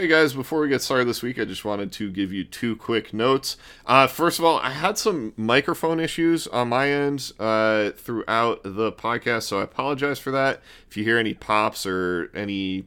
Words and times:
Hey 0.00 0.06
guys, 0.06 0.32
before 0.32 0.60
we 0.60 0.68
get 0.68 0.80
started 0.80 1.08
this 1.08 1.24
week, 1.24 1.40
I 1.40 1.44
just 1.44 1.64
wanted 1.64 1.90
to 1.90 2.08
give 2.08 2.32
you 2.32 2.44
two 2.44 2.76
quick 2.76 3.12
notes. 3.12 3.56
Uh, 3.84 4.06
first 4.06 4.38
of 4.38 4.44
all, 4.44 4.60
I 4.60 4.70
had 4.70 4.96
some 4.96 5.32
microphone 5.36 5.98
issues 5.98 6.46
on 6.46 6.68
my 6.68 6.88
end 6.88 7.32
uh, 7.40 7.90
throughout 7.90 8.60
the 8.62 8.92
podcast, 8.92 9.42
so 9.42 9.58
I 9.58 9.64
apologize 9.64 10.20
for 10.20 10.30
that. 10.30 10.62
If 10.88 10.96
you 10.96 11.02
hear 11.02 11.18
any 11.18 11.34
pops 11.34 11.84
or 11.84 12.30
any 12.32 12.84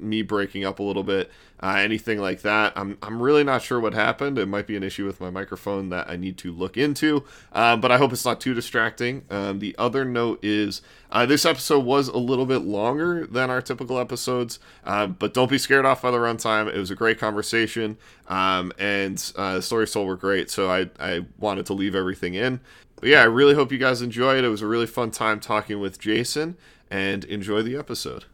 me 0.00 0.22
breaking 0.22 0.64
up 0.64 0.78
a 0.78 0.82
little 0.82 1.02
bit, 1.02 1.30
uh, 1.62 1.76
anything 1.78 2.18
like 2.18 2.42
that. 2.42 2.72
I'm, 2.76 2.96
I'm 3.02 3.20
really 3.20 3.44
not 3.44 3.62
sure 3.62 3.78
what 3.78 3.92
happened. 3.92 4.38
It 4.38 4.46
might 4.46 4.66
be 4.66 4.76
an 4.76 4.82
issue 4.82 5.06
with 5.06 5.20
my 5.20 5.30
microphone 5.30 5.90
that 5.90 6.08
I 6.08 6.16
need 6.16 6.38
to 6.38 6.52
look 6.52 6.76
into, 6.76 7.24
um, 7.52 7.80
but 7.80 7.92
I 7.92 7.98
hope 7.98 8.12
it's 8.12 8.24
not 8.24 8.40
too 8.40 8.54
distracting. 8.54 9.24
Um, 9.30 9.58
the 9.58 9.74
other 9.78 10.04
note 10.04 10.40
is 10.42 10.82
uh, 11.10 11.26
this 11.26 11.44
episode 11.44 11.84
was 11.84 12.08
a 12.08 12.18
little 12.18 12.46
bit 12.46 12.60
longer 12.60 13.26
than 13.26 13.50
our 13.50 13.60
typical 13.60 13.98
episodes, 13.98 14.58
uh, 14.84 15.06
but 15.06 15.34
don't 15.34 15.50
be 15.50 15.58
scared 15.58 15.84
off 15.84 16.02
by 16.02 16.10
the 16.10 16.18
runtime. 16.18 16.68
It 16.68 16.78
was 16.78 16.90
a 16.90 16.96
great 16.96 17.18
conversation, 17.18 17.98
um, 18.28 18.72
and 18.78 19.32
uh, 19.36 19.54
the 19.56 19.62
stories 19.62 19.92
told 19.92 20.08
were 20.08 20.16
great, 20.16 20.50
so 20.50 20.70
I, 20.70 20.88
I 20.98 21.26
wanted 21.38 21.66
to 21.66 21.74
leave 21.74 21.94
everything 21.94 22.34
in. 22.34 22.60
But 22.96 23.08
yeah, 23.08 23.22
I 23.22 23.24
really 23.24 23.54
hope 23.54 23.72
you 23.72 23.78
guys 23.78 24.02
enjoyed. 24.02 24.44
It 24.44 24.48
was 24.48 24.62
a 24.62 24.66
really 24.66 24.86
fun 24.86 25.10
time 25.10 25.40
talking 25.40 25.80
with 25.80 25.98
Jason, 25.98 26.56
and 26.90 27.24
enjoy 27.24 27.62
the 27.62 27.76
episode. 27.76 28.24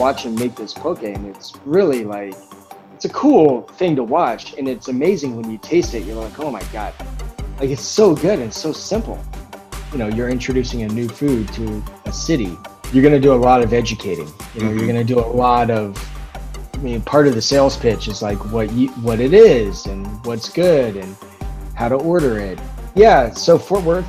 Watch 0.00 0.24
him 0.24 0.34
make 0.34 0.56
this 0.56 0.72
poke, 0.72 1.02
and 1.02 1.26
it's 1.26 1.52
really 1.66 2.04
like 2.04 2.34
it's 2.94 3.04
a 3.04 3.10
cool 3.10 3.62
thing 3.76 3.94
to 3.96 4.02
watch, 4.02 4.54
and 4.54 4.66
it's 4.66 4.88
amazing 4.88 5.36
when 5.36 5.50
you 5.50 5.58
taste 5.58 5.94
it. 5.94 6.04
You're 6.04 6.16
like, 6.16 6.40
oh 6.40 6.50
my 6.50 6.62
god, 6.72 6.94
like 7.60 7.68
it's 7.68 7.82
so 7.82 8.14
good 8.14 8.38
and 8.38 8.52
so 8.52 8.72
simple. 8.72 9.22
You 9.92 9.98
know, 9.98 10.08
you're 10.08 10.30
introducing 10.30 10.82
a 10.82 10.88
new 10.88 11.06
food 11.06 11.52
to 11.52 11.84
a 12.06 12.12
city. 12.12 12.56
You're 12.92 13.02
going 13.02 13.14
to 13.14 13.20
do 13.20 13.34
a 13.34 13.36
lot 13.36 13.62
of 13.62 13.72
educating. 13.72 14.26
You 14.54 14.62
know, 14.62 14.68
mm-hmm. 14.68 14.78
you're 14.78 14.86
going 14.86 15.06
to 15.06 15.14
do 15.14 15.20
a 15.20 15.30
lot 15.44 15.70
of. 15.70 15.96
I 16.74 16.78
mean, 16.78 17.02
part 17.02 17.26
of 17.26 17.34
the 17.34 17.42
sales 17.42 17.76
pitch 17.76 18.08
is 18.08 18.22
like 18.22 18.38
what 18.52 18.72
you 18.72 18.88
what 19.02 19.20
it 19.20 19.34
is 19.34 19.84
and 19.84 20.06
what's 20.24 20.48
good 20.48 20.96
and 20.96 21.14
how 21.74 21.88
to 21.88 21.96
order 21.96 22.38
it. 22.38 22.58
Yeah, 22.94 23.32
so 23.32 23.58
Fort 23.58 23.84
Worth 23.84 24.06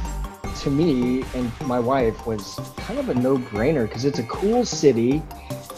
to 0.58 0.70
me 0.70 1.24
and 1.34 1.52
my 1.66 1.80
wife 1.80 2.28
was 2.28 2.60
kind 2.78 3.00
of 3.00 3.10
a 3.10 3.14
no-brainer 3.14 3.88
because 3.88 4.06
it's 4.06 4.20
a 4.20 4.24
cool 4.24 4.66
city. 4.66 5.22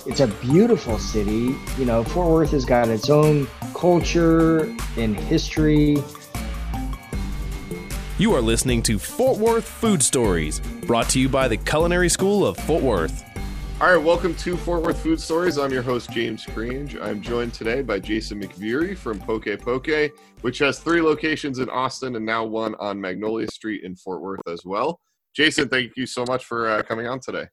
It's 0.05 0.19
a 0.19 0.27
beautiful 0.27 0.99
city. 0.99 1.55
You 1.77 1.85
know 1.85 2.03
fort 2.03 2.29
worth 2.29 2.51
has 2.51 2.65
got 2.65 2.89
its 2.89 3.09
own 3.09 3.47
culture 3.73 4.63
and 4.97 5.17
history. 5.17 5.97
You 8.17 8.33
are 8.35 8.41
listening 8.41 8.81
to 8.83 8.99
fort 8.99 9.39
worth 9.39 9.67
food 9.67 10.03
stories 10.03 10.59
brought 10.85 11.09
to 11.09 11.19
you 11.19 11.29
by 11.29 11.47
the 11.47 11.57
culinary 11.57 12.09
school 12.09 12.45
of 12.45 12.57
fort 12.57 12.83
worth 12.83 13.23
all 13.81 13.93
right, 13.93 14.03
welcome 14.03 14.35
to 14.35 14.55
Fort 14.55 14.83
Worth 14.83 15.01
Food 15.01 15.19
Stories. 15.19 15.57
I'm 15.57 15.71
your 15.71 15.81
host, 15.81 16.11
James 16.11 16.45
Crange. 16.45 16.95
I'm 16.95 17.21
joined 17.21 17.53
today 17.53 17.81
by 17.81 17.99
Jason 17.99 18.41
McVeary 18.41 18.95
from 18.95 19.19
Poke 19.19 19.47
Poke, 19.59 20.11
which 20.41 20.59
has 20.59 20.79
three 20.79 21.01
locations 21.01 21.59
in 21.59 21.69
Austin 21.69 22.15
and 22.15 22.25
now 22.25 22.45
one 22.45 22.75
on 22.75 23.01
Magnolia 23.01 23.47
Street 23.47 23.83
in 23.83 23.95
Fort 23.95 24.21
Worth 24.21 24.47
as 24.47 24.63
well. 24.63 24.99
Jason, 25.35 25.67
thank 25.67 25.93
you 25.97 26.05
so 26.05 26.23
much 26.27 26.45
for 26.45 26.69
uh, 26.69 26.83
coming 26.83 27.07
on 27.07 27.19
today. 27.19 27.47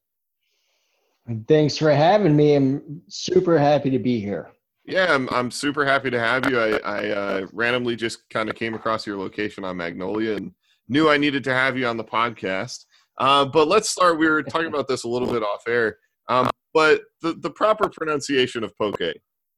Thanks 1.49 1.77
for 1.77 1.91
having 1.91 2.37
me. 2.37 2.55
I'm 2.55 3.03
super 3.09 3.59
happy 3.59 3.91
to 3.91 3.99
be 3.99 4.21
here. 4.21 4.51
Yeah, 4.85 5.15
I'm, 5.15 5.29
I'm 5.31 5.51
super 5.51 5.85
happy 5.85 6.11
to 6.11 6.21
have 6.21 6.49
you. 6.51 6.61
I, 6.61 6.79
I 6.79 7.09
uh, 7.09 7.47
randomly 7.53 7.97
just 7.97 8.29
kind 8.31 8.49
of 8.49 8.57
came 8.57 8.75
across 8.75 9.07
your 9.07 9.17
location 9.17 9.65
on 9.65 9.77
Magnolia 9.77 10.37
and 10.37 10.53
knew 10.89 11.09
I 11.09 11.17
needed 11.17 11.45
to 11.45 11.55
have 11.55 11.79
you 11.79 11.87
on 11.87 11.97
the 11.97 12.05
podcast. 12.05 12.85
Uh, 13.19 13.45
but 13.45 13.69
let's 13.69 13.91
start. 13.91 14.19
We 14.19 14.29
were 14.29 14.43
talking 14.43 14.69
about 14.69 14.89
this 14.89 15.05
a 15.05 15.09
little 15.09 15.31
bit 15.31 15.43
off 15.43 15.63
air. 15.69 15.99
Um, 16.31 16.49
but 16.73 17.03
the, 17.23 17.35
the 17.35 17.51
proper 17.51 17.89
pronunciation 17.89 18.63
of 18.63 18.77
poke, 18.79 19.01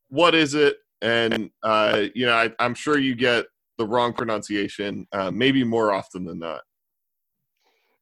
what 0.08 0.34
is 0.34 0.54
it? 0.54 0.76
And, 1.02 1.50
uh, 1.62 2.04
you 2.14 2.24
know, 2.24 2.32
I, 2.32 2.64
am 2.64 2.74
sure 2.74 2.98
you 2.98 3.14
get 3.14 3.44
the 3.76 3.86
wrong 3.86 4.14
pronunciation, 4.14 5.06
uh, 5.12 5.30
maybe 5.30 5.64
more 5.64 5.92
often 5.92 6.24
than 6.24 6.38
not. 6.38 6.62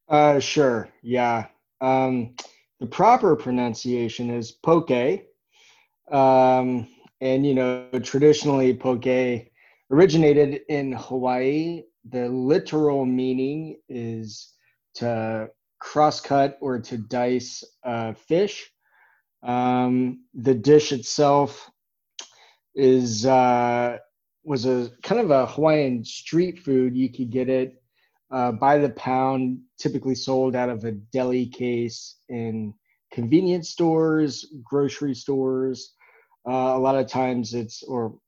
Uh, 0.09 0.39
sure. 0.39 0.89
Yeah. 1.03 1.47
Um, 1.81 2.37
the 2.79 2.87
proper 2.87 3.35
pronunciation 3.35 4.31
is 4.31 4.53
poke. 4.53 5.21
Um, 6.13 6.89
and, 7.21 7.45
you 7.45 7.55
know, 7.55 7.89
traditionally, 8.03 8.73
poke 8.75 9.49
originated 9.91 10.61
in 10.69 10.93
Hawaii. 10.93 11.83
The 12.09 12.29
literal 12.29 13.05
meaning 13.05 13.79
is 13.89 14.55
to 14.95 15.49
cross 15.81 16.21
cut 16.21 16.59
or 16.61 16.79
to 16.79 16.99
dice 16.99 17.65
uh, 17.85 18.13
fish. 18.13 18.71
Um, 19.43 20.25
the 20.35 20.55
dish 20.55 20.93
itself 20.93 21.71
is 22.75 23.27
uh, 23.27 23.99
was 24.45 24.67
a 24.67 24.91
kind 25.03 25.21
of 25.21 25.31
a 25.31 25.47
Hawaiian 25.47 26.05
street 26.05 26.61
food. 26.61 26.97
You 26.97 27.11
could 27.11 27.31
get 27.31 27.49
it 27.49 27.83
uh, 28.31 28.53
by 28.53 28.79
the 28.79 28.91
pound, 28.91 29.61
typically 29.79 30.15
sold 30.15 30.55
out 30.55 30.69
of 30.69 30.85
a 30.85 30.93
deli 30.93 31.47
case 31.47 32.17
in 32.29 32.75
convenience 33.11 33.71
stores, 33.71 34.53
grocery 34.63 35.15
stores. 35.15 35.95
Uh, 36.49 36.77
a 36.77 36.79
lot 36.79 36.97
of 36.97 37.07
times 37.07 37.55
it's, 37.55 37.83
or 37.83 38.19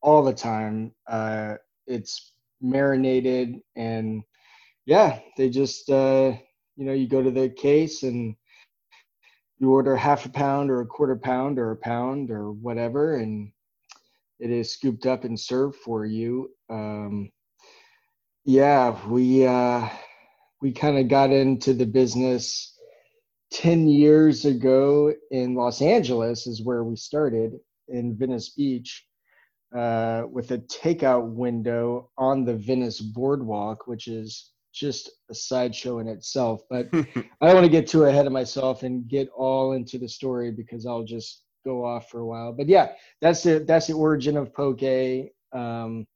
all 0.00 0.22
the 0.22 0.32
time, 0.32 0.92
uh, 1.08 1.54
it's 1.86 2.32
marinated 2.60 3.60
and 3.74 4.22
yeah, 4.86 5.18
they 5.36 5.50
just 5.50 5.90
uh, 5.90 6.32
you 6.76 6.84
know 6.84 6.92
you 6.92 7.08
go 7.08 7.22
to 7.22 7.30
the 7.30 7.48
case 7.48 8.02
and 8.02 8.36
you 9.58 9.70
order 9.70 9.96
half 9.96 10.26
a 10.26 10.28
pound 10.28 10.70
or 10.70 10.80
a 10.80 10.86
quarter 10.86 11.16
pound 11.16 11.58
or 11.58 11.70
a 11.70 11.76
pound 11.76 12.30
or 12.30 12.52
whatever 12.52 13.16
and 13.16 13.50
it 14.38 14.50
is 14.50 14.72
scooped 14.72 15.06
up 15.06 15.24
and 15.24 15.40
served 15.40 15.76
for 15.76 16.04
you. 16.04 16.50
Um, 16.68 17.30
yeah 18.46 18.96
we 19.08 19.44
uh, 19.44 19.88
we 20.62 20.72
kind 20.72 20.98
of 20.98 21.08
got 21.08 21.30
into 21.30 21.74
the 21.74 21.84
business 21.84 22.78
10 23.52 23.88
years 23.88 24.44
ago 24.44 25.12
in 25.30 25.54
los 25.54 25.82
angeles 25.82 26.46
is 26.46 26.64
where 26.64 26.84
we 26.84 26.96
started 26.96 27.58
in 27.88 28.16
venice 28.16 28.50
beach 28.50 29.04
uh, 29.76 30.22
with 30.30 30.52
a 30.52 30.58
takeout 30.58 31.28
window 31.32 32.10
on 32.16 32.44
the 32.44 32.54
venice 32.54 33.00
boardwalk 33.00 33.86
which 33.88 34.06
is 34.06 34.52
just 34.76 35.10
a 35.30 35.34
sideshow 35.34 35.98
in 35.98 36.08
itself. 36.08 36.62
But 36.68 36.88
I 36.92 37.06
don't 37.40 37.54
want 37.54 37.64
to 37.64 37.70
get 37.70 37.86
too 37.86 38.04
ahead 38.04 38.26
of 38.26 38.32
myself 38.32 38.82
and 38.82 39.08
get 39.08 39.28
all 39.30 39.72
into 39.72 39.98
the 39.98 40.08
story 40.08 40.50
because 40.50 40.86
I'll 40.86 41.04
just 41.04 41.42
go 41.64 41.84
off 41.84 42.10
for 42.10 42.20
a 42.20 42.26
while. 42.26 42.52
But 42.52 42.68
yeah, 42.68 42.92
that's 43.20 43.42
the 43.42 43.64
that's 43.66 43.86
the 43.86 43.94
origin 43.94 44.36
of 44.36 44.54
poke. 44.54 44.82
Um, 45.52 46.06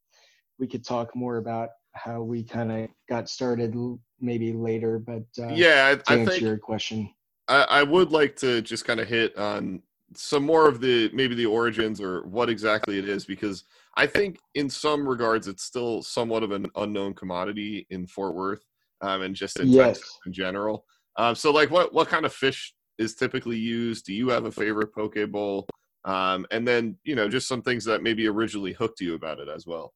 we 0.59 0.66
could 0.66 0.84
talk 0.84 1.16
more 1.16 1.38
about 1.38 1.70
how 1.93 2.22
we 2.22 2.44
kind 2.44 2.70
of 2.70 2.88
got 3.09 3.28
started 3.28 3.75
maybe 4.20 4.53
later. 4.53 4.99
But 4.99 5.25
uh, 5.38 5.54
yeah, 5.54 5.97
I, 6.09 6.12
I 6.12 6.19
answer 6.19 6.31
think 6.31 6.43
your 6.43 6.59
question, 6.59 7.10
I, 7.49 7.62
I 7.62 7.82
would 7.82 8.12
like 8.12 8.37
to 8.37 8.60
just 8.60 8.84
kind 8.84 9.00
of 9.00 9.09
hit 9.09 9.37
on 9.37 9.82
some 10.15 10.44
more 10.44 10.69
of 10.69 10.81
the 10.81 11.10
maybe 11.12 11.34
the 11.34 11.47
origins 11.47 12.00
or 12.00 12.26
what 12.26 12.48
exactly 12.48 12.98
it 12.98 13.09
is 13.09 13.25
because 13.25 13.65
I 13.97 14.06
think 14.06 14.38
in 14.54 14.69
some 14.69 15.09
regards 15.09 15.47
it's 15.48 15.62
still 15.62 16.03
somewhat 16.03 16.43
of 16.43 16.50
an 16.50 16.66
unknown 16.76 17.15
commodity 17.15 17.87
in 17.91 18.06
Fort 18.06 18.34
Worth 18.34 18.65
um, 19.00 19.22
and 19.22 19.34
just 19.34 19.60
in 19.60 19.69
yes. 19.69 19.99
Texas 19.99 20.19
in 20.26 20.32
general. 20.32 20.84
Um, 21.16 21.34
so, 21.34 21.50
like, 21.50 21.70
what 21.70 21.93
what 21.93 22.09
kind 22.09 22.25
of 22.25 22.32
fish 22.32 22.75
is 22.99 23.15
typically 23.15 23.59
used? 23.59 24.06
Do 24.06 24.15
you 24.15 24.28
have 24.28 24.44
a 24.44 24.53
favorite 24.53 24.94
poke 24.94 25.16
bowl? 25.31 25.66
Um, 26.04 26.47
and 26.50 26.66
then 26.66 26.97
you 27.04 27.15
know 27.15 27.28
just 27.28 27.49
some 27.49 27.62
things 27.62 27.84
that 27.84 28.03
maybe 28.03 28.26
originally 28.26 28.72
hooked 28.72 29.00
you 29.00 29.15
about 29.15 29.38
it 29.38 29.49
as 29.49 29.66
well. 29.66 29.93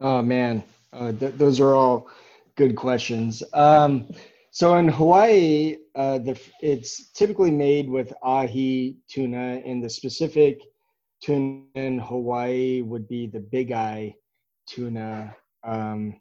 Oh 0.00 0.22
man, 0.22 0.62
uh, 0.92 1.12
th- 1.12 1.34
those 1.34 1.60
are 1.60 1.74
all 1.74 2.08
good 2.56 2.76
questions. 2.76 3.42
So 4.52 4.76
in 4.76 4.88
Hawaii, 4.88 5.76
uh, 5.94 6.18
the, 6.18 6.40
it's 6.60 7.10
typically 7.10 7.52
made 7.52 7.88
with 7.88 8.12
ahi 8.22 8.96
tuna, 9.08 9.62
and 9.64 9.82
the 9.82 9.88
specific 9.88 10.60
tuna 11.22 11.62
in 11.76 12.00
Hawaii 12.00 12.82
would 12.82 13.06
be 13.06 13.28
the 13.28 13.40
big 13.40 13.70
eye 13.70 14.14
tuna. 14.66 15.36
Um, 15.62 16.20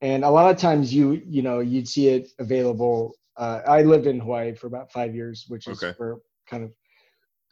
and 0.00 0.24
a 0.24 0.30
lot 0.30 0.50
of 0.50 0.60
times 0.60 0.94
you 0.94 1.20
you 1.26 1.42
know 1.42 1.58
you'd 1.58 1.88
see 1.88 2.08
it 2.08 2.28
available. 2.38 3.14
Uh, 3.36 3.60
I 3.66 3.82
lived 3.82 4.06
in 4.06 4.20
Hawaii 4.20 4.54
for 4.54 4.68
about 4.68 4.92
five 4.92 5.14
years, 5.14 5.46
which 5.48 5.66
is 5.66 5.82
okay. 5.82 5.94
where 5.98 6.18
kind 6.48 6.62
of 6.62 6.72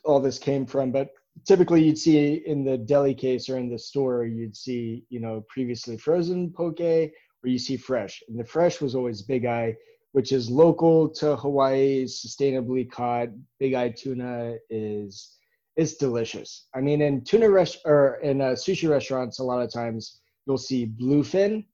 all 0.04 0.20
this 0.20 0.38
came 0.38 0.66
from. 0.66 0.92
But 0.92 1.10
typically 1.44 1.82
you'd 1.82 1.98
see 1.98 2.44
in 2.46 2.64
the 2.64 2.78
deli 2.78 3.14
case 3.14 3.48
or 3.48 3.58
in 3.58 3.68
the 3.68 3.78
store, 3.78 4.24
you'd 4.24 4.56
see 4.56 5.04
you 5.08 5.18
know 5.18 5.44
previously 5.48 5.96
frozen 5.96 6.52
poke, 6.52 6.80
or 6.80 7.48
you 7.48 7.58
see 7.58 7.76
fresh. 7.76 8.22
And 8.28 8.38
the 8.38 8.44
fresh 8.44 8.80
was 8.80 8.94
always 8.94 9.22
big 9.22 9.46
eye, 9.46 9.74
which 10.16 10.32
is 10.32 10.48
local 10.50 11.10
to 11.10 11.36
Hawaii, 11.36 12.06
sustainably 12.06 12.90
caught. 12.90 13.28
Big 13.60 13.74
eye 13.74 13.90
tuna 13.90 14.54
is 14.70 15.36
it's 15.76 15.96
delicious. 15.96 16.68
I 16.74 16.80
mean, 16.80 17.02
in 17.02 17.22
tuna 17.22 17.50
rest 17.50 17.80
or 17.84 18.18
in 18.22 18.40
uh, 18.40 18.52
sushi 18.52 18.88
restaurants, 18.88 19.40
a 19.40 19.44
lot 19.44 19.60
of 19.60 19.70
times 19.70 20.22
you'll 20.46 20.56
see 20.56 20.86
bluefin. 20.86 21.66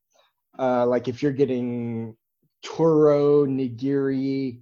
Uh, 0.59 0.85
like 0.85 1.07
if 1.07 1.23
you're 1.23 1.31
getting 1.31 2.17
toro, 2.65 3.47
nigiri, 3.47 4.59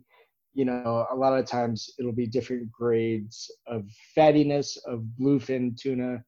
you 0.53 0.65
know, 0.67 1.07
a 1.11 1.17
lot 1.17 1.39
of 1.39 1.47
times 1.47 1.89
it'll 1.99 2.13
be 2.13 2.27
different 2.27 2.71
grades 2.71 3.51
of 3.67 3.89
fattiness 4.15 4.77
of 4.85 5.07
bluefin 5.19 5.75
tuna. 5.75 6.23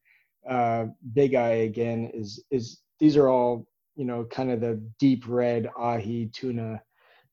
Uh, 0.48 0.86
big 1.12 1.34
eye 1.34 1.68
again 1.68 2.10
is 2.14 2.42
is 2.50 2.80
these 2.98 3.14
are 3.14 3.28
all 3.28 3.66
you 3.94 4.06
know 4.06 4.24
kind 4.24 4.50
of 4.50 4.62
the 4.62 4.82
deep 4.98 5.24
red 5.28 5.68
ahi 5.78 6.30
tuna 6.32 6.80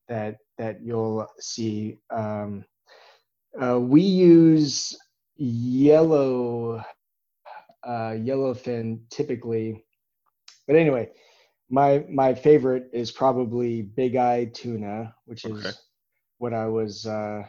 that 0.09 0.37
that 0.57 0.81
you'll 0.81 1.25
see. 1.39 1.97
Um, 2.09 2.65
uh, 3.59 3.79
we 3.79 4.01
use 4.01 4.97
yellow 5.37 6.83
uh, 7.83 8.11
yellowfin 8.11 8.99
typically, 9.09 9.85
but 10.67 10.75
anyway, 10.75 11.09
my 11.69 12.03
my 12.09 12.33
favorite 12.33 12.89
is 12.91 13.11
probably 13.11 13.81
big 13.81 14.15
eye 14.17 14.45
tuna, 14.53 15.15
which 15.25 15.45
is 15.45 15.79
what 16.39 16.53
I 16.53 16.65
was 16.65 17.05
uh, 17.05 17.43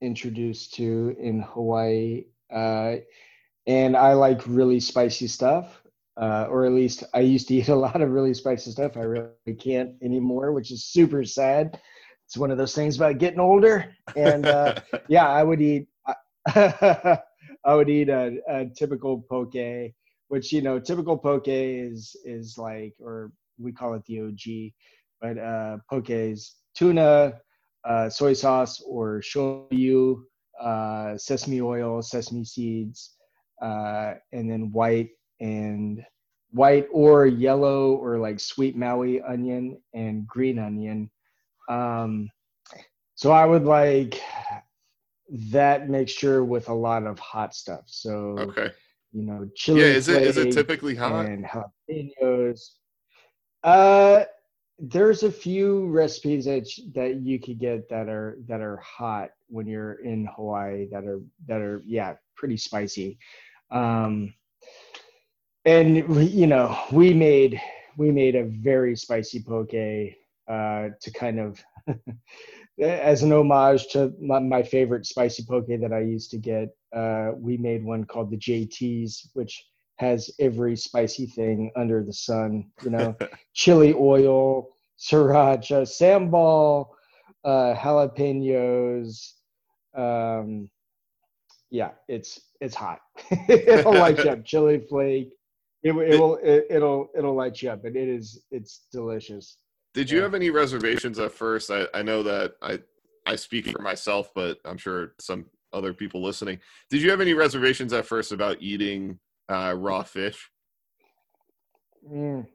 introduced 0.00 0.74
to 0.74 1.14
in 1.18 1.40
Hawaii. 1.40 2.24
Uh, 2.52 2.96
and 3.66 3.96
I 3.96 4.12
like 4.12 4.46
really 4.46 4.78
spicy 4.80 5.26
stuff, 5.26 5.82
uh, 6.16 6.46
or 6.50 6.66
at 6.66 6.72
least 6.72 7.02
I 7.14 7.20
used 7.20 7.48
to 7.48 7.54
eat 7.54 7.68
a 7.68 7.74
lot 7.74 8.00
of 8.00 8.10
really 8.10 8.34
spicy 8.34 8.70
stuff. 8.70 8.96
I 8.96 9.00
really 9.00 9.56
can't 9.58 9.94
anymore, 10.02 10.52
which 10.52 10.70
is 10.70 10.84
super 10.84 11.24
sad. 11.24 11.80
It's 12.26 12.36
one 12.36 12.50
of 12.50 12.58
those 12.58 12.74
things 12.74 12.96
about 12.96 13.18
getting 13.18 13.40
older. 13.40 13.94
And 14.16 14.46
uh, 14.46 14.76
yeah, 15.08 15.28
I 15.28 15.42
would 15.42 15.60
eat. 15.60 15.88
I 17.66 17.74
would 17.74 17.88
eat 17.88 18.10
a, 18.10 18.38
a 18.48 18.66
typical 18.66 19.24
poke, 19.30 19.92
which 20.28 20.52
you 20.52 20.60
know, 20.60 20.78
typical 20.78 21.16
poke 21.16 21.48
is 21.48 22.14
is 22.24 22.58
like, 22.58 22.94
or 23.00 23.32
we 23.58 23.72
call 23.72 23.94
it 23.94 24.04
the 24.06 24.20
OG, 24.20 24.72
but 25.20 25.38
uh, 25.38 25.78
poke 25.88 26.10
is 26.10 26.56
tuna, 26.74 27.40
uh, 27.88 28.10
soy 28.10 28.34
sauce, 28.34 28.82
or 28.86 29.20
shoyu, 29.20 30.22
uh, 30.60 31.16
sesame 31.16 31.60
oil, 31.60 32.02
sesame 32.02 32.44
seeds, 32.44 33.16
uh, 33.62 34.14
and 34.32 34.50
then 34.50 34.70
white 34.72 35.10
and 35.40 36.04
white 36.50 36.86
or 36.92 37.26
yellow 37.26 37.94
or 37.94 38.18
like 38.18 38.38
sweet 38.38 38.76
Maui 38.76 39.20
onion 39.22 39.76
and 39.92 40.26
green 40.26 40.58
onion. 40.58 41.10
Um, 41.68 42.30
so 43.14 43.30
I 43.30 43.44
would 43.44 43.64
like 43.64 44.20
that 45.30 45.88
mixture 45.88 46.44
with 46.44 46.68
a 46.68 46.74
lot 46.74 47.06
of 47.06 47.18
hot 47.18 47.54
stuff. 47.54 47.82
So 47.86 48.36
okay, 48.38 48.70
you 49.12 49.22
know, 49.22 49.48
chili. 49.54 49.80
Yeah, 49.80 49.86
is 49.86 50.08
it 50.08 50.22
is 50.22 50.36
it 50.36 50.52
typically 50.52 50.94
hot? 50.94 51.26
And 51.26 51.44
jalapenos. 51.44 52.60
Uh, 53.62 54.24
there's 54.78 55.22
a 55.22 55.30
few 55.30 55.86
recipes 55.86 56.44
that 56.46 56.68
that 56.94 57.16
you 57.22 57.38
could 57.38 57.58
get 57.58 57.88
that 57.88 58.08
are 58.08 58.38
that 58.46 58.60
are 58.60 58.76
hot 58.78 59.30
when 59.48 59.66
you're 59.66 59.94
in 60.04 60.28
Hawaii 60.34 60.88
that 60.90 61.04
are 61.04 61.20
that 61.46 61.60
are 61.60 61.82
yeah 61.86 62.14
pretty 62.36 62.56
spicy. 62.56 63.18
Um, 63.70 64.34
and 65.64 65.96
you 66.30 66.46
know 66.46 66.76
we 66.92 67.14
made 67.14 67.60
we 67.96 68.10
made 68.10 68.34
a 68.34 68.44
very 68.44 68.96
spicy 68.96 69.42
poke 69.42 69.74
uh, 70.48 70.88
to 71.00 71.10
kind 71.12 71.40
of 71.40 71.64
as 72.80 73.22
an 73.22 73.32
homage 73.32 73.88
to 73.88 74.12
my, 74.20 74.38
my, 74.40 74.62
favorite 74.62 75.06
spicy 75.06 75.44
poke 75.48 75.66
that 75.68 75.92
I 75.92 76.00
used 76.00 76.30
to 76.32 76.38
get. 76.38 76.68
Uh, 76.94 77.30
we 77.36 77.56
made 77.56 77.84
one 77.84 78.04
called 78.04 78.30
the 78.30 78.36
JTs, 78.36 79.28
which 79.34 79.64
has 79.96 80.30
every 80.40 80.76
spicy 80.76 81.26
thing 81.26 81.70
under 81.76 82.02
the 82.02 82.12
sun. 82.12 82.70
You 82.82 82.90
know, 82.90 83.16
chili 83.54 83.94
oil, 83.94 84.68
sriracha, 84.98 85.82
sambal, 85.82 86.88
uh, 87.44 87.74
jalapenos. 87.74 89.32
Um, 89.94 90.68
yeah, 91.70 91.90
it's 92.08 92.40
it's 92.60 92.74
hot. 92.74 93.00
it'll 93.48 93.94
light 93.94 94.24
you 94.24 94.30
up. 94.30 94.44
Chili 94.44 94.84
flake. 94.88 95.30
It, 95.82 95.92
it 95.92 96.18
will 96.18 96.36
it, 96.36 96.66
it'll 96.70 97.08
it'll 97.16 97.34
light 97.34 97.60
you 97.62 97.70
up, 97.70 97.84
and 97.84 97.96
it 97.96 98.08
is 98.08 98.42
it's 98.50 98.86
delicious. 98.92 99.58
Did 99.94 100.10
you 100.10 100.18
yeah. 100.18 100.24
have 100.24 100.34
any 100.34 100.50
reservations 100.50 101.18
at 101.18 101.32
first? 101.32 101.70
I, 101.70 101.86
I 101.94 102.02
know 102.02 102.22
that 102.24 102.54
I 102.60 102.80
I 103.26 103.36
speak 103.36 103.68
for 103.68 103.80
myself, 103.80 104.32
but 104.34 104.58
I'm 104.64 104.76
sure 104.76 105.14
some 105.18 105.46
other 105.72 105.94
people 105.94 106.22
listening. 106.22 106.58
Did 106.90 107.00
you 107.00 107.10
have 107.10 107.20
any 107.20 107.32
reservations 107.32 107.92
at 107.92 108.04
first 108.04 108.32
about 108.32 108.60
eating 108.60 109.18
uh, 109.48 109.74
raw 109.76 110.02
fish? 110.02 110.50
Mm. 112.10 112.46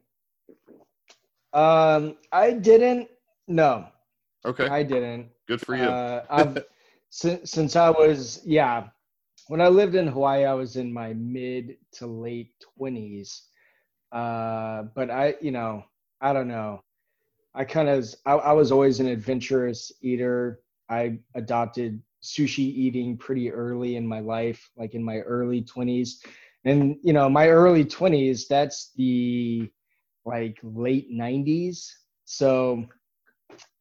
Um, 1.52 2.16
I 2.30 2.52
didn't. 2.52 3.08
No. 3.48 3.86
Okay. 4.44 4.68
I 4.68 4.82
didn't. 4.82 5.28
Good 5.48 5.60
for 5.60 5.74
you. 5.74 5.82
Uh, 5.82 6.24
I've, 6.30 6.64
since, 7.10 7.50
since 7.50 7.74
I 7.74 7.90
was 7.90 8.42
yeah, 8.44 8.88
when 9.48 9.60
I 9.60 9.68
lived 9.68 9.96
in 9.96 10.06
Hawaii, 10.06 10.44
I 10.44 10.54
was 10.54 10.76
in 10.76 10.92
my 10.92 11.14
mid 11.14 11.76
to 11.94 12.06
late 12.06 12.52
twenties. 12.76 13.42
Uh, 14.12 14.84
but 14.94 15.10
I, 15.10 15.34
you 15.40 15.50
know, 15.50 15.84
I 16.20 16.32
don't 16.32 16.48
know. 16.48 16.82
I 17.54 17.64
kind 17.64 17.88
of 17.88 18.06
I, 18.26 18.32
I, 18.32 18.52
was 18.52 18.70
always 18.70 19.00
an 19.00 19.08
adventurous 19.08 19.90
eater. 20.02 20.60
I 20.88 21.18
adopted 21.34 22.00
sushi 22.22 22.60
eating 22.60 23.16
pretty 23.16 23.50
early 23.50 23.96
in 23.96 24.06
my 24.06 24.20
life, 24.20 24.70
like 24.76 24.94
in 24.94 25.02
my 25.02 25.18
early 25.18 25.62
20s. 25.62 26.24
And 26.64 26.96
you 27.02 27.12
know, 27.12 27.28
my 27.28 27.48
early 27.48 27.84
20s, 27.84 28.46
that's 28.48 28.92
the 28.96 29.70
like 30.24 30.58
late 30.62 31.10
90s. 31.12 31.90
So 32.24 32.84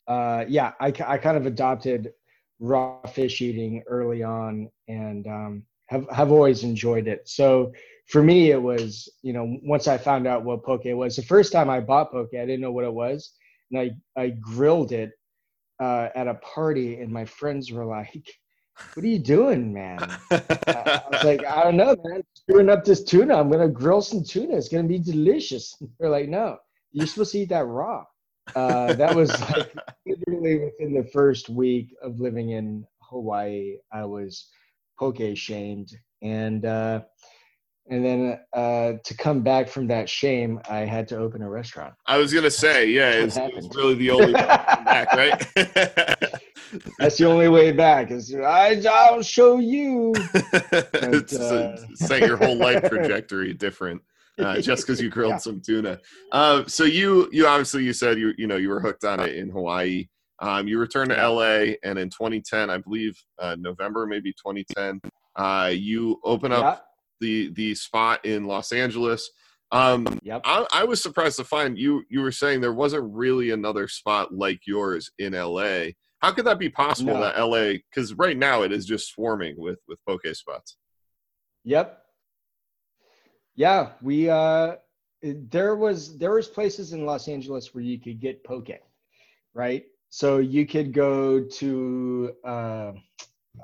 uh 0.08 0.46
yeah, 0.48 0.72
I 0.80 0.88
I 1.06 1.18
kind 1.18 1.38
of 1.38 1.46
adopted 1.46 2.14
raw 2.60 3.06
fish 3.08 3.42
eating 3.42 3.84
early 3.88 4.24
on 4.24 4.70
and 4.88 5.28
um 5.28 5.64
have 5.88 6.08
have 6.10 6.32
always 6.32 6.64
enjoyed 6.64 7.08
it. 7.08 7.30
So 7.30 7.72
for 8.08 8.24
me 8.24 8.50
it 8.50 8.62
was, 8.62 9.08
you 9.22 9.34
know, 9.34 9.58
once 9.62 9.88
I 9.88 9.98
found 9.98 10.26
out 10.26 10.44
what 10.44 10.64
poke 10.64 10.86
was, 10.86 11.16
the 11.16 11.22
first 11.22 11.52
time 11.52 11.70
I 11.70 11.80
bought 11.80 12.12
poke, 12.12 12.34
I 12.34 12.46
didn't 12.46 12.62
know 12.62 12.72
what 12.72 12.86
it 12.86 12.94
was 12.94 13.34
and 13.72 13.80
I 13.80 14.22
I 14.22 14.30
grilled 14.30 14.92
it 14.92 15.12
uh, 15.80 16.10
at 16.16 16.28
a 16.28 16.36
party, 16.36 17.00
and 17.00 17.12
my 17.12 17.26
friends 17.26 17.72
were 17.72 17.86
like, 17.86 18.28
"What 18.94 19.04
are 19.04 19.08
you 19.08 19.20
doing, 19.20 19.74
man?" 19.74 20.00
I 20.32 21.02
was 21.12 21.24
like, 21.24 21.46
"I 21.46 21.64
don't 21.64 21.78
know, 21.78 21.96
man. 22.04 22.24
Screwing 22.34 22.70
up 22.70 22.84
this 22.84 23.04
tuna. 23.04 23.36
I'm 23.36 23.50
gonna 23.50 23.70
grill 23.70 24.02
some 24.02 24.24
tuna. 24.24 24.58
It's 24.58 24.70
gonna 24.70 24.88
be 24.88 25.00
delicious." 25.00 25.76
They're 26.00 26.10
like, 26.10 26.30
"No, 26.30 26.58
you're 26.92 27.08
supposed 27.08 27.32
to 27.34 27.40
eat 27.40 27.50
that 27.50 27.66
raw." 27.66 28.06
Uh, 28.56 28.94
that 28.94 29.16
was 29.16 29.30
like 29.52 29.74
literally 30.06 30.60
within 30.66 30.94
the 30.94 31.08
first 31.14 31.50
week 31.50 31.96
of 32.02 32.20
living 32.20 32.52
in 32.52 32.86
Hawaii. 33.02 33.78
I 33.92 34.06
was 34.06 34.50
poke 34.98 35.22
shamed, 35.36 35.92
and 36.22 36.66
uh, 36.66 37.02
and 37.90 38.06
then 38.06 38.40
uh, 38.54 38.94
to 39.04 39.18
come 39.18 39.42
back 39.42 39.68
from 39.68 39.88
that 39.88 40.08
shame, 40.08 40.60
I 40.70 40.80
had 40.80 41.08
to 41.10 41.18
open 41.18 41.42
a 41.42 41.50
restaurant. 41.50 41.94
I 42.06 42.18
was 42.18 42.34
gonna 42.34 42.52
say, 42.52 42.88
yeah, 42.88 43.12
it's, 43.12 43.38
it's 43.38 43.76
really 43.76 43.96
the 43.96 44.12
only 44.12 44.28
way 44.28 44.34
back, 44.34 45.12
right? 45.14 45.40
That's 47.00 47.18
the 47.18 47.26
only 47.26 47.48
way 47.48 47.72
back. 47.72 48.12
Is 48.12 48.34
I, 48.36 48.82
I'll 48.90 49.24
show 49.24 49.60
you. 49.60 50.14
But, 50.72 51.34
uh, 51.34 51.78
set 51.96 52.22
your 52.22 52.38
whole 52.38 52.56
life 52.56 52.88
trajectory 52.88 53.54
different. 53.54 54.02
Uh, 54.38 54.62
just 54.62 54.84
because 54.84 55.02
you 55.02 55.10
grilled 55.10 55.32
yeah. 55.32 55.38
some 55.38 55.60
tuna. 55.60 56.00
Uh, 56.32 56.64
so 56.66 56.86
you 56.86 57.28
you 57.32 57.46
obviously 57.46 57.84
you 57.84 57.92
said 57.92 58.18
you 58.18 58.34
you 58.38 58.48
know 58.48 58.56
you 58.56 58.70
were 58.70 58.80
hooked 58.80 59.04
on 59.04 59.20
it 59.20 59.36
in 59.36 59.50
Hawaii. 59.50 60.08
Um, 60.42 60.68
you 60.68 60.80
returned 60.80 61.10
to 61.10 61.28
LA, 61.28 61.74
and 61.84 62.00
in 62.00 62.10
2010, 62.10 62.70
I 62.70 62.78
believe 62.78 63.22
uh, 63.40 63.58
November, 63.60 64.06
maybe 64.06 64.32
2010, 64.32 65.02
uh, 65.36 65.72
you 65.74 66.20
open 66.24 66.54
up. 66.54 66.89
The 67.20 67.52
the 67.54 67.76
spot 67.76 68.26
in 68.26 68.46
Los 68.46 68.72
Angeles. 68.72 69.30
Um, 69.72 70.20
yep. 70.24 70.42
I, 70.46 70.66
I, 70.74 70.84
was 70.84 71.02
surprised 71.02 71.38
to 71.38 71.44
find 71.44 71.78
you 71.78 72.04
you 72.10 72.22
were 72.22 72.32
saying 72.32 72.60
there 72.60 72.74
wasn't 72.74 73.14
really 73.14 73.52
another 73.52 73.88
spot 73.88 74.34
like 74.34 74.62
yours 74.66 75.12
in 75.20 75.34
LA. 75.34 75.90
How 76.20 76.32
could 76.32 76.46
that 76.46 76.58
be 76.58 76.70
possible 76.70 77.14
no. 77.14 77.22
that 77.22 77.40
LA? 77.40 77.74
Because 77.74 78.16
right 78.16 78.36
now 78.36 78.64
it 78.64 78.72
is 78.72 78.88
just 78.88 79.10
swarming 79.10 79.56
with 79.58 79.78
with 79.88 80.00
poke 80.08 80.26
spots. 80.34 80.78
Yep. 81.66 82.02
Yeah, 83.56 83.92
we 84.02 84.30
uh, 84.30 84.78
there 85.22 85.76
was 85.76 86.18
there 86.18 86.34
was 86.34 86.48
places 86.48 86.94
in 86.94 87.06
Los 87.06 87.28
Angeles 87.28 87.74
where 87.74 87.84
you 87.84 88.00
could 88.00 88.20
get 88.20 88.44
poke, 88.44 88.70
right? 89.54 89.84
So 90.10 90.38
you 90.38 90.66
could 90.66 90.94
go 90.94 91.44
to 91.44 92.32
uh, 92.44 92.92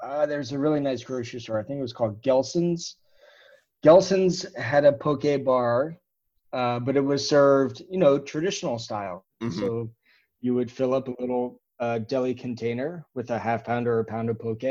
uh, 0.04 0.26
there's 0.26 0.52
a 0.52 0.60
really 0.60 0.80
nice 0.80 1.04
grocery 1.04 1.40
store. 1.40 1.60
I 1.60 1.64
think 1.64 1.80
it 1.80 1.82
was 1.82 1.94
called 1.94 2.22
Gelson's 2.22 2.98
Gelson's 3.86 4.52
had 4.56 4.84
a 4.84 4.92
poke 4.92 5.44
bar, 5.44 5.96
uh, 6.54 6.80
but 6.80 6.98
it 6.98 7.02
was 7.02 7.30
served, 7.30 7.84
you 7.88 8.00
know, 8.00 8.18
traditional 8.18 8.80
style. 8.80 9.24
Mm-hmm. 9.44 9.60
So 9.60 9.92
you 10.42 10.56
would 10.56 10.72
fill 10.72 10.96
up 10.96 11.08
a 11.08 11.14
little 11.20 11.62
uh, 11.80 12.00
deli 12.00 12.34
container 12.34 13.06
with 13.14 13.30
a 13.30 13.38
half 13.38 13.64
pound 13.64 13.88
or 13.88 14.00
a 14.00 14.06
pound 14.06 14.32
of 14.32 14.40
poke 14.40 14.64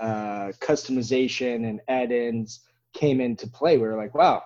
uh, 0.00 0.52
customization 0.60 1.68
and 1.68 1.80
add-ins 1.88 2.60
came 2.92 3.20
into 3.20 3.46
play 3.48 3.78
we 3.78 3.84
were 3.86 3.96
like 3.96 4.14
wow 4.14 4.42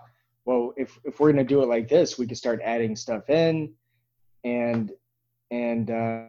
well 0.46 0.72
if, 0.76 0.98
if 1.04 1.20
we're 1.20 1.32
going 1.32 1.44
to 1.44 1.48
do 1.54 1.62
it 1.62 1.66
like 1.68 1.88
this 1.88 2.18
we 2.18 2.26
could 2.26 2.38
start 2.38 2.60
adding 2.64 2.96
stuff 2.96 3.28
in 3.28 3.72
and 4.44 4.92
and 5.50 5.90
uh, 5.90 6.24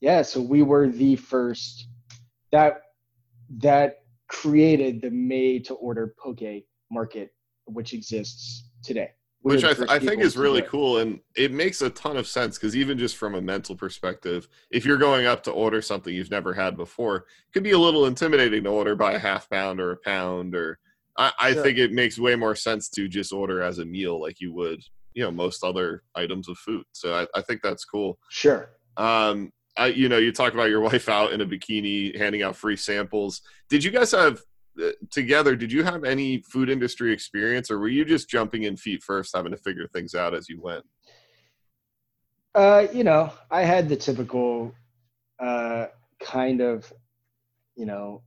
yeah 0.00 0.20
so 0.20 0.40
we 0.42 0.62
were 0.62 0.88
the 0.88 1.16
first 1.16 1.88
that 2.52 2.82
that 3.58 4.02
created 4.28 5.00
the 5.00 5.10
made 5.10 5.64
to 5.64 5.74
order 5.74 6.14
poke 6.18 6.42
market 6.90 7.32
which 7.66 7.94
exists 7.94 8.68
today 8.82 9.10
We 9.42 9.50
were 9.50 9.56
which 9.56 9.64
I, 9.64 9.74
th- 9.74 9.88
I 9.88 9.98
think 9.98 10.22
is 10.22 10.36
really 10.36 10.60
it. 10.60 10.68
cool 10.68 10.98
and 10.98 11.20
it 11.36 11.52
makes 11.52 11.80
a 11.82 11.90
ton 11.90 12.16
of 12.16 12.26
sense 12.26 12.58
because 12.58 12.76
even 12.76 12.98
just 12.98 13.16
from 13.16 13.34
a 13.34 13.40
mental 13.40 13.74
perspective 13.76 14.48
if 14.70 14.84
you're 14.84 14.98
going 14.98 15.26
up 15.26 15.42
to 15.44 15.50
order 15.50 15.80
something 15.80 16.12
you've 16.14 16.30
never 16.30 16.52
had 16.54 16.76
before 16.76 17.16
it 17.16 17.24
could 17.52 17.62
be 17.62 17.72
a 17.72 17.78
little 17.78 18.06
intimidating 18.06 18.64
to 18.64 18.70
order 18.70 18.96
by 18.96 19.12
a 19.12 19.18
half 19.18 19.48
pound 19.48 19.80
or 19.80 19.92
a 19.92 19.96
pound 19.96 20.54
or 20.54 20.78
i, 21.18 21.32
I 21.38 21.54
think 21.54 21.78
it 21.78 21.92
makes 21.92 22.18
way 22.18 22.36
more 22.36 22.56
sense 22.56 22.88
to 22.90 23.08
just 23.08 23.32
order 23.32 23.62
as 23.62 23.78
a 23.78 23.84
meal 23.84 24.20
like 24.20 24.40
you 24.40 24.52
would 24.54 24.80
you 25.14 25.22
know 25.22 25.30
most 25.30 25.64
other 25.64 26.02
items 26.14 26.48
of 26.48 26.58
food. 26.58 26.84
So 26.92 27.14
i, 27.14 27.26
I 27.38 27.42
think 27.42 27.62
that's 27.62 27.84
cool. 27.84 28.18
Sure. 28.30 28.70
Um 28.96 29.50
I, 29.76 29.86
you 29.86 30.08
know 30.08 30.18
you 30.18 30.32
talk 30.32 30.52
about 30.52 30.70
your 30.70 30.80
wife 30.88 31.08
out 31.08 31.32
in 31.32 31.40
a 31.40 31.46
bikini 31.46 32.16
handing 32.16 32.42
out 32.42 32.56
free 32.56 32.76
samples. 32.76 33.40
Did 33.68 33.82
you 33.82 33.90
guys 33.90 34.12
have 34.12 34.40
uh, 34.82 34.90
together 35.10 35.54
did 35.56 35.70
you 35.70 35.84
have 35.84 36.04
any 36.04 36.42
food 36.42 36.68
industry 36.68 37.12
experience 37.12 37.70
or 37.70 37.78
were 37.78 37.88
you 37.88 38.04
just 38.04 38.28
jumping 38.28 38.64
in 38.64 38.76
feet 38.76 39.02
first 39.02 39.34
having 39.34 39.52
to 39.52 39.58
figure 39.58 39.88
things 39.92 40.14
out 40.14 40.34
as 40.34 40.48
you 40.48 40.60
went? 40.60 40.84
Uh, 42.54 42.86
you 42.92 43.02
know, 43.02 43.32
I 43.50 43.62
had 43.62 43.88
the 43.88 43.96
typical 43.96 44.72
uh, 45.40 45.86
kind 46.20 46.60
of, 46.60 46.92
you 47.74 47.84
know, 47.84 48.22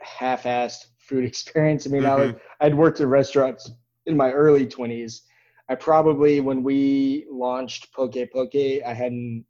half-assed 0.00 0.86
food 1.06 1.24
experience. 1.30 1.86
I 1.86 1.90
mean, 1.90 2.04
I 2.04 2.14
was, 2.14 2.34
I'd 2.60 2.74
worked 2.74 3.00
in 3.00 3.08
restaurants 3.08 3.70
in 4.06 4.16
my 4.16 4.32
early 4.32 4.66
20s. 4.66 5.22
I 5.68 5.74
probably, 5.74 6.40
when 6.40 6.62
we 6.62 7.26
launched 7.30 7.92
Poke 7.92 8.14
Poke, 8.32 8.54
I 8.54 8.94
hadn't 8.94 9.44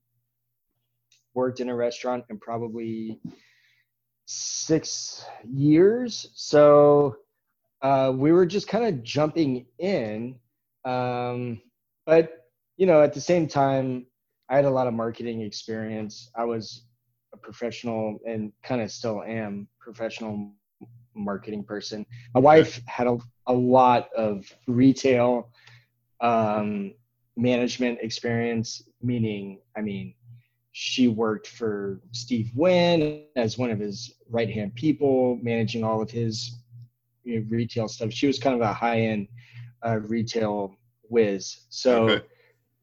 worked 1.35 1.61
in 1.61 1.69
a 1.69 1.75
restaurant 1.77 2.25
in 2.31 2.39
probably 2.39 3.21
six 4.25 5.25
years. 5.45 6.31
So 6.35 7.17
uh, 7.83 8.13
we 8.15 8.33
were 8.33 8.47
just 8.47 8.67
kind 8.67 8.87
of 8.87 9.03
jumping 9.03 9.67
in. 9.79 10.37
Um, 10.85 11.61
but 12.07 12.47
you 12.77 12.87
know, 12.87 13.03
at 13.03 13.13
the 13.13 13.21
same 13.21 13.47
time, 13.47 14.07
I 14.49 14.57
had 14.57 14.65
a 14.65 14.71
lot 14.71 14.87
of 14.87 14.95
marketing 14.95 15.43
experience. 15.43 16.31
I 16.37 16.45
was 16.45 16.85
a 17.35 17.37
professional 17.37 18.19
and 18.27 18.53
kind 18.63 18.81
of 18.81 18.91
still 18.91 19.23
am 19.23 19.69
professional 19.81 20.53
marketing 21.17 21.65
person. 21.65 22.07
My 22.35 22.41
wife 22.41 22.81
had 22.87 23.07
a, 23.07 23.19
a 23.47 23.53
lot 23.53 24.09
of 24.17 24.45
retail 24.67 25.51
um, 26.21 26.95
management 27.37 27.99
experience, 28.03 28.83
meaning, 29.03 29.61
I 29.77 29.83
mean, 29.83 30.15
she 30.73 31.09
worked 31.09 31.47
for 31.49 32.01
Steve 32.13 32.51
Wynn 32.55 33.25
as 33.37 33.57
one 33.59 33.71
of 33.71 33.79
his 33.79 34.15
right 34.29 34.51
hand 34.51 34.75
people, 34.75 35.39
managing 35.43 35.85
all 35.85 36.03
of 36.03 36.11
his 36.11 36.59
you 37.25 37.41
know, 37.41 37.47
retail 37.51 37.89
stuff. 37.89 38.13
She 38.13 38.27
was 38.27 38.39
kind 38.39 38.55
of 38.55 38.61
a 38.61 38.73
high 38.73 39.01
end 39.01 39.29
uh, 39.87 39.99
retail 40.01 40.77
whiz. 41.09 41.65
So, 41.71 42.09
Okay. 42.11 42.25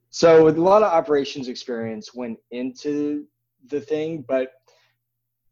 so 0.10 0.44
with 0.46 0.58
a 0.58 0.62
lot 0.62 0.84
of 0.84 0.92
operations 0.92 1.48
experience 1.48 2.14
went 2.14 2.40
into 2.52 3.26
the 3.70 3.80
thing, 3.80 4.26
but 4.28 4.52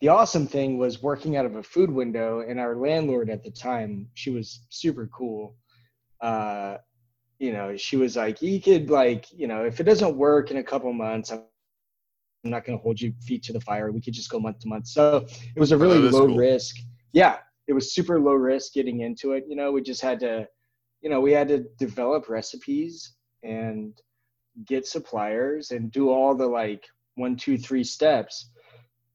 the 0.02 0.08
awesome 0.08 0.48
thing 0.48 0.78
was 0.80 1.02
working 1.04 1.38
out 1.38 1.46
of 1.46 1.56
a 1.56 1.64
food 1.64 1.92
window 1.92 2.44
and 2.48 2.60
our 2.60 2.76
landlord 2.76 3.30
at 3.30 3.44
the 3.44 3.52
time, 3.52 4.08
she 4.16 4.32
was 4.32 4.62
super 4.70 5.08
cool. 5.08 5.56
Uh, 6.22 6.78
you 7.38 7.54
know, 7.54 7.78
she 7.78 7.98
was 7.98 8.16
like, 8.16 8.42
you 8.42 8.60
could 8.60 8.90
like, 8.90 9.32
you 9.32 9.48
know, 9.48 9.64
if 9.64 9.80
it 9.80 9.84
doesn't 9.84 10.16
work 10.18 10.52
in 10.52 10.58
a 10.58 10.64
couple 10.64 10.92
months, 10.92 11.32
I'm 11.32 11.44
not 12.44 12.66
going 12.66 12.78
to 12.78 12.82
hold 12.82 13.00
you 13.00 13.14
feet 13.26 13.44
to 13.44 13.54
the 13.54 13.62
fire. 13.62 13.92
We 13.92 14.02
could 14.02 14.14
just 14.14 14.30
go 14.30 14.40
month 14.40 14.60
to 14.60 14.68
month. 14.68 14.88
So 14.88 15.26
it 15.56 15.60
was 15.60 15.72
a 15.72 15.78
really 15.78 16.08
Oh, 16.08 16.10
low 16.12 16.28
cool. 16.28 16.36
risk. 16.36 16.78
Yeah, 17.14 17.38
it 17.68 17.74
was 17.74 17.94
super 17.94 18.20
low 18.20 18.34
risk 18.34 18.74
getting 18.74 19.02
into 19.02 19.34
it. 19.34 19.46
You 19.48 19.56
know, 19.56 19.72
we 19.72 19.82
just 19.84 20.02
had 20.02 20.20
to, 20.22 20.48
you 21.02 21.10
know, 21.10 21.22
we 21.22 21.32
had 21.32 21.48
to 21.50 21.60
develop 21.78 22.28
recipes 22.28 23.14
and 23.44 23.94
get 24.66 24.88
suppliers 24.88 25.72
and 25.72 25.92
do 25.92 26.10
all 26.10 26.34
the 26.36 26.48
like 26.48 26.86
one, 27.16 27.36
two, 27.36 27.58
three 27.58 27.84
steps. 27.84 28.50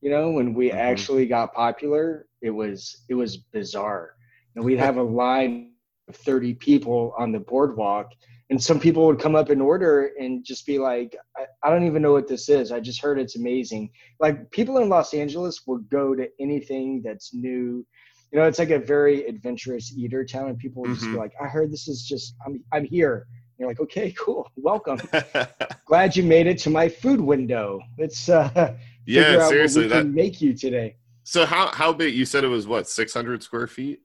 You 0.00 0.10
know, 0.10 0.30
when 0.30 0.54
we 0.54 0.70
Mhm. 0.70 0.74
actually 0.74 1.26
got 1.26 1.54
popular, 1.54 2.26
it 2.42 2.50
was 2.50 3.04
it 3.08 3.14
was 3.14 3.38
bizarre. 3.38 4.16
And 4.54 4.64
we'd 4.64 4.78
have 4.78 4.96
a 4.98 5.02
line 5.02 5.72
of 6.08 6.16
30 6.16 6.54
people 6.54 7.14
on 7.18 7.32
the 7.32 7.40
boardwalk, 7.40 8.12
and 8.50 8.62
some 8.62 8.78
people 8.78 9.06
would 9.06 9.18
come 9.18 9.34
up 9.34 9.50
in 9.50 9.60
order 9.60 10.12
and 10.20 10.44
just 10.44 10.66
be 10.66 10.78
like, 10.78 11.16
I, 11.36 11.44
I 11.64 11.70
don't 11.70 11.84
even 11.84 12.00
know 12.02 12.12
what 12.12 12.28
this 12.28 12.48
is. 12.48 12.70
I 12.70 12.78
just 12.80 13.00
heard 13.02 13.18
it's 13.18 13.36
amazing. 13.36 13.90
Like 14.20 14.50
people 14.52 14.78
in 14.78 14.88
Los 14.88 15.14
Angeles 15.14 15.62
will 15.66 15.78
go 15.90 16.14
to 16.14 16.28
anything 16.40 17.02
that's 17.04 17.34
new. 17.34 17.84
You 18.32 18.38
know, 18.40 18.44
it's 18.46 18.58
like 18.58 18.70
a 18.70 18.78
very 18.78 19.26
adventurous 19.26 19.92
eater 19.96 20.24
town, 20.24 20.48
and 20.48 20.58
people 20.58 20.82
will 20.82 20.94
just 20.94 21.10
be 21.10 21.16
Mhm. 21.16 21.20
like, 21.20 21.32
I 21.40 21.46
heard 21.46 21.72
this 21.72 21.88
is 21.88 22.02
just, 22.04 22.34
I'm, 22.46 22.62
I'm 22.72 22.84
here. 22.84 23.26
And 23.28 23.58
you're 23.58 23.68
like, 23.68 23.80
okay, 23.80 24.12
cool, 24.18 24.48
welcome. 24.56 25.00
Glad 25.86 26.16
you 26.16 26.22
made 26.22 26.46
it 26.46 26.58
to 26.58 26.70
my 26.70 26.88
food 26.88 27.20
window. 27.20 27.80
Let's 27.98 28.28
uh, 28.28 28.48
figure 28.54 28.76
yeah, 29.06 29.38
out 29.40 29.50
seriously, 29.50 29.82
what 29.82 29.88
we 29.90 29.94
that 29.94 30.02
can 30.02 30.14
make 30.14 30.40
you 30.40 30.52
today. 30.54 30.96
So 31.24 31.46
how 31.46 31.68
how 31.68 31.92
big? 31.92 32.14
You 32.14 32.24
said 32.24 32.44
it 32.44 32.48
was 32.48 32.66
what 32.68 32.88
600 32.88 33.42
square 33.42 33.66
feet. 33.66 34.00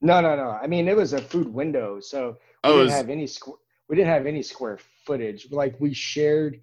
No, 0.00 0.20
no, 0.20 0.36
no. 0.36 0.50
I 0.50 0.66
mean, 0.66 0.88
it 0.88 0.96
was 0.96 1.12
a 1.12 1.20
food 1.20 1.48
window, 1.48 2.00
so 2.00 2.30
we 2.64 2.70
Oh, 2.70 2.72
didn't 2.78 2.88
is- 2.88 2.92
have 2.94 3.10
any 3.10 3.24
squ- 3.24 3.58
we 3.88 3.96
didn't 3.96 4.10
have 4.10 4.26
any 4.26 4.42
square 4.42 4.78
footage. 5.04 5.48
Like 5.50 5.78
we 5.80 5.94
shared 5.94 6.60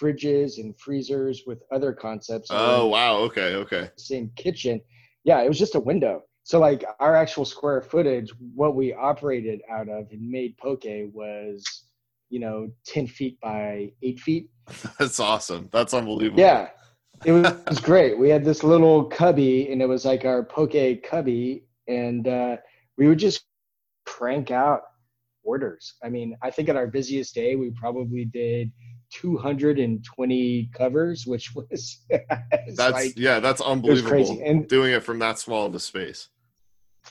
fridges 0.00 0.58
and 0.58 0.78
freezers 0.78 1.44
with 1.46 1.62
other 1.72 1.92
concepts. 1.92 2.48
Oh 2.50 2.86
wow. 2.86 3.16
Okay. 3.20 3.54
Okay. 3.54 3.90
Same 3.96 4.30
kitchen. 4.36 4.80
Yeah, 5.24 5.40
it 5.42 5.48
was 5.48 5.58
just 5.58 5.74
a 5.74 5.80
window. 5.80 6.22
So 6.42 6.60
like 6.60 6.84
our 7.00 7.16
actual 7.16 7.44
square 7.46 7.80
footage, 7.80 8.30
what 8.54 8.76
we 8.76 8.92
operated 8.92 9.62
out 9.70 9.88
of 9.88 10.06
and 10.12 10.30
made 10.30 10.56
poke 10.58 10.84
was, 11.12 11.64
you 12.28 12.38
know, 12.40 12.70
ten 12.84 13.06
feet 13.06 13.40
by 13.40 13.90
eight 14.02 14.20
feet. 14.20 14.50
That's 14.98 15.18
awesome. 15.18 15.70
That's 15.72 15.94
unbelievable. 15.94 16.38
Yeah, 16.40 16.68
it 17.24 17.32
was, 17.32 17.46
it 17.46 17.68
was 17.68 17.80
great. 17.90 18.18
We 18.18 18.28
had 18.28 18.44
this 18.44 18.62
little 18.62 19.04
cubby, 19.04 19.72
and 19.72 19.80
it 19.80 19.86
was 19.88 20.04
like 20.04 20.24
our 20.26 20.44
poke 20.44 21.02
cubby, 21.02 21.64
and 21.88 22.28
uh, 22.28 22.56
we 22.96 23.08
would 23.08 23.18
just 23.18 23.44
crank 24.04 24.50
out 24.50 24.82
orders. 25.44 25.94
I 26.02 26.08
mean, 26.08 26.36
I 26.42 26.50
think 26.50 26.68
at 26.68 26.76
our 26.76 26.86
busiest 26.86 27.34
day, 27.34 27.56
we 27.56 27.70
probably 27.70 28.24
did 28.24 28.72
220 29.12 30.70
covers, 30.74 31.26
which 31.26 31.54
was 31.54 32.04
That's 32.74 32.78
like 32.92 33.12
yeah. 33.16 33.40
That's 33.40 33.60
unbelievable. 33.60 34.10
crazy. 34.10 34.42
And 34.42 34.68
Doing 34.68 34.92
it 34.92 35.02
from 35.04 35.18
that 35.20 35.38
small 35.38 35.66
of 35.66 35.74
a 35.74 35.80
space. 35.80 36.28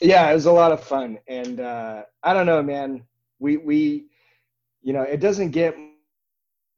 yeah, 0.01 0.29
it 0.29 0.33
was 0.33 0.45
a 0.45 0.51
lot 0.51 0.71
of 0.71 0.83
fun. 0.83 1.17
And 1.27 1.59
uh, 1.59 2.03
I 2.23 2.33
don't 2.33 2.45
know, 2.45 2.61
man. 2.61 3.03
We 3.39 3.57
we, 3.57 4.05
you 4.81 4.93
know, 4.93 5.01
it 5.03 5.19
doesn't 5.19 5.51
get 5.51 5.75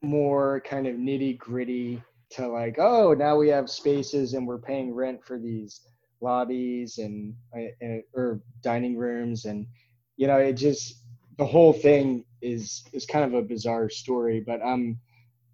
more 0.03 0.61
kind 0.61 0.85
of 0.87 0.95
nitty 0.95 1.37
gritty 1.37 2.01
to 2.29 2.47
like, 2.47 2.77
oh, 2.77 3.13
now 3.13 3.35
we 3.37 3.47
have 3.49 3.69
spaces 3.69 4.33
and 4.33 4.45
we're 4.47 4.59
paying 4.59 4.93
rent 4.93 5.23
for 5.25 5.39
these 5.39 5.81
lobbies 6.21 6.97
and, 6.97 7.35
and 7.53 8.03
or 8.13 8.41
dining 8.61 8.97
rooms, 8.97 9.45
and 9.45 9.67
you 10.15 10.27
know, 10.27 10.37
it 10.37 10.53
just 10.53 11.03
the 11.37 11.45
whole 11.45 11.73
thing 11.73 12.25
is 12.41 12.83
is 12.93 13.05
kind 13.05 13.25
of 13.25 13.33
a 13.33 13.41
bizarre 13.41 13.89
story. 13.89 14.43
But 14.45 14.61
I'm 14.63 14.99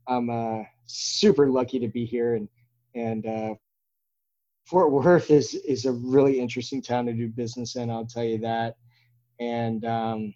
I'm 0.07 0.29
uh, 0.29 0.63
super 0.85 1.49
lucky 1.49 1.79
to 1.79 1.87
be 1.87 2.05
here 2.05 2.35
and 2.35 2.47
and 2.95 3.25
uh, 3.25 3.55
Fort 4.65 4.91
Worth 4.91 5.29
is 5.29 5.55
is 5.55 5.85
a 5.85 5.91
really 5.91 6.39
interesting 6.39 6.81
town 6.81 7.05
to 7.05 7.13
do 7.13 7.27
business 7.27 7.75
in. 7.75 7.89
I'll 7.89 8.05
tell 8.05 8.23
you 8.23 8.37
that. 8.39 8.77
And 9.39 9.83
um, 9.85 10.33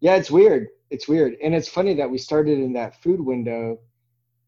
yeah, 0.00 0.16
it's 0.16 0.30
weird. 0.30 0.68
It's 0.90 1.08
weird, 1.08 1.34
and 1.42 1.54
it's 1.54 1.68
funny 1.68 1.94
that 1.94 2.10
we 2.10 2.16
started 2.16 2.58
in 2.58 2.72
that 2.74 3.02
food 3.02 3.20
window, 3.20 3.78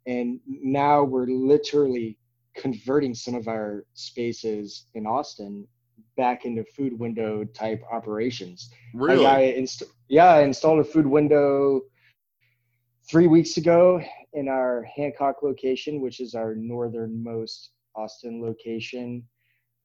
and 0.06 0.40
now 0.46 1.02
we're 1.02 1.26
literally 1.26 2.16
converting 2.54 3.14
some 3.14 3.34
of 3.34 3.48
our 3.48 3.84
spaces 3.94 4.86
in 4.94 5.06
Austin 5.06 5.66
back 6.16 6.44
into 6.44 6.64
food 6.64 6.98
window 6.98 7.44
type 7.44 7.82
operations. 7.90 8.70
Like, 8.94 9.10
Really? 9.10 9.26
I 9.26 9.40
inst- 9.40 9.84
yeah, 10.08 10.26
I 10.26 10.42
installed 10.42 10.80
a 10.80 10.84
food 10.84 11.06
window 11.06 11.82
three 13.08 13.26
weeks 13.26 13.56
ago 13.56 14.00
in 14.32 14.48
our 14.48 14.84
Hancock 14.94 15.42
location, 15.42 16.00
which 16.00 16.20
is 16.20 16.34
our 16.34 16.54
northernmost 16.54 17.70
Austin 17.94 18.42
location. 18.42 19.24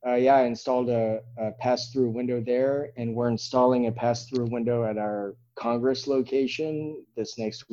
Uh, 0.05 0.15
yeah, 0.15 0.36
I 0.36 0.43
installed 0.43 0.89
a, 0.89 1.22
a 1.39 1.51
pass 1.53 1.91
through 1.91 2.10
window 2.10 2.39
there, 2.45 2.91
and 2.98 3.15
we're 3.15 3.29
installing 3.29 3.88
a 3.88 3.91
pass 3.91 4.27
through 4.27 4.45
window 4.45 4.84
at 4.84 4.98
our 4.98 5.36
Congress 5.55 6.05
location 6.05 7.03
this 7.15 7.39
next 7.39 7.63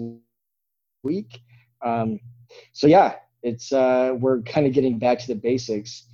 week. 1.02 1.40
Um, 1.84 2.20
so 2.72 2.86
yeah, 2.86 3.16
it's 3.42 3.72
uh, 3.72 4.14
we're 4.18 4.40
kind 4.42 4.66
of 4.66 4.72
getting 4.72 4.98
back 4.98 5.18
to 5.20 5.26
the 5.26 5.34
basics. 5.34 6.06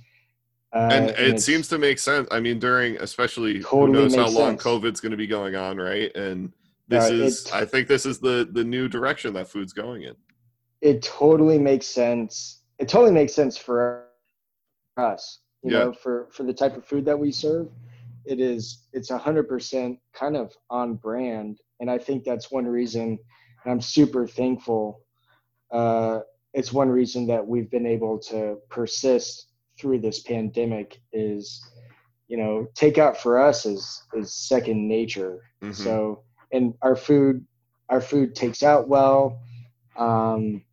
Uh, 0.73 0.89
and 0.91 1.09
it 1.11 1.19
it's- 1.19 1.43
seems 1.45 1.67
to 1.69 1.77
make 1.77 1.97
sense. 1.99 2.27
I 2.31 2.39
mean, 2.39 2.59
during 2.59 2.97
especially 2.97 3.61
Totally 3.61 3.87
who 3.87 3.93
knows 3.93 4.15
how 4.15 4.29
long 4.29 4.51
sense. 4.59 4.63
COVID's 4.63 4.99
going 4.99 5.11
to 5.11 5.17
be 5.17 5.27
going 5.27 5.55
on, 5.55 5.77
right? 5.77 6.15
And 6.15 6.51
this 6.87 7.09
Yeah, 7.09 7.15
is, 7.25 7.45
it- 7.45 7.53
I 7.55 7.65
think, 7.65 7.87
this 7.87 8.05
is 8.05 8.19
the 8.19 8.47
the 8.51 8.63
new 8.63 8.87
direction 8.87 9.33
that 9.33 9.47
food's 9.47 9.73
going 9.73 10.03
in. 10.03 10.15
it 10.81 11.01
totally 11.01 11.59
makes 11.59 11.85
sense. 11.87 12.61
It 12.77 12.87
totally 12.87 13.11
makes 13.11 13.33
sense 13.33 13.57
for 13.57 14.05
us, 14.97 15.39
you 15.63 15.71
Yeah. 15.73 15.79
know, 15.85 15.93
for 15.93 16.27
for 16.31 16.43
the 16.43 16.53
type 16.53 16.77
of 16.77 16.85
food 16.85 17.03
that 17.05 17.17
we 17.19 17.31
serve. 17.31 17.69
It 18.25 18.39
is 18.39 18.85
it's 18.93 19.09
a 19.11 19.17
hundred 19.17 19.47
percent 19.49 19.99
kind 20.13 20.37
of 20.37 20.55
on 20.69 20.95
brand, 20.95 21.59
and 21.79 21.89
I 21.91 21.97
think 21.97 22.23
that's 22.23 22.51
one 22.51 22.65
reason. 22.65 23.17
And 23.63 23.71
I'm 23.73 23.81
super 23.81 24.25
thankful. 24.27 25.01
Uh, 25.71 26.21
it's 26.53 26.73
one 26.73 26.89
reason 26.89 27.27
that 27.27 27.45
we've 27.45 27.69
been 27.69 27.85
able 27.85 28.17
to 28.19 28.57
persist 28.69 29.47
through 29.79 29.99
this 29.99 30.21
pandemic. 30.21 31.01
Is 31.13 31.61
you 32.27 32.37
know, 32.37 32.67
takeout 32.75 33.17
for 33.17 33.39
us 33.39 33.65
is 33.65 34.03
is 34.13 34.33
second 34.33 34.87
nature. 34.87 35.41
Mhm. 35.61 35.75
So, 35.75 36.23
and 36.51 36.73
our 36.81 36.95
food, 36.95 37.45
our 37.89 38.01
food 38.01 38.35
takes 38.35 38.63
out 38.63 38.87
well. 38.87 39.41
Um, 39.97 40.63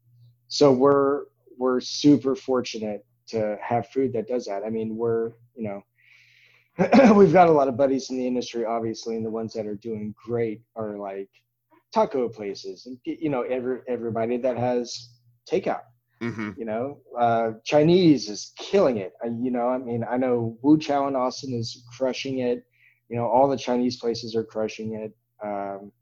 so 0.49 0.73
we're 0.73 1.25
we're 1.59 1.81
super 1.81 2.37
fortunate 2.37 3.05
to 3.29 3.59
have 3.61 3.89
food 3.89 4.13
that 4.13 4.29
does 4.29 4.45
that. 4.47 4.63
I 4.65 4.71
mean, 4.71 4.97
we're 4.97 5.33
you 5.55 5.65
know, 5.65 5.83
we've 7.15 7.33
got 7.33 7.49
a 7.49 7.53
lot 7.53 7.69
of 7.69 7.77
buddies 7.77 8.11
in 8.11 8.19
the 8.19 8.27
industry, 8.27 8.65
obviously, 8.65 9.17
and 9.17 9.25
the 9.25 9.31
ones 9.31 9.53
that 9.55 9.67
are 9.67 9.77
doing 9.77 10.15
great 10.25 10.63
are 10.77 10.99
like 10.99 11.31
taco 11.93 12.29
places 12.29 12.85
and 12.87 12.99
you 13.05 13.31
know 13.31 13.43
every 13.43 13.79
everybody 13.89 14.37
that 14.37 14.59
has 14.59 15.16
takeout 15.51 15.83
hmm 16.21 16.51
you 16.57 16.65
know? 16.65 16.99
Uh 17.19 17.53
chinese 17.65 18.29
is 18.29 18.53
killing 18.59 18.99
it. 18.99 19.13
I, 19.23 19.27
you 19.27 19.51
know 19.51 19.69
i 19.69 19.79
mean 19.79 20.05
i 20.11 20.17
know 20.17 20.59
wu 20.63 20.79
chow 20.79 21.07
in 21.09 21.17
austin 21.17 21.53
is 21.55 21.85
crushing 21.97 22.39
it. 22.41 22.65
You 23.09 23.17
know 23.17 23.27
all 23.27 23.49
the 23.49 23.57
chinese 23.57 23.99
places 23.99 24.35
are 24.35 24.45
crushing 24.45 24.95
it. 24.95 25.13
Um 25.45 25.93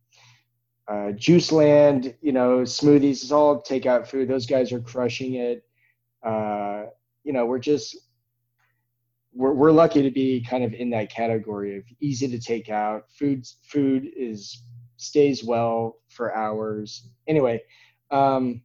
uh 0.89 1.13
juice 1.13 1.51
land 1.53 2.15
you 2.21 2.33
know 2.33 2.59
smoothies 2.61 3.23
is 3.25 3.33
all 3.33 3.63
takeout 3.63 4.07
food. 4.07 4.29
Those 4.29 4.47
guys 4.47 4.73
are 4.73 4.81
crushing 4.81 5.35
it. 5.35 5.65
Uh 6.27 6.85
you 7.25 7.33
know 7.33 7.47
we're 7.47 7.59
just 7.59 7.97
we're, 9.35 9.53
we're 9.53 9.73
lucky 9.73 10.03
to 10.03 10.11
be 10.11 10.45
kind 10.49 10.65
of 10.65 10.73
in 10.75 10.91
that 10.91 11.11
category 11.11 11.77
of 11.77 11.85
easy 12.01 12.29
to 12.29 12.39
take 12.39 12.69
out. 12.71 13.05
Food 13.19 13.45
food 13.65 14.09
is 14.17 14.63
stays 14.97 15.43
well 15.45 15.97
for 16.09 16.35
hours. 16.35 17.09
Anyway 17.27 17.61
um 18.11 18.63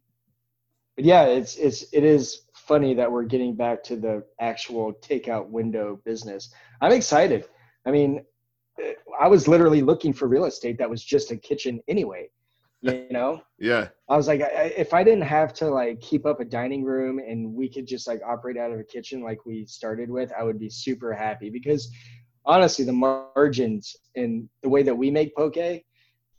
but 1.00 1.06
yeah, 1.06 1.24
it's 1.24 1.56
it's 1.56 1.86
it 1.94 2.04
is 2.04 2.42
funny 2.54 2.92
that 2.92 3.10
we're 3.10 3.24
getting 3.24 3.54
back 3.54 3.82
to 3.84 3.96
the 3.96 4.22
actual 4.38 4.92
takeout 5.00 5.48
window 5.48 5.98
business. 6.04 6.52
I'm 6.82 6.92
excited. 6.92 7.46
I 7.86 7.90
mean, 7.90 8.22
eh, 8.78 8.92
I 9.18 9.26
was 9.26 9.48
literally 9.48 9.80
looking 9.80 10.12
for 10.12 10.28
real 10.28 10.44
estate 10.44 10.76
that 10.76 10.90
was 10.90 11.02
just 11.02 11.30
a 11.30 11.38
kitchen 11.38 11.80
anyway. 11.88 12.28
You 12.82 13.06
know, 13.12 13.40
Yeah. 13.58 13.88
I 14.10 14.16
was 14.16 14.28
like, 14.28 14.42
I, 14.42 14.44
I- 14.64 14.74
if 14.76 14.92
I 14.92 15.02
didn't 15.02 15.24
have 15.38 15.54
to 15.54 15.70
like 15.70 16.00
keep 16.02 16.26
up 16.26 16.40
a 16.40 16.44
dining 16.44 16.84
room 16.84 17.18
and 17.18 17.54
we 17.54 17.66
could 17.66 17.86
just 17.86 18.06
like 18.06 18.20
operate 18.26 18.58
out 18.58 18.70
of 18.70 18.78
a 18.78 18.84
kitchen 18.84 19.22
like 19.22 19.46
we 19.46 19.64
started 19.64 20.10
with, 20.10 20.30
I 20.38 20.42
would 20.44 20.58
be 20.58 20.68
super 20.68 21.14
happy 21.14 21.48
because 21.48 21.90
honestly, 22.44 22.84
the 22.84 22.92
margins 22.92 23.96
and 24.16 24.50
the 24.62 24.68
way 24.68 24.82
that 24.82 24.94
we 24.94 25.10
make 25.10 25.34
poke, 25.34 25.54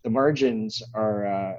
the 0.03 0.09
margins 0.09 0.81
are 0.93 1.25
uh, 1.25 1.53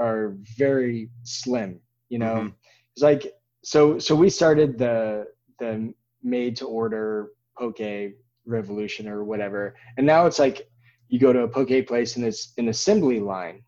are 0.00 0.34
very 0.56 1.10
slim. 1.22 1.78
You 2.08 2.18
know, 2.18 2.34
Mhm. 2.36 2.54
it's 2.94 3.02
like 3.02 3.32
so. 3.62 3.98
So 3.98 4.16
we 4.16 4.30
started 4.30 4.78
the 4.78 5.26
the 5.60 5.94
made 6.22 6.56
to 6.56 6.66
order 6.66 7.30
poke 7.56 7.80
revolution 8.46 9.06
or 9.06 9.22
whatever, 9.24 9.76
and 9.96 10.06
now 10.06 10.26
it's 10.26 10.38
like 10.38 10.68
you 11.08 11.18
go 11.20 11.32
to 11.32 11.40
a 11.40 11.48
poke 11.48 11.86
place 11.86 12.16
and 12.16 12.24
it's 12.24 12.52
an 12.58 12.68
assembly 12.68 13.20
line, 13.20 13.62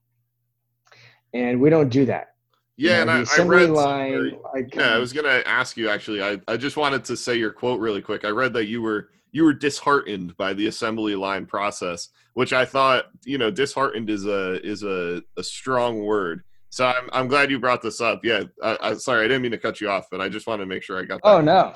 and 1.35 1.61
we 1.61 1.71
don't 1.71 1.89
do 1.91 2.07
that. 2.07 2.35
You 2.79 2.89
Yeah, 2.89 2.97
know, 2.97 3.03
and 3.03 3.11
I, 3.11 3.15
I 3.19 3.23
assembly 3.23 3.57
read. 3.67 3.71
line. 3.71 4.39
like, 4.55 4.75
Yeah, 4.75 4.95
I 4.95 4.99
was 4.99 5.13
gonna 5.13 5.43
ask 5.47 5.77
you 5.77 5.89
actually. 5.89 6.23
I, 6.23 6.41
I 6.49 6.57
just 6.57 6.77
wanted 6.77 7.05
to 7.05 7.17
say 7.17 7.37
your 7.37 7.53
quote 7.53 7.79
really 7.81 8.01
quick. 8.03 8.25
I 8.25 8.31
read 8.31 8.55
that 8.55 8.67
you 8.67 8.81
were 8.83 9.11
you 9.33 9.45
were 9.45 9.55
disheartened 9.55 10.37
by 10.37 10.53
the 10.53 10.67
assembly 10.67 11.15
line 11.17 11.47
process, 11.47 12.11
which 12.35 12.53
I 12.53 12.65
thought 12.65 13.07
you 13.25 13.39
know 13.39 13.51
disheartened 13.51 14.11
is 14.11 14.27
a 14.27 14.65
is 14.65 14.83
a, 14.83 15.23
a 15.37 15.43
strong 15.43 16.05
word. 16.05 16.45
So 16.71 16.87
I'm 16.87 17.09
I'm 17.13 17.29
glad 17.29 17.51
you 17.51 17.59
brought 17.59 17.83
this 17.83 18.01
up. 18.01 18.25
Yeah, 18.25 18.45
I, 18.63 18.79
I 18.81 18.95
sorry 18.95 19.25
I 19.25 19.29
didn't 19.29 19.43
mean 19.43 19.53
to 19.53 19.59
cut 19.59 19.81
you 19.81 19.91
off, 19.91 20.07
but 20.11 20.21
I 20.21 20.29
just 20.29 20.47
wanted 20.47 20.63
to 20.65 20.67
make 20.69 20.83
sure 20.83 20.99
I 21.01 21.05
got 21.05 21.21
that. 21.23 21.29
Oh 21.29 21.41
no! 21.41 21.73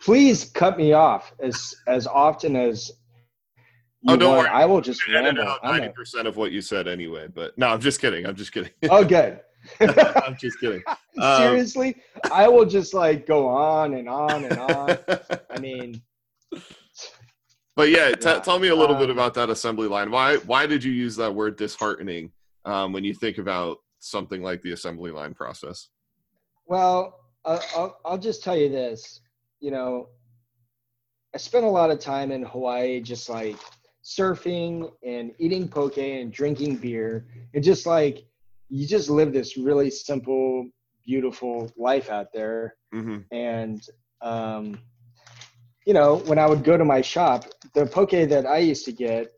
Please 0.00 0.44
cut 0.50 0.76
me 0.78 0.92
off 0.92 1.32
as 1.40 1.74
as 1.86 2.06
often 2.06 2.56
as. 2.56 2.90
You 4.04 4.14
Oh, 4.14 4.16
don't 4.16 4.34
want. 4.36 4.48
worry. 4.48 4.62
I 4.62 4.64
will 4.64 4.80
just 4.80 5.00
Edit 5.08 5.36
ramble. 5.38 5.58
Ninety 5.62 5.88
percent 5.90 6.26
of 6.26 6.36
what 6.36 6.50
you 6.50 6.60
said 6.60 6.88
anyway. 6.88 7.28
But 7.32 7.56
no, 7.56 7.68
I'm 7.68 7.80
just 7.80 8.00
kidding. 8.00 8.26
I'm 8.26 8.34
just 8.34 8.52
kidding. 8.52 8.70
oh, 8.90 9.04
good. 9.04 9.38
I'm 9.80 10.36
just 10.40 10.58
kidding. 10.58 10.82
Um, 11.20 11.36
Seriously, 11.38 11.94
I 12.32 12.48
will 12.48 12.64
just 12.66 12.94
like 12.94 13.26
go 13.28 13.46
on 13.46 13.94
and 13.94 14.08
on 14.08 14.44
and 14.44 14.58
on. 14.58 14.98
I 15.50 15.60
mean, 15.60 16.02
But 17.74 17.88
yeah, 17.90 18.12
t- 18.14 18.28
Yeah, 18.28 18.38
tell 18.40 18.58
me 18.58 18.68
a 18.68 18.76
little 18.76 18.96
bit 18.96 19.10
um, 19.10 19.16
about 19.16 19.34
that 19.34 19.48
assembly 19.50 19.88
line. 19.88 20.10
Why 20.10 20.36
why 20.38 20.66
did 20.66 20.84
you 20.84 20.92
use 20.92 21.16
that 21.16 21.34
word 21.34 21.56
disheartening 21.56 22.32
um, 22.64 22.92
when 22.92 23.04
you 23.04 23.14
think 23.14 23.38
about 23.38 23.78
something 23.98 24.42
like 24.42 24.60
the 24.62 24.72
assembly 24.72 25.10
line 25.10 25.34
process? 25.34 25.88
well, 26.66 27.20
I'll, 27.44 27.98
I'll 28.04 28.18
just 28.18 28.42
tell 28.42 28.56
you 28.56 28.68
this. 28.68 29.20
You 29.60 29.70
know, 29.70 30.08
I 31.34 31.38
spent 31.38 31.64
a 31.64 31.68
lot 31.68 31.90
of 31.90 31.98
time 31.98 32.30
in 32.30 32.42
Hawaii 32.44 33.00
just 33.00 33.28
like 33.28 33.56
surfing 34.04 34.90
and 35.06 35.32
eating 35.38 35.68
poke 35.68 35.96
and 35.98 36.32
drinking 36.32 36.76
beer 36.76 37.26
and 37.54 37.62
just 37.62 37.86
like 37.86 38.26
you 38.68 38.86
just 38.86 39.08
live 39.08 39.32
this 39.32 39.56
really 39.56 39.90
simple 39.90 40.68
beautiful 41.04 41.70
life 41.76 42.10
out 42.10 42.32
there 42.32 42.76
Mm-hmm. 42.94 43.18
and 43.34 43.82
um, 44.20 44.78
you 45.86 45.94
know 45.94 46.16
when 46.26 46.38
i 46.38 46.46
would 46.46 46.64
go 46.64 46.76
to 46.76 46.84
my 46.84 47.00
shop 47.00 47.44
the 47.74 47.86
poke 47.86 48.10
that 48.10 48.46
i 48.46 48.58
used 48.58 48.84
to 48.84 48.92
get 48.92 49.32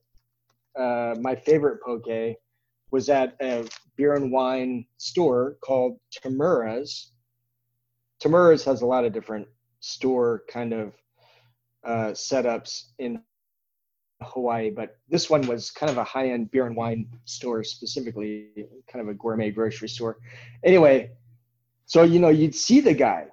uh, 0.79 1.15
my 1.21 1.35
favorite 1.35 1.81
poke 1.85 2.37
was 2.91 3.09
at 3.09 3.37
a 3.41 3.67
beer 3.97 4.15
and 4.15 4.31
wine 4.33 4.85
store 4.99 5.57
called 5.61 5.99
tamura's 6.13 7.13
tamura's 8.21 8.65
has 8.65 8.83
a 8.83 8.87
lot 8.87 9.05
of 9.05 9.13
different 9.13 9.47
store 9.81 10.43
kind 10.49 10.73
of 10.73 10.93
uh, 11.85 12.13
setups 12.13 12.85
in 12.99 13.21
Hawaii, 14.23 14.71
but 14.71 14.97
this 15.09 15.29
one 15.29 15.47
was 15.47 15.71
kind 15.71 15.91
of 15.91 15.99
a 15.99 16.05
high 16.05 16.31
end 16.31 16.51
beer 16.51 16.67
and 16.67 16.77
wine 16.77 17.07
store, 17.25 17.63
specifically, 17.63 18.49
kind 18.91 19.03
of 19.03 19.09
a 19.09 19.15
gourmet 19.15 19.51
grocery 19.51 19.89
store. 19.89 20.19
Anyway, 20.65 21.11
so 21.87 22.03
you 22.03 22.19
know, 22.19 22.31
you'd 22.31 22.55
see 22.55 22.81
the 22.81 22.95
guy. 22.95 23.27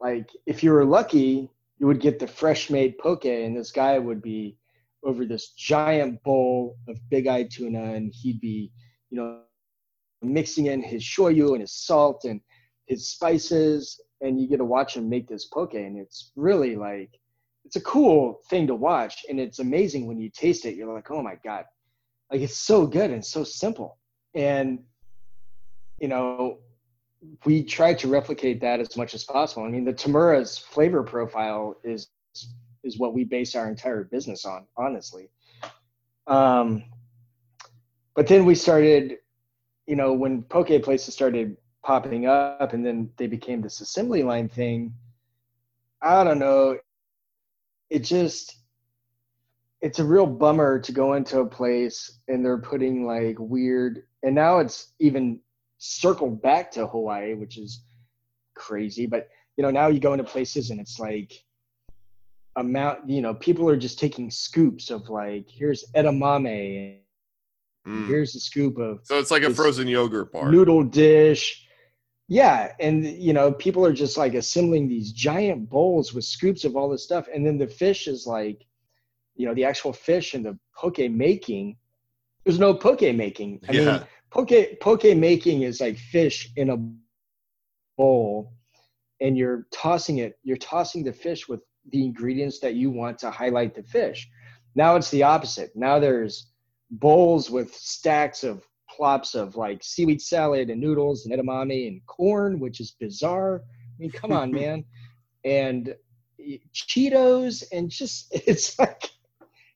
Like, 0.00 0.30
if 0.46 0.62
you 0.62 0.72
were 0.72 0.84
lucky, 0.84 1.50
you 1.80 1.86
would 1.86 2.00
get 2.00 2.18
the 2.18 2.26
fresh 2.26 2.70
made 2.70 2.98
poke, 2.98 3.24
and 3.24 3.56
this 3.56 3.72
guy 3.72 3.98
would 3.98 4.22
be 4.22 4.56
over 5.02 5.24
this 5.24 5.52
giant 5.52 6.22
bowl 6.22 6.76
of 6.86 6.98
big 7.08 7.26
eye 7.26 7.48
tuna, 7.50 7.94
and 7.94 8.12
he'd 8.14 8.40
be, 8.40 8.70
you 9.08 9.16
know, 9.16 9.40
mixing 10.22 10.66
in 10.66 10.82
his 10.82 11.02
shoyu 11.02 11.52
and 11.52 11.62
his 11.62 11.74
salt 11.74 12.24
and 12.24 12.40
his 12.86 13.08
spices, 13.08 13.98
and 14.20 14.38
you 14.38 14.46
get 14.46 14.58
to 14.58 14.64
watch 14.64 14.96
him 14.96 15.08
make 15.08 15.26
this 15.26 15.46
poke, 15.46 15.72
and 15.74 15.98
it's 15.98 16.32
really 16.36 16.76
like 16.76 17.10
it's 17.64 17.76
a 17.76 17.80
cool 17.82 18.40
thing 18.48 18.66
to 18.66 18.74
watch 18.74 19.24
and 19.28 19.38
it's 19.38 19.58
amazing 19.58 20.06
when 20.06 20.18
you 20.18 20.30
taste 20.30 20.64
it 20.64 20.74
you're 20.74 20.92
like 20.92 21.10
oh 21.10 21.22
my 21.22 21.36
god. 21.44 21.64
Like 22.30 22.40
it's 22.40 22.56
so 22.56 22.86
good 22.86 23.10
and 23.10 23.24
so 23.24 23.44
simple. 23.44 23.98
And 24.34 24.80
you 25.98 26.08
know 26.08 26.58
we 27.44 27.62
try 27.62 27.94
to 27.94 28.08
replicate 28.08 28.60
that 28.60 28.80
as 28.80 28.96
much 28.96 29.14
as 29.14 29.24
possible. 29.24 29.64
I 29.64 29.68
mean 29.68 29.84
the 29.84 29.92
tamura's 29.92 30.56
flavor 30.58 31.02
profile 31.02 31.76
is 31.84 32.08
is 32.82 32.98
what 32.98 33.12
we 33.12 33.24
base 33.24 33.54
our 33.54 33.68
entire 33.68 34.04
business 34.04 34.44
on 34.44 34.66
honestly. 34.76 35.28
Um 36.26 36.84
but 38.14 38.26
then 38.26 38.44
we 38.44 38.54
started 38.54 39.18
you 39.86 39.96
know 39.96 40.12
when 40.12 40.42
poke 40.44 40.82
places 40.82 41.14
started 41.14 41.56
popping 41.82 42.26
up 42.26 42.72
and 42.72 42.84
then 42.84 43.10
they 43.16 43.26
became 43.26 43.62
this 43.62 43.80
assembly 43.80 44.22
line 44.22 44.48
thing 44.48 44.92
i 46.02 46.24
don't 46.24 46.38
know. 46.38 46.78
It 47.88 48.00
just 48.00 48.56
it's 49.80 49.98
a 49.98 50.04
real 50.04 50.26
bummer 50.26 50.78
to 50.78 50.92
go 50.92 51.14
into 51.14 51.40
a 51.40 51.46
place 51.46 52.20
and 52.28 52.44
they're 52.44 52.58
putting 52.58 53.06
like 53.06 53.36
weird 53.38 54.04
and 54.22 54.34
now 54.34 54.58
it's 54.58 54.92
even 55.00 55.40
circled 55.80 56.40
back 56.42 56.70
to 56.70 56.86
hawaii 56.86 57.34
which 57.34 57.56
is 57.58 57.84
crazy 58.54 59.06
but 59.06 59.28
you 59.56 59.62
know 59.62 59.70
now 59.70 59.88
you 59.88 59.98
go 59.98 60.12
into 60.12 60.22
places 60.24 60.70
and 60.70 60.78
it's 60.78 60.98
like 61.00 61.32
amount 62.56 63.08
you 63.08 63.22
know 63.22 63.34
people 63.34 63.68
are 63.68 63.76
just 63.76 63.98
taking 63.98 64.30
scoops 64.30 64.90
of 64.90 65.08
like 65.08 65.46
here's 65.50 65.84
edamame 65.96 66.98
Mm. 67.86 68.06
here's 68.06 68.34
a 68.34 68.40
scoop 68.40 68.76
of 68.78 69.00
So 69.04 69.18
it's 69.18 69.30
like 69.30 69.42
a 69.42 69.48
frozen 69.54 69.88
yogurt 69.88 70.30
bar. 70.32 70.50
noodle 70.52 70.84
dish. 70.84 71.66
Yeah, 72.28 72.72
and 72.78 73.06
you 73.06 73.32
know, 73.32 73.52
people 73.52 73.86
are 73.86 73.92
just 73.94 74.18
like 74.18 74.34
assembling 74.34 74.86
these 74.86 75.12
giant 75.12 75.70
bowls 75.70 76.12
with 76.12 76.26
scoops 76.26 76.66
of 76.66 76.76
all 76.76 76.90
this 76.90 77.02
stuff, 77.02 77.26
and 77.34 77.44
then 77.44 77.56
the 77.56 77.66
fish 77.66 78.06
is 78.06 78.26
like, 78.26 78.66
you 79.34 79.46
know, 79.46 79.54
the 79.54 79.64
actual 79.64 79.94
fish 79.94 80.34
and 80.34 80.44
the 80.44 80.58
poke 80.76 80.98
making. 80.98 81.78
There's 82.44 82.58
no 82.58 82.74
poke 82.74 83.00
making. 83.00 83.60
I 83.66 83.72
Yeah. 83.72 83.80
mean, 83.92 84.06
poke 84.30 84.80
poke 84.80 85.16
making 85.16 85.62
is 85.62 85.80
like 85.80 85.98
fish 85.98 86.50
in 86.56 86.70
a 86.70 86.78
bowl, 87.96 88.52
and 89.20 89.36
you're 89.36 89.66
tossing 89.72 90.18
it. 90.18 90.38
You're 90.42 90.56
tossing 90.56 91.04
the 91.04 91.12
fish 91.12 91.48
with 91.48 91.60
the 91.92 92.04
ingredients 92.04 92.60
that 92.60 92.74
you 92.74 92.90
want 92.90 93.18
to 93.18 93.30
highlight 93.30 93.74
the 93.74 93.82
fish. 93.82 94.28
Now 94.74 94.96
it's 94.96 95.10
the 95.10 95.22
opposite. 95.22 95.70
Now 95.74 95.98
there's 95.98 96.50
bowls 96.90 97.50
with 97.50 97.74
stacks 97.74 98.44
of 98.44 98.66
plops 98.88 99.34
of 99.34 99.56
like 99.56 99.82
seaweed 99.82 100.20
salad 100.20 100.70
and 100.70 100.80
noodles 100.80 101.26
and 101.26 101.34
edamame 101.34 101.88
and 101.88 102.00
corn, 102.06 102.58
which 102.60 102.80
is 102.80 102.92
bizarre. 102.98 103.62
I 103.64 103.96
mean, 103.98 104.10
come 104.10 104.32
on, 104.32 104.50
man. 104.60 104.84
And 105.44 105.94
Cheetos 106.74 107.64
and 107.72 107.90
just 107.90 108.28
it's 108.46 108.78
like 108.78 109.10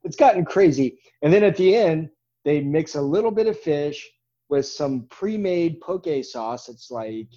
it's 0.02 0.16
gotten 0.16 0.44
crazy. 0.44 0.98
And 1.22 1.32
then 1.32 1.42
at 1.42 1.56
the 1.56 1.74
end, 1.74 2.10
they 2.44 2.60
mix 2.60 2.94
a 2.94 3.00
little 3.00 3.30
bit 3.30 3.46
of 3.46 3.58
fish 3.58 4.10
with 4.54 4.66
some 4.66 5.08
pre-made 5.10 5.80
poke 5.80 6.06
sauce. 6.22 6.68
It's 6.68 6.88
like 6.90 7.30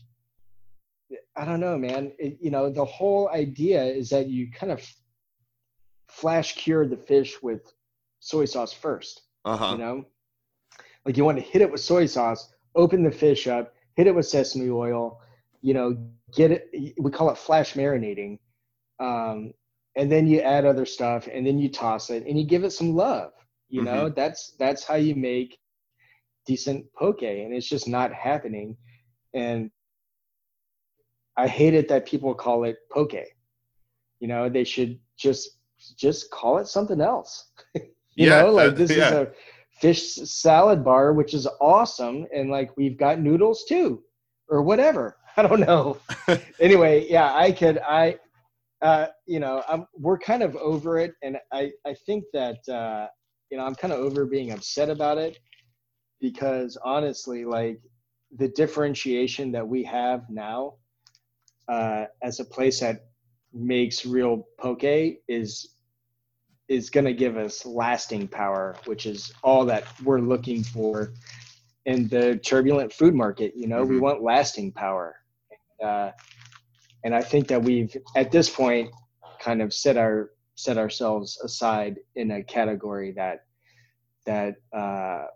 I 1.35 1.45
don't 1.45 1.59
know, 1.59 1.77
man. 1.77 2.11
It, 2.19 2.37
you 2.39 2.51
know, 2.51 2.69
the 2.69 2.85
whole 2.85 3.29
idea 3.29 3.83
is 3.83 4.09
that 4.09 4.27
you 4.27 4.51
kind 4.51 4.71
of 4.71 4.81
flash 6.09 6.55
cure 6.55 6.85
the 6.87 6.97
fish 6.97 7.41
with 7.41 7.63
soy 8.19 8.45
sauce 8.45 8.73
first 8.73 9.21
Uh 9.45 9.57
huh. 9.57 9.71
you 9.73 9.77
know 9.77 10.05
like 11.05 11.17
you 11.17 11.23
want 11.25 11.37
to 11.37 11.43
hit 11.43 11.61
it 11.61 11.71
with 11.71 11.81
soy 11.81 12.05
sauce 12.05 12.53
open 12.75 13.03
the 13.03 13.11
fish 13.11 13.47
up 13.47 13.73
hit 13.95 14.07
it 14.07 14.15
with 14.15 14.25
sesame 14.25 14.69
oil 14.69 15.21
you 15.61 15.73
know 15.73 15.97
get 16.33 16.51
it 16.51 16.69
we 16.99 17.11
call 17.11 17.29
it 17.29 17.37
flash 17.37 17.73
marinating 17.73 18.39
um, 18.99 19.53
and 19.95 20.11
then 20.11 20.25
you 20.27 20.39
add 20.39 20.65
other 20.65 20.85
stuff 20.85 21.27
and 21.31 21.45
then 21.45 21.59
you 21.59 21.69
toss 21.69 22.09
it 22.09 22.25
and 22.25 22.39
you 22.39 22.45
give 22.45 22.63
it 22.63 22.71
some 22.71 22.95
love 22.95 23.31
you 23.69 23.81
know 23.81 24.09
that's 24.09 24.55
that's 24.57 24.83
how 24.83 24.95
you 24.95 25.13
make 25.15 25.59
decent 26.47 26.85
poke 26.93 27.21
and 27.23 27.53
it's 27.53 27.67
just 27.69 27.87
not 27.87 28.11
happening. 28.13 28.75
And 29.33 29.69
i 31.37 31.47
hate 31.47 31.73
it 31.75 31.87
that 31.89 32.05
people 32.05 32.33
call 32.33 32.63
it 32.63 32.77
poke. 32.91 33.13
You 34.19 34.27
know 34.27 34.49
they 34.49 34.63
should 34.63 34.99
just 35.17 35.49
just 35.97 36.31
call 36.31 36.57
it 36.57 36.67
something 36.67 37.01
else. 37.01 37.51
You 38.19 38.25
Yeah, 38.25 38.41
know 38.41 38.51
like 38.51 38.69
that- 38.71 38.77
this 38.77 38.91
yeah. 38.97 39.05
is 39.07 39.11
a 39.11 39.31
fish 39.81 40.03
salad 40.15 40.83
bar 40.83 41.13
which 41.13 41.33
is 41.35 41.45
awesome 41.61 42.25
and 42.35 42.49
like 42.49 42.75
we've 42.77 42.97
got 42.97 43.19
noodles 43.19 43.63
too 43.65 44.03
or 44.49 44.63
whatever. 44.63 45.17
I 45.37 45.43
don't 45.43 45.59
know. 45.69 45.97
Anyway 46.67 47.05
yeah 47.15 47.29
i 47.45 47.51
could 47.51 47.77
i 48.01 48.17
uh 48.81 49.05
you 49.33 49.39
know 49.43 49.55
i'm 49.69 49.85
we're 50.05 50.17
kind 50.31 50.41
of 50.47 50.55
over 50.71 50.97
it 51.05 51.11
and 51.25 51.37
i 51.59 51.71
i 51.85 51.93
think 52.07 52.23
that 52.33 52.57
uh 52.79 53.05
you 53.51 53.55
know 53.57 53.63
i'm 53.67 53.75
kind 53.75 53.93
of 53.93 53.99
over 53.99 54.25
being 54.25 54.49
upset 54.51 54.89
about 54.97 55.17
it 55.19 55.33
because 56.19 56.77
honestly 56.83 57.45
like 57.45 57.79
the 58.37 58.47
differentiation 58.49 59.51
that 59.51 59.67
we 59.67 59.83
have 59.83 60.29
now 60.29 60.73
uh 61.67 62.05
as 62.21 62.39
a 62.39 62.45
place 62.45 62.79
that 62.79 63.05
makes 63.53 64.05
real 64.05 64.47
poke 64.59 64.83
is 65.27 65.75
is 66.67 66.89
going 66.89 67.05
to 67.05 67.13
give 67.13 67.37
us 67.37 67.65
lasting 67.65 68.27
power, 68.27 68.75
which 68.85 69.05
is 69.05 69.33
all 69.43 69.65
that 69.65 69.85
we're 70.03 70.19
looking 70.19 70.63
for 70.63 71.13
in 71.85 72.07
the 72.09 72.37
turbulent 72.43 72.91
food 72.91 73.15
market. 73.15 73.53
You 73.55 73.67
know, 73.67 73.85
we 73.85 73.95
Mhm. 73.95 74.01
want 74.01 74.21
lasting 74.21 74.73
power. 74.73 75.15
Uh, 75.81 76.11
and 77.03 77.15
I 77.15 77.21
think 77.21 77.47
that 77.47 77.63
we've, 77.63 77.95
at 78.15 78.31
this 78.31 78.49
point, 78.49 78.91
kind 79.39 79.61
of 79.61 79.73
set 79.73 79.97
our 79.97 80.31
set 80.55 80.77
ourselves 80.77 81.39
aside 81.43 81.99
in 82.15 82.31
a 82.31 82.43
category 82.43 83.11
that 83.11 83.45
that 84.25 84.55
uh, 84.73 85.27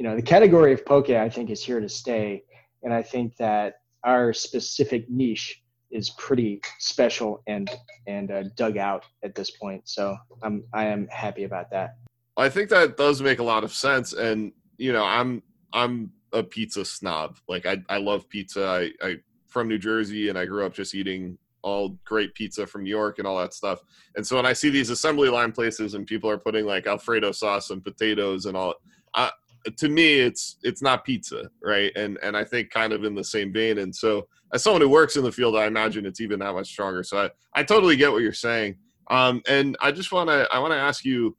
you 0.00 0.08
know 0.08 0.16
the 0.16 0.22
category 0.22 0.72
of 0.72 0.82
poke 0.86 1.10
I 1.10 1.28
think 1.28 1.50
is 1.50 1.62
here 1.62 1.78
to 1.78 1.88
stay, 1.88 2.42
and 2.82 2.92
I 2.92 3.02
think 3.02 3.36
that 3.36 3.82
our 4.02 4.32
specific 4.32 5.10
niche 5.10 5.62
is 5.90 6.08
pretty 6.16 6.62
special 6.78 7.42
and 7.46 7.68
and 8.06 8.30
uh, 8.30 8.44
dug 8.56 8.78
out 8.78 9.04
at 9.22 9.34
this 9.34 9.50
point. 9.50 9.82
So 9.84 10.16
I'm 10.42 10.64
I 10.72 10.86
am 10.86 11.06
happy 11.08 11.44
about 11.44 11.70
that. 11.72 11.96
I 12.38 12.48
think 12.48 12.70
that 12.70 12.96
does 12.96 13.20
make 13.20 13.40
a 13.40 13.42
lot 13.42 13.62
of 13.62 13.74
sense, 13.74 14.14
and 14.14 14.52
you 14.78 14.94
know, 14.94 15.04
I'm 15.04 15.42
I'm 15.74 16.12
a 16.32 16.42
pizza 16.42 16.82
snob. 16.86 17.36
Like 17.46 17.66
I 17.66 17.76
I 17.90 17.98
love 17.98 18.26
pizza. 18.30 18.66
I 18.66 19.06
I 19.06 19.16
from 19.48 19.68
New 19.68 19.78
Jersey, 19.78 20.30
and 20.30 20.38
I 20.38 20.46
grew 20.46 20.64
up 20.64 20.72
just 20.72 20.94
eating 20.94 21.36
all 21.60 21.98
great 22.06 22.32
pizza 22.32 22.66
from 22.66 22.84
New 22.84 22.88
York 22.88 23.18
and 23.18 23.28
all 23.28 23.36
that 23.36 23.52
stuff. 23.52 23.80
And 24.16 24.26
so 24.26 24.36
when 24.36 24.46
I 24.46 24.54
see 24.54 24.70
these 24.70 24.88
assembly 24.88 25.28
line 25.28 25.52
places 25.52 25.92
and 25.92 26.06
people 26.06 26.30
are 26.30 26.38
putting 26.38 26.64
like 26.64 26.86
Alfredo 26.86 27.32
sauce 27.32 27.68
and 27.68 27.84
potatoes 27.84 28.46
and 28.46 28.56
all, 28.56 28.76
I, 29.14 29.30
to 29.76 29.88
me 29.88 30.20
it's 30.20 30.56
it's 30.62 30.82
not 30.82 31.04
pizza, 31.04 31.50
right? 31.62 31.92
And 31.96 32.18
and 32.22 32.36
I 32.36 32.44
think 32.44 32.70
kind 32.70 32.92
of 32.92 33.04
in 33.04 33.14
the 33.14 33.24
same 33.24 33.52
vein. 33.52 33.78
And 33.78 33.94
so 33.94 34.26
as 34.52 34.62
someone 34.62 34.82
who 34.82 34.88
works 34.88 35.16
in 35.16 35.24
the 35.24 35.32
field, 35.32 35.56
I 35.56 35.66
imagine 35.66 36.06
it's 36.06 36.20
even 36.20 36.40
that 36.40 36.54
much 36.54 36.68
stronger. 36.68 37.02
So 37.02 37.24
I 37.24 37.30
I 37.54 37.62
totally 37.62 37.96
get 37.96 38.12
what 38.12 38.22
you're 38.22 38.32
saying. 38.32 38.76
Um, 39.10 39.42
and 39.48 39.76
I 39.80 39.92
just 39.92 40.12
want 40.12 40.30
to 40.30 40.48
I 40.52 40.58
want 40.58 40.72
to 40.72 40.78
ask 40.78 41.04
you, 41.04 41.36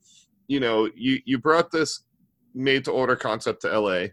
you 0.47 0.59
know, 0.59 0.89
you 0.95 1.19
you 1.25 1.37
brought 1.37 1.71
this 1.71 2.03
made 2.53 2.85
to 2.85 2.91
order 2.91 3.15
concept 3.15 3.61
to 3.61 3.79
LA. 3.79 4.07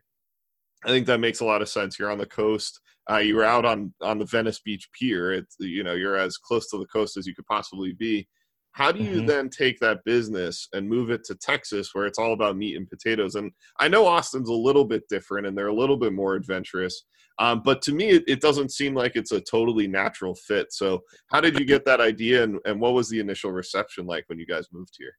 I 0.84 0.88
think 0.88 1.06
that 1.06 1.18
makes 1.18 1.40
a 1.40 1.44
lot 1.44 1.62
of 1.62 1.68
sense. 1.68 1.98
You're 1.98 2.10
on 2.10 2.18
the 2.18 2.26
coast. 2.26 2.80
Uh, 3.10 3.16
you 3.16 3.34
were 3.34 3.44
out 3.44 3.64
on 3.64 3.92
on 4.00 4.18
the 4.18 4.24
Venice 4.24 4.60
Beach 4.60 4.88
Pier. 4.92 5.32
It's 5.32 5.56
you 5.58 5.82
know 5.82 5.94
you're 5.94 6.16
as 6.16 6.36
close 6.36 6.70
to 6.70 6.78
the 6.78 6.86
coast 6.86 7.16
as 7.16 7.26
you 7.26 7.34
could 7.34 7.46
possibly 7.46 7.92
be. 7.92 8.28
How 8.72 8.92
do 8.92 9.02
you 9.02 9.22
Mhm. 9.22 9.26
then 9.26 9.48
take 9.48 9.80
that 9.80 10.04
business 10.04 10.68
and 10.72 10.88
move 10.88 11.10
it 11.10 11.24
to 11.24 11.34
Texas, 11.34 11.94
where 11.94 12.06
it's 12.06 12.18
all 12.18 12.32
about 12.32 12.56
meat 12.56 12.76
and 12.76 12.88
potatoes? 12.88 13.34
And 13.34 13.52
I 13.80 13.88
know 13.88 14.06
Austin's 14.06 14.48
a 14.48 14.54
little 14.54 14.84
bit 14.84 15.08
different, 15.08 15.46
and 15.46 15.56
they're 15.56 15.66
a 15.68 15.74
little 15.74 15.96
bit 15.96 16.12
more 16.12 16.34
adventurous. 16.34 17.04
Um, 17.40 17.62
but 17.64 17.82
to 17.82 17.92
me, 17.92 18.10
it, 18.10 18.24
it 18.26 18.40
doesn't 18.40 18.72
seem 18.72 18.94
like 18.94 19.16
it's 19.16 19.32
a 19.32 19.40
totally 19.40 19.86
natural 19.86 20.34
fit. 20.34 20.72
So, 20.72 21.02
how 21.28 21.40
did 21.40 21.58
you 21.58 21.64
get 21.64 21.84
that 21.86 22.00
idea, 22.00 22.42
and, 22.44 22.58
and 22.64 22.80
what 22.80 22.94
was 22.94 23.08
the 23.08 23.20
initial 23.20 23.52
reception 23.52 24.06
like 24.06 24.24
when 24.28 24.38
you 24.38 24.46
guys 24.46 24.68
moved 24.72 24.94
here? 24.98 25.16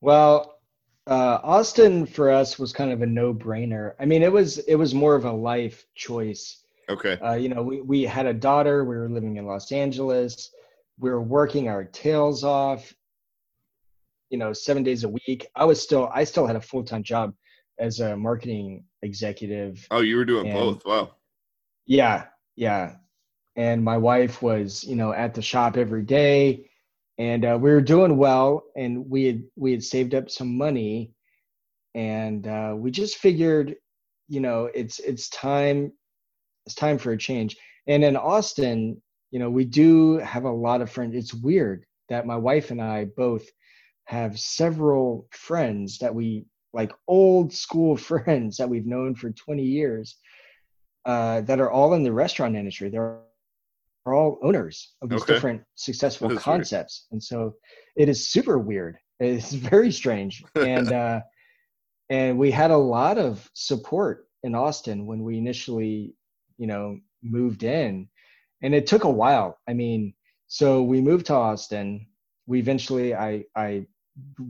Well, 0.00 0.60
uh, 1.08 1.38
Austin 1.42 2.06
for 2.06 2.30
us 2.30 2.58
was 2.58 2.72
kind 2.72 2.92
of 2.92 3.02
a 3.02 3.06
no-brainer. 3.06 3.94
I 4.00 4.04
mean, 4.04 4.22
it 4.22 4.32
was 4.32 4.58
it 4.58 4.74
was 4.76 4.94
more 4.94 5.14
of 5.14 5.24
a 5.24 5.32
life 5.32 5.86
choice. 5.94 6.62
Okay, 6.88 7.18
Uh, 7.22 7.34
you 7.34 7.48
know, 7.48 7.62
we, 7.62 7.80
we 7.80 8.02
had 8.02 8.26
a 8.26 8.34
daughter. 8.34 8.84
We 8.84 8.96
were 8.96 9.08
living 9.08 9.36
in 9.36 9.46
Los 9.46 9.72
Angeles. 9.72 10.52
We 10.98 11.10
were 11.10 11.22
working 11.22 11.68
our 11.68 11.84
tails 11.84 12.44
off. 12.44 12.92
You 14.30 14.38
know, 14.38 14.52
seven 14.52 14.82
days 14.82 15.04
a 15.04 15.08
week. 15.08 15.46
I 15.54 15.64
was 15.64 15.80
still 15.80 16.10
I 16.12 16.24
still 16.24 16.46
had 16.46 16.56
a 16.56 16.60
full-time 16.60 17.02
job 17.04 17.32
as 17.78 18.00
a 18.00 18.16
marketing 18.16 18.84
executive. 19.02 19.86
oh, 19.90 20.00
you 20.00 20.16
were 20.16 20.24
doing 20.24 20.48
And- 20.48 20.58
both. 20.58 20.84
Wow. 20.84 21.12
Yeah, 21.86 22.24
yeah. 22.56 22.96
And 23.54 23.84
my 23.84 23.96
wife 23.96 24.42
was, 24.42 24.82
you 24.84 24.96
know, 24.96 25.12
at 25.12 25.32
the 25.34 25.40
shop 25.42 25.76
every 25.76 26.02
day, 26.02 26.68
and 27.18 27.44
uh, 27.44 27.56
we 27.60 27.70
were 27.70 27.80
doing 27.80 28.16
well. 28.16 28.64
And 28.76 29.08
we 29.08 29.24
had 29.26 29.42
we 29.54 29.70
had 29.72 29.84
saved 29.84 30.14
up 30.14 30.28
some 30.28 30.58
money, 30.58 31.12
and 31.94 32.46
uh, 32.46 32.74
we 32.76 32.90
just 32.90 33.16
figured, 33.18 33.76
you 34.28 34.40
know, 34.40 34.68
it's 34.74 34.98
it's 34.98 35.28
time, 35.30 35.92
it's 36.66 36.74
time 36.74 36.98
for 36.98 37.12
a 37.12 37.16
change. 37.18 37.56
And 37.86 38.02
in 38.04 38.16
Austin, 38.16 39.00
you 39.30 39.38
know, 39.38 39.50
we 39.50 39.64
do 39.64 40.18
have 40.18 40.44
a 40.44 40.50
lot 40.50 40.80
of 40.80 40.90
friends. 40.90 41.14
It's 41.14 41.34
weird 41.34 41.84
that 42.08 42.26
my 42.26 42.36
wife 42.36 42.70
and 42.70 42.80
I 42.80 43.06
both 43.06 43.44
have 44.04 44.38
several 44.38 45.26
friends 45.32 45.98
that 45.98 46.14
we 46.14 46.46
like 46.72 46.92
old 47.08 47.52
school 47.52 47.96
friends 48.10 48.56
that 48.58 48.68
we've 48.68 48.86
known 48.86 49.14
for 49.14 49.30
20 49.30 49.62
years 49.62 50.16
uh, 51.04 51.40
that 51.42 51.60
are 51.60 51.70
all 51.70 51.94
in 51.94 52.02
the 52.02 52.12
restaurant 52.12 52.56
industry. 52.56 52.90
They're, 52.90 53.20
all 54.06 54.38
owners 54.42 54.94
of 55.02 55.08
these 55.08 55.22
Okay. 55.22 55.34
different 55.34 55.62
successful 55.74 56.28
That's 56.28 56.46
weird. 56.46 56.58
concepts, 56.58 57.06
and 57.10 57.20
so 57.20 57.56
it 57.96 58.08
is 58.08 58.28
super 58.28 58.56
weird. 58.56 58.98
It's 59.18 59.52
very 59.72 59.90
strange, 59.90 60.44
and 60.54 60.92
uh, 60.92 61.20
and 62.08 62.38
we 62.38 62.52
had 62.52 62.70
a 62.70 62.76
lot 62.76 63.18
of 63.18 63.50
support 63.54 64.28
in 64.44 64.54
Austin 64.54 65.06
when 65.06 65.24
we 65.24 65.38
initially, 65.38 66.14
you 66.56 66.68
know, 66.68 67.00
moved 67.22 67.64
in, 67.64 68.08
and 68.62 68.74
it 68.74 68.86
took 68.86 69.04
a 69.04 69.10
while. 69.10 69.58
I 69.68 69.74
mean, 69.74 70.14
so 70.46 70.82
we 70.82 71.00
moved 71.00 71.26
to 71.26 71.34
Austin. 71.34 72.06
We 72.46 72.58
eventually, 72.58 73.14
I 73.14 73.44
I 73.54 73.86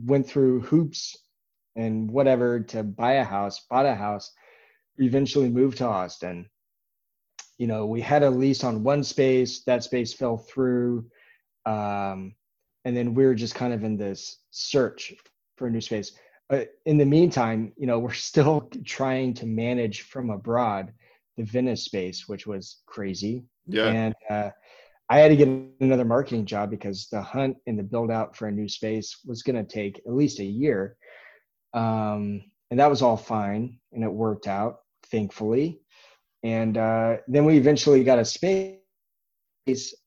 went 0.05 0.27
through 0.27 0.61
hoops 0.61 1.17
and 1.75 2.09
whatever 2.09 2.59
to 2.59 2.83
buy 2.83 3.13
a 3.13 3.23
house, 3.23 3.65
bought 3.69 3.85
a 3.85 3.95
house. 3.95 4.31
We 4.97 5.05
eventually 5.05 5.49
moved 5.49 5.77
to 5.79 5.85
Austin. 5.85 6.49
You 7.57 7.67
know, 7.67 7.85
we 7.85 8.01
had 8.01 8.23
a 8.23 8.29
lease 8.29 8.63
on 8.63 8.83
one 8.83 9.03
space. 9.03 9.63
That 9.63 9.83
space 9.83 10.13
fell 10.13 10.37
through, 10.37 11.09
um, 11.65 12.35
and 12.85 12.95
then 12.95 13.13
we 13.13 13.25
were 13.25 13.35
just 13.35 13.55
kind 13.55 13.73
of 13.73 13.83
in 13.83 13.97
this 13.97 14.37
search 14.51 15.13
for 15.55 15.67
a 15.67 15.71
new 15.71 15.81
space. 15.81 16.13
But 16.49 16.69
in 16.85 16.97
the 16.97 17.05
meantime, 17.05 17.73
you 17.77 17.87
know, 17.87 17.99
we're 18.05 18.13
still 18.13 18.69
trying 18.85 19.33
to 19.35 19.45
manage 19.45 20.01
from 20.01 20.29
abroad 20.29 20.93
the 21.35 21.43
Venice 21.43 21.83
space, 21.83 22.27
which 22.27 22.47
was 22.47 22.77
crazy. 22.85 23.45
Yeah. 23.67 23.87
And 23.87 24.15
uh, 24.29 24.49
I 25.09 25.19
had 25.19 25.29
to 25.29 25.35
get 25.35 25.47
another 25.79 26.05
marketing 26.05 26.45
job 26.45 26.69
because 26.69 27.07
the 27.11 27.21
hunt 27.21 27.57
and 27.67 27.77
the 27.77 27.83
build 27.83 28.11
out 28.11 28.35
for 28.35 28.47
a 28.47 28.51
new 28.51 28.67
space 28.67 29.19
was 29.25 29.43
going 29.43 29.55
to 29.55 29.63
take 29.63 29.99
at 30.05 30.13
least 30.13 30.39
a 30.39 30.43
year. 30.45 30.97
Um, 31.73 32.43
and 32.71 32.79
that 32.79 32.89
was 32.89 33.01
all 33.01 33.17
fine 33.17 33.79
and 33.93 34.03
it 34.03 34.11
worked 34.11 34.47
out, 34.47 34.79
thankfully. 35.11 35.79
And 36.43 36.77
uh, 36.77 37.17
then 37.27 37.45
we 37.45 37.57
eventually 37.57 38.03
got 38.03 38.19
a 38.19 38.25
space 38.25 38.77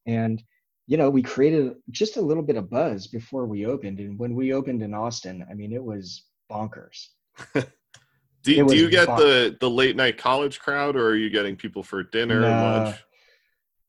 and 0.06 0.42
you 0.86 0.96
know 0.96 1.10
we 1.10 1.22
created 1.22 1.74
just 1.90 2.16
a 2.16 2.20
little 2.20 2.42
bit 2.42 2.56
of 2.56 2.70
buzz 2.70 3.06
before 3.06 3.46
we 3.46 3.66
opened 3.66 4.00
and 4.00 4.18
when 4.18 4.34
we 4.34 4.52
opened 4.54 4.82
in 4.82 4.94
austin 4.94 5.44
i 5.50 5.54
mean 5.54 5.72
it 5.72 5.82
was 5.82 6.24
bonkers 6.50 7.08
Do, 8.42 8.58
It 8.58 8.68
do 8.68 8.76
you 8.76 8.88
get 8.90 9.06
fun. 9.06 9.18
the 9.20 9.56
the 9.60 9.68
late 9.68 9.96
night 9.96 10.16
college 10.16 10.60
crowd, 10.60 10.96
or 10.96 11.08
are 11.08 11.16
you 11.16 11.28
getting 11.28 11.56
people 11.56 11.82
for 11.82 12.02
dinner, 12.02 12.40
No. 12.40 12.48
lunch? 12.48 12.96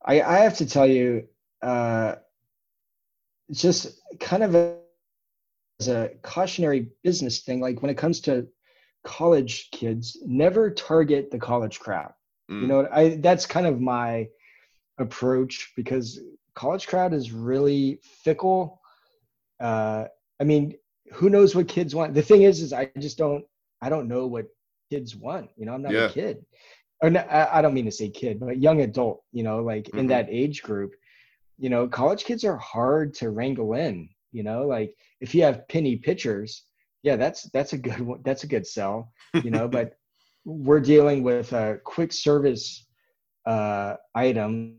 I, 0.04 0.20
I 0.22 0.38
have 0.38 0.56
to 0.58 0.66
tell 0.66 0.86
you, 0.86 1.26
uh, 1.62 2.16
just 3.52 4.00
kind 4.20 4.42
of 4.42 4.54
a, 4.54 4.76
as 5.80 5.88
a 5.88 6.10
cautionary 6.22 6.88
business 7.04 7.40
thing. 7.40 7.60
Like 7.60 7.82
when 7.82 7.90
it 7.90 7.98
comes 7.98 8.20
to 8.22 8.46
college 9.04 9.70
kids, 9.72 10.18
never 10.24 10.70
target 10.70 11.30
the 11.30 11.38
college 11.38 11.78
crowd. 11.80 12.12
You 12.48 12.66
Mm. 12.66 12.68
know, 12.68 12.88
I 12.92 13.16
that's 13.16 13.46
kind 13.46 13.66
of 13.66 13.80
my 13.80 14.28
approach 14.98 15.72
because 15.76 16.20
college 16.54 16.86
crowd 16.86 17.12
is 17.14 17.32
really 17.32 18.00
fickle. 18.02 18.80
Uh, 19.60 20.06
I 20.40 20.44
mean, 20.44 20.74
who 21.12 21.30
knows 21.30 21.54
what 21.54 21.68
kids 21.68 21.94
want? 21.94 22.14
The 22.14 22.22
thing 22.22 22.42
is, 22.42 22.60
is 22.60 22.72
I 22.72 22.90
just 22.98 23.18
don't. 23.18 23.44
I 23.80 23.88
don't 23.88 24.08
know 24.08 24.26
what 24.26 24.46
kids 24.90 25.16
want. 25.16 25.50
You 25.56 25.66
know, 25.66 25.74
I'm 25.74 25.82
not 25.82 25.94
Yeah. 25.94 26.04
a 26.04 26.12
kid. 26.12 26.44
Or 27.02 27.10
no, 27.10 27.20
I, 27.20 27.58
I 27.58 27.62
don't 27.62 27.74
mean 27.74 27.84
to 27.86 27.90
say 27.90 28.08
kid, 28.08 28.38
but 28.40 28.58
young 28.58 28.80
adult. 28.82 29.22
You 29.32 29.42
know, 29.42 29.62
like 29.62 29.88
in 29.90 30.06
Mhm. 30.06 30.08
that 30.08 30.28
age 30.30 30.62
group. 30.62 30.94
You 31.58 31.68
know, 31.68 31.86
college 31.86 32.24
kids 32.24 32.44
are 32.44 32.56
hard 32.56 33.14
to 33.14 33.30
wrangle 33.30 33.74
in. 33.74 34.08
You 34.32 34.42
know, 34.42 34.66
like 34.66 34.96
if 35.20 35.34
you 35.34 35.42
have 35.42 35.68
penny 35.68 35.96
pitchers, 35.96 36.64
yeah, 37.02 37.16
that's 37.16 37.42
that's 37.50 37.72
a 37.72 37.78
good 37.78 38.00
one. 38.00 38.20
That's 38.24 38.44
a 38.44 38.46
good 38.46 38.66
sell. 38.66 39.12
You 39.34 39.50
know, 39.50 39.68
but 39.68 39.96
we're 40.44 40.80
dealing 40.80 41.22
with 41.22 41.52
a 41.52 41.78
quick 41.84 42.12
service 42.12 42.86
uh, 43.46 43.96
item 44.14 44.78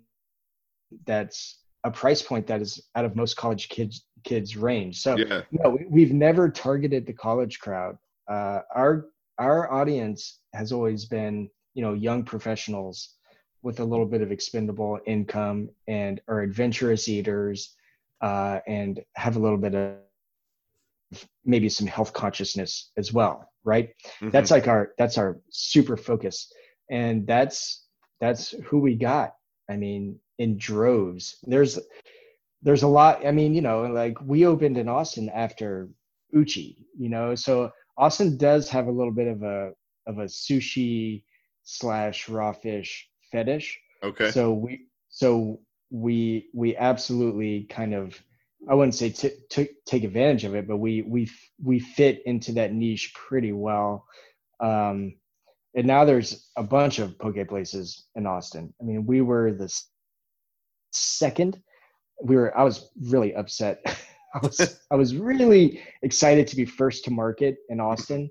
that's 1.05 1.59
a 1.83 1.91
price 1.91 2.21
point 2.21 2.47
that 2.47 2.61
is 2.61 2.81
out 2.95 3.05
of 3.05 3.15
most 3.15 3.35
college 3.35 3.69
kids 3.69 4.05
kids 4.23 4.55
range. 4.55 5.01
So 5.01 5.17
yeah. 5.17 5.41
no, 5.51 5.71
we, 5.71 5.85
we've 5.89 6.13
never 6.13 6.49
targeted 6.49 7.05
the 7.05 7.13
college 7.13 7.59
crowd. 7.59 7.97
Uh, 8.29 8.61
our 8.73 9.07
our 9.37 9.71
audience 9.71 10.39
has 10.53 10.71
always 10.71 11.05
been 11.05 11.49
you 11.73 11.81
know 11.81 11.93
young 11.93 12.23
professionals 12.23 13.15
with 13.61 13.79
a 13.79 13.83
little 13.83 14.05
bit 14.05 14.21
of 14.21 14.31
expendable 14.31 14.99
income 15.05 15.69
and 15.87 16.21
are 16.27 16.41
adventurous 16.41 17.07
eaters 17.07 17.75
uh, 18.21 18.59
and 18.67 19.01
have 19.15 19.35
a 19.35 19.39
little 19.39 19.57
bit 19.57 19.73
of 19.73 19.95
maybe 21.45 21.69
some 21.69 21.87
health 21.87 22.11
consciousness 22.13 22.91
as 22.97 23.13
well 23.13 23.49
right? 23.65 23.89
Mhm. 24.19 24.31
that's 24.31 24.51
like 24.51 24.67
our 24.67 24.93
that's 24.97 25.17
our 25.17 25.39
super 25.49 25.95
focus. 25.95 26.51
And 26.89 27.25
that's 27.25 27.85
that's 28.19 28.51
who 28.65 28.79
we 28.79 28.95
got 28.95 29.35
i 29.69 29.75
mean 29.77 30.19
in 30.37 30.57
droves. 30.57 31.37
There's 31.43 31.79
there's 32.61 32.83
a 32.83 32.87
lot 32.87 33.25
i 33.25 33.31
mean 33.31 33.53
you 33.53 33.61
know 33.61 33.83
like 33.83 34.17
we 34.21 34.45
opened 34.45 34.77
in 34.77 34.87
austin 34.89 35.29
after 35.29 35.89
uchi 36.33 36.77
you 36.97 37.09
know? 37.09 37.35
So 37.35 37.71
austin 37.97 38.37
does 38.37 38.69
have 38.69 38.87
a 38.87 38.91
little 38.91 39.13
bit 39.13 39.27
of 39.27 39.43
a 39.43 39.71
of 40.07 40.17
a 40.19 40.25
sushi 40.25 41.23
slash 41.63 42.29
raw 42.29 42.51
fish 42.51 43.07
fetish 43.31 43.79
okay. 44.03 44.31
so 44.31 44.53
we 44.53 44.87
so 45.09 45.59
we 45.91 46.49
we 46.53 46.75
absolutely 46.75 47.63
kind 47.69 47.93
of 47.93 48.21
I 48.69 48.75
wouldn't 48.75 48.95
say 48.95 49.09
t- 49.09 49.37
t- 49.49 49.69
take 49.85 50.03
advantage 50.03 50.45
of 50.45 50.55
it, 50.55 50.67
but 50.67 50.77
we 50.77 51.01
we 51.01 51.29
we 51.61 51.79
fit 51.79 52.23
into 52.25 52.53
that 52.53 52.73
niche 52.73 53.13
pretty 53.13 53.51
well. 53.51 54.05
Um, 54.59 55.15
and 55.75 55.87
now 55.87 56.05
there's 56.05 56.49
a 56.55 56.63
bunch 56.63 56.99
of 56.99 57.17
poke 57.19 57.47
places 57.47 58.05
in 58.15 58.25
Austin. 58.25 58.73
I 58.79 58.85
mean, 58.85 59.05
we 59.05 59.21
were 59.21 59.51
the 59.53 59.73
second. 60.91 61.61
We 62.21 62.35
were. 62.35 62.57
I 62.57 62.63
was 62.63 62.89
really 63.09 63.35
upset. 63.35 63.81
I 64.33 64.39
was 64.39 64.79
I 64.91 64.95
was 64.95 65.15
really 65.15 65.81
excited 66.01 66.47
to 66.47 66.55
be 66.55 66.65
first 66.65 67.05
to 67.05 67.11
market 67.11 67.57
in 67.69 67.79
Austin, 67.79 68.29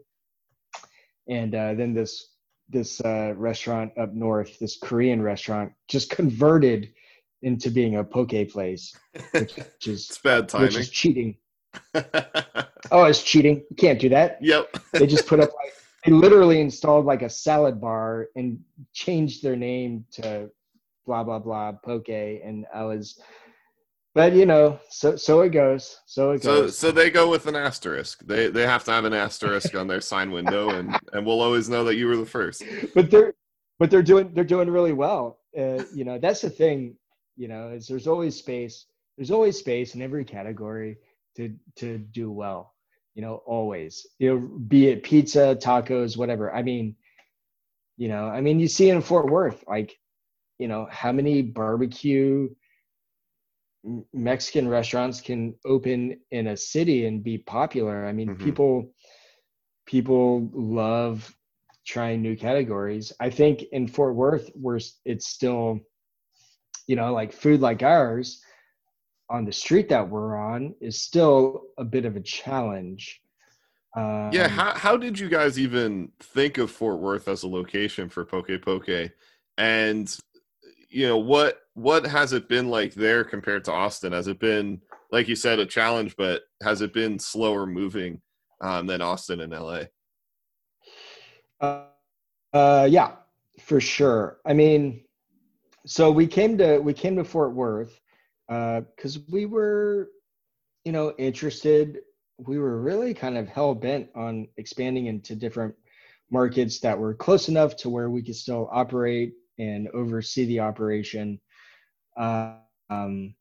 and 1.29 1.55
uh, 1.55 1.75
then 1.75 1.93
this 1.93 2.32
this 2.73 3.01
uh, 3.01 3.35
restaurant 3.37 3.93
up 3.99 4.13
north, 4.15 4.59
this 4.59 4.77
Korean 4.77 5.23
restaurant, 5.23 5.73
just 5.89 6.11
converted 6.11 6.93
into 7.43 7.71
being 7.71 7.97
a 7.97 8.05
poke 8.05 8.49
place, 8.51 8.97
which, 9.33 9.57
which 9.57 9.87
is 9.87 10.09
it's 10.11 10.19
bad 10.19 10.45
which 10.45 10.53
timing. 10.53 10.77
is 10.79 10.91
cheating. 10.91 11.37
Oh, 12.91 13.05
it's 13.05 13.23
cheating. 13.23 13.65
You 13.71 13.77
can't 13.77 13.99
do 13.99 14.09
that. 14.11 14.39
yep. 14.43 14.77
They 14.93 15.07
just 15.07 15.27
put 15.27 15.41
up 15.41 15.51
like 15.55 15.73
they 16.05 16.13
literally 16.13 16.61
installed 16.61 17.07
like 17.07 17.23
a 17.23 17.31
salad 17.31 17.81
bar 17.81 18.29
and 18.37 18.59
changed 18.93 19.43
their 19.43 19.57
name 19.57 20.05
to 20.13 20.51
blah 21.07 21.25
blah 21.25 21.39
blah 21.39 21.73
poke. 21.73 22.09
And 22.11 22.67
I 22.75 22.85
was, 22.85 23.19
but 24.15 24.35
you 24.35 24.47
know, 24.47 24.79
so 24.91 25.17
so 25.17 25.41
it 25.43 25.51
goes. 25.51 25.99
So 26.07 26.33
it 26.33 26.43
So 26.43 26.63
goes. 26.63 26.79
so 26.79 26.91
they 26.91 27.11
go 27.11 27.31
with 27.31 27.47
an 27.47 27.57
asterisk. 27.57 28.21
They 28.27 28.49
they 28.49 28.67
have 28.67 28.85
to 28.85 28.91
have 28.93 29.05
an 29.05 29.15
asterisk 29.15 29.75
on 29.75 29.87
their 29.89 30.01
sign 30.01 30.31
window, 30.31 30.71
and 30.71 30.97
and 31.13 31.25
we'll 31.27 31.41
always 31.41 31.69
know 31.69 31.85
that 31.85 31.97
you 31.97 32.07
were 32.07 32.17
the 32.17 32.27
first. 32.27 32.63
but 32.95 33.11
there 33.11 33.35
but 33.79 33.91
they're 33.91 34.03
doing 34.03 34.33
they're 34.35 34.45
doing 34.45 34.71
really 34.71 34.93
well. 34.93 35.39
Uh, 35.59 35.83
you 35.95 36.05
know, 36.05 36.19
that's 36.19 36.41
the 36.43 36.51
thing. 36.51 36.97
You 37.37 37.49
know, 37.49 37.71
is 37.71 37.87
there's 37.87 38.07
always 38.07 38.37
space. 38.37 38.87
There's 39.17 39.31
always 39.31 39.59
space 39.59 39.95
in 39.95 40.03
every 40.03 40.25
category 40.25 40.99
to 41.37 41.55
to 41.77 41.99
do 41.99 42.31
well. 42.31 42.75
You 43.15 43.23
know, 43.23 43.43
always. 43.47 44.07
You 44.19 44.31
know, 44.35 44.39
be 44.69 44.89
it 44.89 45.03
pizza, 45.03 45.57
tacos, 45.61 46.17
whatever. 46.17 46.55
I 46.55 46.63
mean, 46.63 46.97
you 47.97 48.09
know, 48.09 48.27
I 48.27 48.41
mean, 48.41 48.61
you 48.61 48.69
see 48.69 48.91
in 48.91 49.03
Fort 49.03 49.31
Worth, 49.31 49.65
like, 49.69 49.99
you 50.59 50.69
know, 50.69 50.87
how 50.91 51.13
many 51.13 51.43
barbecue 51.43 52.49
Mexican 54.13 54.69
restaurants 54.69 55.21
can 55.21 55.55
open 55.65 56.21
in 56.31 56.49
a 56.49 56.57
city 56.57 57.07
and 57.07 57.23
be 57.23 57.39
popular. 57.39 58.07
I 58.07 58.13
mean, 58.13 58.31
mm-hmm. 58.31 58.45
people 58.45 58.93
people 59.87 60.49
love 60.53 61.35
trying 61.85 62.23
new 62.23 62.37
categories. 62.37 63.13
I 63.21 63.31
think 63.31 63.63
in 63.73 63.89
Fort 63.89 64.15
Worth, 64.15 64.51
where 64.55 64.79
it's 65.05 65.29
still, 65.29 65.81
you 66.87 66.97
know, 66.97 67.13
like 67.13 67.33
food 67.33 67.61
like 67.61 67.83
ours 67.83 68.41
on 69.29 69.45
the 69.45 69.53
street 69.53 69.89
that 69.89 70.09
we're 70.09 70.37
on 70.37 70.75
is 70.81 71.03
still 71.03 71.65
a 71.79 71.85
bit 71.85 72.05
of 72.05 72.17
a 72.17 72.21
challenge. 72.21 73.21
Um, 73.97 74.31
yeah, 74.33 74.49
how 74.49 74.73
how 74.75 74.97
did 74.97 75.19
you 75.19 75.29
guys 75.29 75.59
even 75.59 76.13
think 76.21 76.59
of 76.59 76.71
Fort 76.71 77.01
Worth 77.01 77.29
as 77.29 77.43
a 77.43 77.49
location 77.49 78.09
for 78.09 78.25
Poke 78.25 78.61
Poke? 78.63 79.13
And 79.59 80.17
you 80.93 81.09
know, 81.09 81.19
what 81.19 81.59
what 81.75 82.07
has 82.07 82.33
it 82.33 82.49
been 82.49 82.69
like 82.69 82.95
there 82.95 83.25
compared 83.25 83.65
to 83.65 83.73
Austin? 83.73 84.13
Has 84.13 84.29
it 84.29 84.39
been 84.39 84.81
like 85.11 85.29
you 85.29 85.37
said 85.37 85.59
a 85.59 85.67
challenge, 85.67 86.15
but 86.17 86.43
has 86.63 86.83
it 86.83 86.93
been 86.93 87.19
slower 87.19 87.67
moving 87.67 88.21
um, 88.61 88.87
than 88.87 89.01
Austin 89.01 89.41
and 89.41 89.53
LA? 89.53 89.83
Uh, 91.61 91.85
uh, 92.53 92.89
yeah, 92.91 93.13
for 93.61 93.81
sure. 93.81 94.39
I 94.45 94.53
mean, 94.53 95.05
so 95.87 96.11
we 96.11 96.27
came 96.27 96.59
to 96.59 96.79
we 96.79 96.93
came 96.93 97.17
to 97.17 97.25
Fort 97.25 97.55
Worth 97.55 97.99
because 98.49 99.17
uh, 99.17 99.21
we 99.31 99.47
were, 99.47 100.11
you 100.85 100.93
know, 100.93 101.15
interested. 101.19 101.99
We 102.39 102.59
were 102.59 102.81
really 102.81 103.15
kind 103.15 103.39
of 103.39 103.49
hell 103.49 103.75
bent 103.75 104.09
on 104.15 104.49
expanding 104.57 105.07
into 105.07 105.37
different 105.37 105.75
markets 106.31 106.81
that 106.81 106.99
were 106.99 107.15
close 107.15 107.49
enough 107.49 107.77
to 107.77 107.89
where 107.91 108.11
we 108.11 108.23
could 108.23 108.37
still 108.37 108.69
operate 108.73 109.35
and 109.59 109.89
oversee 109.89 110.45
the 110.47 110.61
operation. 110.61 111.41
Um, 112.17 113.35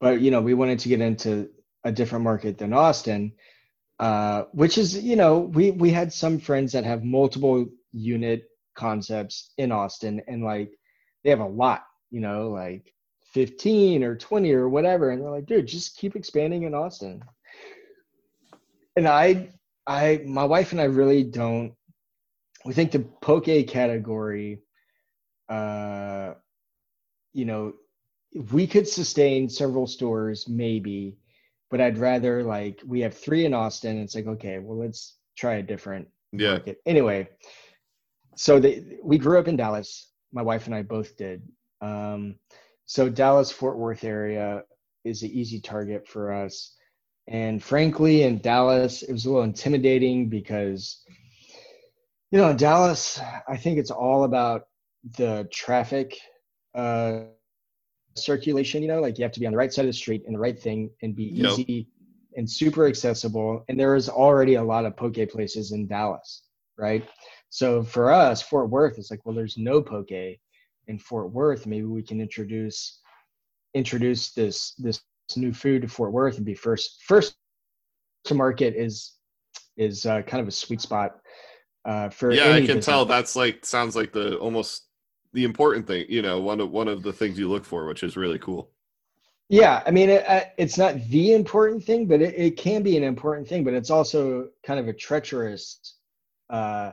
but 0.00 0.20
you 0.20 0.30
know, 0.30 0.40
we 0.40 0.54
wanted 0.54 0.78
to 0.80 0.88
get 0.88 1.00
into 1.00 1.50
a 1.84 1.92
different 1.92 2.24
market 2.24 2.58
than 2.58 2.72
Austin, 2.72 3.32
uh, 3.98 4.44
which 4.52 4.78
is 4.78 5.02
you 5.02 5.16
know 5.16 5.38
we 5.38 5.70
we 5.70 5.90
had 5.90 6.12
some 6.12 6.38
friends 6.38 6.72
that 6.72 6.84
have 6.84 7.04
multiple 7.04 7.66
unit 7.92 8.44
concepts 8.74 9.52
in 9.58 9.72
Austin, 9.72 10.22
and 10.28 10.44
like 10.44 10.72
they 11.24 11.30
have 11.30 11.40
a 11.40 11.46
lot, 11.46 11.84
you 12.10 12.20
know, 12.20 12.50
like 12.50 12.92
15 13.32 14.04
or 14.04 14.16
20 14.16 14.52
or 14.52 14.68
whatever, 14.68 15.10
and 15.10 15.20
they're 15.20 15.30
like, 15.30 15.46
dude, 15.46 15.66
just 15.66 15.96
keep 15.96 16.14
expanding 16.14 16.62
in 16.62 16.74
Austin. 16.74 17.22
And 18.96 19.08
I, 19.08 19.50
I, 19.86 20.22
my 20.24 20.44
wife 20.44 20.72
and 20.72 20.80
I 20.80 20.84
really 20.84 21.24
don't. 21.24 21.74
We 22.64 22.72
think 22.72 22.92
the 22.92 23.00
poke 23.00 23.66
category, 23.66 24.60
uh, 25.48 26.34
you 27.32 27.44
know, 27.44 27.74
we 28.52 28.66
could 28.66 28.88
sustain 28.88 29.48
several 29.48 29.86
stores 29.86 30.48
maybe, 30.48 31.16
but 31.70 31.80
I'd 31.80 31.98
rather 31.98 32.42
like 32.42 32.80
we 32.86 33.00
have 33.00 33.16
three 33.16 33.44
in 33.44 33.54
Austin. 33.54 33.98
It's 33.98 34.14
like 34.14 34.26
okay, 34.26 34.58
well 34.58 34.78
let's 34.78 35.16
try 35.36 35.54
a 35.54 35.62
different 35.62 36.08
yeah. 36.32 36.52
market. 36.52 36.78
Anyway, 36.86 37.28
so 38.36 38.60
they, 38.60 38.98
we 39.02 39.18
grew 39.18 39.38
up 39.38 39.48
in 39.48 39.56
Dallas. 39.56 40.10
My 40.32 40.42
wife 40.42 40.66
and 40.66 40.74
I 40.74 40.82
both 40.82 41.16
did. 41.16 41.42
Um, 41.80 42.36
so 42.84 43.08
Dallas 43.08 43.50
Fort 43.50 43.78
Worth 43.78 44.04
area 44.04 44.62
is 45.04 45.22
an 45.22 45.30
easy 45.30 45.60
target 45.60 46.06
for 46.06 46.32
us. 46.32 46.74
And 47.28 47.62
frankly, 47.62 48.22
in 48.22 48.38
Dallas, 48.38 49.02
it 49.02 49.12
was 49.12 49.26
a 49.26 49.30
little 49.30 49.44
intimidating 49.44 50.28
because, 50.28 51.02
you 52.30 52.38
know, 52.38 52.50
in 52.50 52.56
Dallas, 52.56 53.20
I 53.48 53.56
think 53.56 53.78
it's 53.78 53.90
all 53.90 54.24
about 54.24 54.66
the 55.16 55.48
traffic 55.52 56.18
uh, 56.74 57.20
circulation. 58.16 58.82
You 58.82 58.88
know, 58.88 59.00
like 59.00 59.18
you 59.18 59.24
have 59.24 59.32
to 59.32 59.40
be 59.40 59.46
on 59.46 59.52
the 59.52 59.58
right 59.58 59.72
side 59.72 59.84
of 59.84 59.90
the 59.90 59.92
street 59.92 60.24
and 60.26 60.34
the 60.34 60.40
right 60.40 60.58
thing 60.58 60.90
and 61.02 61.14
be 61.14 61.24
yep. 61.24 61.52
easy 61.52 61.88
and 62.36 62.48
super 62.48 62.86
accessible. 62.86 63.64
And 63.68 63.78
there 63.78 63.94
is 63.94 64.08
already 64.08 64.54
a 64.54 64.62
lot 64.62 64.84
of 64.84 64.96
poke 64.96 65.16
places 65.30 65.72
in 65.72 65.86
Dallas, 65.86 66.42
right? 66.76 67.06
So 67.50 67.82
for 67.82 68.12
us, 68.12 68.42
Fort 68.42 68.68
Worth, 68.70 68.98
is 68.98 69.10
like, 69.10 69.24
well, 69.24 69.34
there's 69.34 69.56
no 69.56 69.80
poke 69.80 70.10
in 70.10 70.98
Fort 70.98 71.32
Worth. 71.32 71.66
Maybe 71.66 71.84
we 71.84 72.02
can 72.02 72.20
introduce 72.20 73.00
introduce 73.74 74.32
this 74.32 74.74
this 74.74 75.02
new 75.36 75.52
food 75.52 75.82
to 75.82 75.88
Fort 75.88 76.12
Worth 76.12 76.36
and 76.36 76.46
be 76.46 76.54
first 76.54 77.02
first 77.04 77.36
to 78.24 78.34
market 78.34 78.74
is 78.76 79.12
is 79.76 80.06
uh, 80.06 80.22
kind 80.22 80.40
of 80.40 80.48
a 80.48 80.52
sweet 80.52 80.80
spot 80.80 81.18
uh, 81.84 82.08
for. 82.08 82.32
Yeah, 82.32 82.50
I 82.50 82.58
can 82.58 82.66
business. 82.66 82.86
tell. 82.86 83.04
That's 83.04 83.36
like 83.36 83.64
sounds 83.64 83.96
like 83.96 84.12
the 84.12 84.36
almost 84.36 84.85
the 85.32 85.44
important 85.44 85.86
thing. 85.86 86.06
You 86.08 86.22
know, 86.22 86.40
one 86.40 86.60
of 86.60 86.70
one 86.70 86.88
of 86.88 87.02
the 87.02 87.12
things 87.12 87.38
you 87.38 87.48
look 87.48 87.64
for, 87.64 87.86
which 87.86 88.02
is 88.02 88.16
really 88.16 88.38
cool. 88.38 88.70
Yeah, 89.48 89.82
I 89.86 89.92
mean, 89.92 90.10
it, 90.10 90.28
uh, 90.28 90.44
it's 90.56 90.76
not 90.76 90.96
the 91.08 91.32
important 91.32 91.84
thing, 91.84 92.06
but 92.06 92.20
it, 92.20 92.34
it, 92.36 92.56
can 92.56 92.82
be 92.82 92.96
an 92.96 93.04
important 93.04 93.46
thing. 93.46 93.62
But 93.62 93.74
it's 93.74 93.90
also 93.90 94.48
kind 94.64 94.80
of 94.80 94.88
a 94.88 94.92
treacherous 94.92 95.94
uh, 96.50 96.92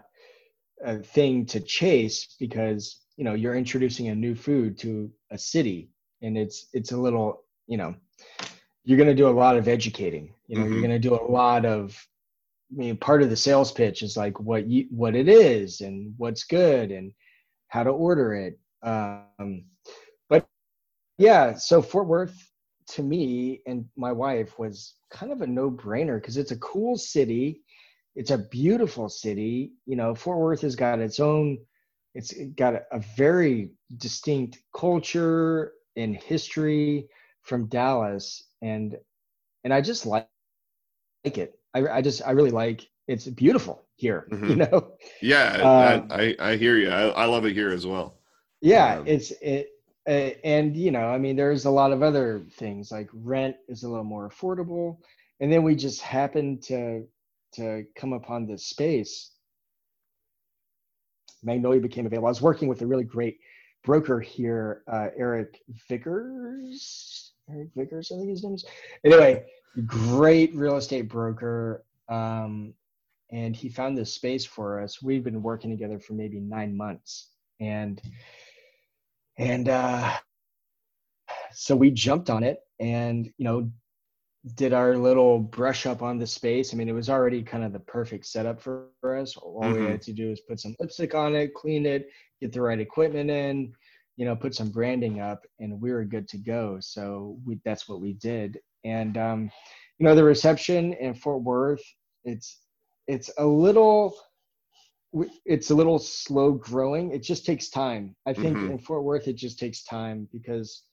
a 0.83 0.99
thing 0.99 1.45
to 1.47 1.59
chase 1.59 2.35
because 2.39 3.01
you 3.17 3.23
know 3.23 3.33
you're 3.33 3.55
introducing 3.55 4.09
a 4.09 4.15
new 4.15 4.35
food 4.35 4.77
to 4.79 5.09
a 5.31 5.37
city 5.37 5.89
and 6.21 6.37
it's 6.37 6.67
it's 6.73 6.91
a 6.91 6.97
little 6.97 7.43
you 7.67 7.77
know 7.77 7.95
you're 8.83 8.97
going 8.97 9.09
to 9.09 9.15
do 9.15 9.27
a 9.27 9.29
lot 9.29 9.55
of 9.55 9.67
educating 9.67 10.33
you 10.47 10.57
know 10.57 10.63
mm-hmm. 10.63 10.73
you're 10.73 10.81
going 10.81 10.91
to 10.91 10.99
do 10.99 11.15
a 11.15 11.31
lot 11.31 11.65
of 11.65 11.95
I 12.71 12.75
mean, 12.75 12.97
part 12.97 13.21
of 13.21 13.29
the 13.29 13.35
sales 13.35 13.71
pitch 13.71 14.01
is 14.01 14.17
like 14.17 14.39
what 14.39 14.67
you 14.67 14.87
what 14.89 15.15
it 15.15 15.29
is 15.29 15.81
and 15.81 16.13
what's 16.17 16.43
good 16.43 16.91
and 16.91 17.11
how 17.73 17.83
to 17.83 17.89
order 17.89 18.33
it. 18.33 18.59
Um, 18.83 19.65
but 20.29 20.47
yeah, 21.17 21.55
so 21.55 21.81
Fort 21.81 22.07
Worth 22.07 22.37
to 22.89 23.03
me 23.03 23.61
and 23.65 23.85
my 23.95 24.11
wife 24.11 24.59
was 24.59 24.95
kind 25.09 25.31
of 25.31 25.41
a 25.41 25.47
no 25.47 25.71
brainer 25.71 26.21
because 26.21 26.37
it's 26.37 26.51
a 26.51 26.57
cool 26.57 26.97
city 26.97 27.63
it's 28.15 28.31
a 28.31 28.37
beautiful 28.37 29.09
city. 29.09 29.73
You 29.85 29.95
know, 29.95 30.13
Fort 30.13 30.39
Worth 30.39 30.61
has 30.61 30.75
got 30.75 30.99
its 30.99 31.19
own, 31.19 31.57
it's 32.13 32.33
got 32.55 32.75
a, 32.75 32.83
a 32.91 32.99
very 33.17 33.71
distinct 33.97 34.59
culture 34.75 35.73
and 35.95 36.15
history 36.15 37.07
from 37.41 37.67
Dallas, 37.67 38.43
and 38.61 38.95
and 39.63 39.73
I 39.73 39.81
just 39.81 40.05
like 40.05 40.27
like 41.25 41.37
it. 41.37 41.59
I 41.73 41.87
I 41.87 42.01
just 42.01 42.21
I 42.25 42.31
really 42.31 42.51
like 42.51 42.87
it's 43.07 43.27
beautiful 43.27 43.83
here. 43.95 44.27
Mm-hmm. 44.31 44.49
You 44.49 44.55
know. 44.55 44.91
Yeah, 45.21 45.53
um, 45.61 46.07
I, 46.11 46.35
I 46.39 46.55
hear 46.55 46.77
you. 46.77 46.89
I, 46.89 47.09
I 47.09 47.25
love 47.25 47.45
it 47.45 47.53
here 47.53 47.69
as 47.69 47.85
well. 47.85 48.15
Yeah, 48.61 48.97
um, 48.97 49.07
it's 49.07 49.31
it. 49.41 49.69
Uh, 50.05 50.35
and 50.43 50.75
you 50.75 50.91
know, 50.91 51.07
I 51.07 51.17
mean, 51.17 51.35
there's 51.35 51.65
a 51.65 51.69
lot 51.69 51.93
of 51.93 52.03
other 52.03 52.41
things 52.57 52.91
like 52.91 53.09
rent 53.13 53.55
is 53.69 53.83
a 53.83 53.89
little 53.89 54.03
more 54.03 54.29
affordable, 54.29 54.97
and 55.39 55.51
then 55.51 55.63
we 55.63 55.75
just 55.75 56.01
happened 56.01 56.61
to 56.63 57.05
to 57.53 57.85
come 57.95 58.13
upon 58.13 58.45
this 58.45 58.65
space, 58.65 59.31
Magnolia 61.43 61.81
became 61.81 62.05
available. 62.05 62.27
I 62.27 62.31
was 62.31 62.41
working 62.41 62.67
with 62.67 62.81
a 62.81 62.87
really 62.87 63.03
great 63.03 63.39
broker 63.83 64.19
here, 64.19 64.83
uh, 64.91 65.07
Eric 65.17 65.61
Vickers. 65.87 67.31
Eric 67.49 67.69
Vickers, 67.75 68.11
I 68.11 68.17
think 68.17 68.29
his 68.29 68.43
name 68.43 68.53
is. 68.53 68.65
Anyway, 69.03 69.45
great 69.85 70.55
real 70.55 70.77
estate 70.77 71.09
broker. 71.09 71.83
Um, 72.09 72.73
and 73.31 73.55
he 73.55 73.69
found 73.69 73.97
this 73.97 74.13
space 74.13 74.45
for 74.45 74.81
us. 74.81 75.01
We've 75.01 75.23
been 75.23 75.41
working 75.41 75.71
together 75.71 75.99
for 75.99 76.13
maybe 76.13 76.39
nine 76.39 76.75
months. 76.75 77.29
And 77.59 78.01
and 79.37 79.69
uh, 79.69 80.17
so 81.53 81.75
we 81.75 81.91
jumped 81.91 82.29
on 82.29 82.43
it 82.43 82.59
and 82.79 83.25
you 83.37 83.45
know 83.45 83.71
did 84.55 84.73
our 84.73 84.97
little 84.97 85.39
brush 85.39 85.85
up 85.85 86.01
on 86.01 86.17
the 86.17 86.27
space. 86.27 86.73
I 86.73 86.77
mean, 86.77 86.89
it 86.89 86.93
was 86.93 87.09
already 87.09 87.41
kind 87.41 87.63
of 87.63 87.71
the 87.71 87.79
perfect 87.79 88.25
setup 88.25 88.61
for, 88.61 88.89
for 88.99 89.15
us. 89.15 89.37
All 89.37 89.61
mm-hmm. 89.63 89.85
we 89.85 89.91
had 89.91 90.01
to 90.01 90.13
do 90.13 90.31
is 90.31 90.41
put 90.41 90.59
some 90.59 90.75
lipstick 90.79 91.15
on 91.15 91.33
it, 91.33 91.53
clean 91.53 91.85
it, 91.85 92.09
get 92.41 92.51
the 92.51 92.61
right 92.61 92.79
equipment 92.79 93.29
in, 93.29 93.71
you 94.17 94.25
know, 94.25 94.35
put 94.35 94.53
some 94.53 94.69
branding 94.69 95.21
up, 95.21 95.45
and 95.59 95.79
we 95.79 95.93
were 95.93 96.03
good 96.03 96.27
to 96.27 96.37
go. 96.37 96.77
So 96.81 97.37
we, 97.45 97.57
that's 97.63 97.87
what 97.87 98.01
we 98.01 98.13
did. 98.13 98.59
And 98.83 99.17
um, 99.17 99.49
you 99.97 100.05
know, 100.05 100.15
the 100.15 100.23
reception 100.23 100.93
in 100.93 101.13
Fort 101.13 101.41
Worth, 101.41 101.83
it's 102.25 102.59
it's 103.07 103.29
a 103.37 103.45
little 103.45 104.15
it's 105.45 105.69
a 105.69 105.75
little 105.75 105.99
slow 105.99 106.53
growing. 106.53 107.11
It 107.11 107.21
just 107.21 107.45
takes 107.45 107.69
time. 107.69 108.15
I 108.25 108.33
think 108.33 108.57
mm-hmm. 108.57 108.71
in 108.71 108.79
Fort 108.79 109.03
Worth, 109.03 109.27
it 109.27 109.35
just 109.35 109.59
takes 109.59 109.83
time 109.83 110.27
because 110.31 110.83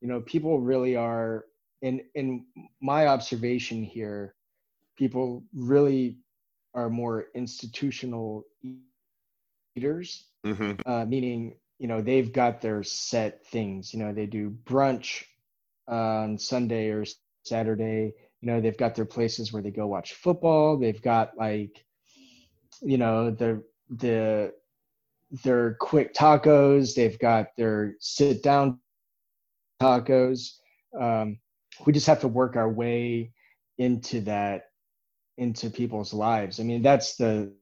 you 0.00 0.08
know 0.08 0.20
people 0.22 0.60
really 0.60 0.96
are 0.96 1.44
in 1.80 2.02
in 2.14 2.46
my 2.80 3.06
observation 3.06 3.82
here, 3.82 4.34
people 4.96 5.44
really 5.54 6.18
are 6.74 6.90
more 6.90 7.26
institutional 7.34 8.44
eaters, 9.76 10.26
hmm 10.44 10.72
uh, 10.86 11.04
meaning 11.04 11.54
you 11.78 11.86
know 11.86 12.00
they've 12.00 12.32
got 12.32 12.60
their 12.60 12.82
set 12.82 13.46
things. 13.46 13.92
You 13.92 14.00
know 14.00 14.12
they 14.12 14.26
do 14.26 14.50
brunch 14.64 15.24
on 15.86 16.38
Sunday 16.38 16.88
or 16.88 17.04
Saturday. 17.44 18.14
You 18.42 18.50
know 18.50 18.60
they've 18.60 18.76
got 18.76 18.94
their 18.94 19.04
places 19.06 19.52
where 19.52 19.62
they 19.62 19.70
go 19.70 19.86
watch 19.86 20.14
football. 20.14 20.76
They've 20.76 21.00
got 21.00 21.36
like 21.38 21.84
you 22.82 22.98
know 22.98 23.30
the 23.30 23.62
the 23.88 24.52
their 25.44 25.74
quick 25.74 26.12
tacos. 26.12 26.94
They've 26.94 27.18
got 27.18 27.56
their 27.56 27.94
sit 28.00 28.42
down 28.42 28.80
tacos. 29.80 30.56
Um, 30.98 31.38
we 31.86 31.92
just 31.92 32.06
have 32.06 32.20
to 32.20 32.28
work 32.28 32.56
our 32.56 32.68
way 32.68 33.32
into 33.78 34.20
that 34.22 34.64
into 35.38 35.70
people's 35.70 36.12
lives. 36.12 36.60
I 36.60 36.64
mean, 36.64 36.82
that's 36.82 37.16
the 37.16 37.52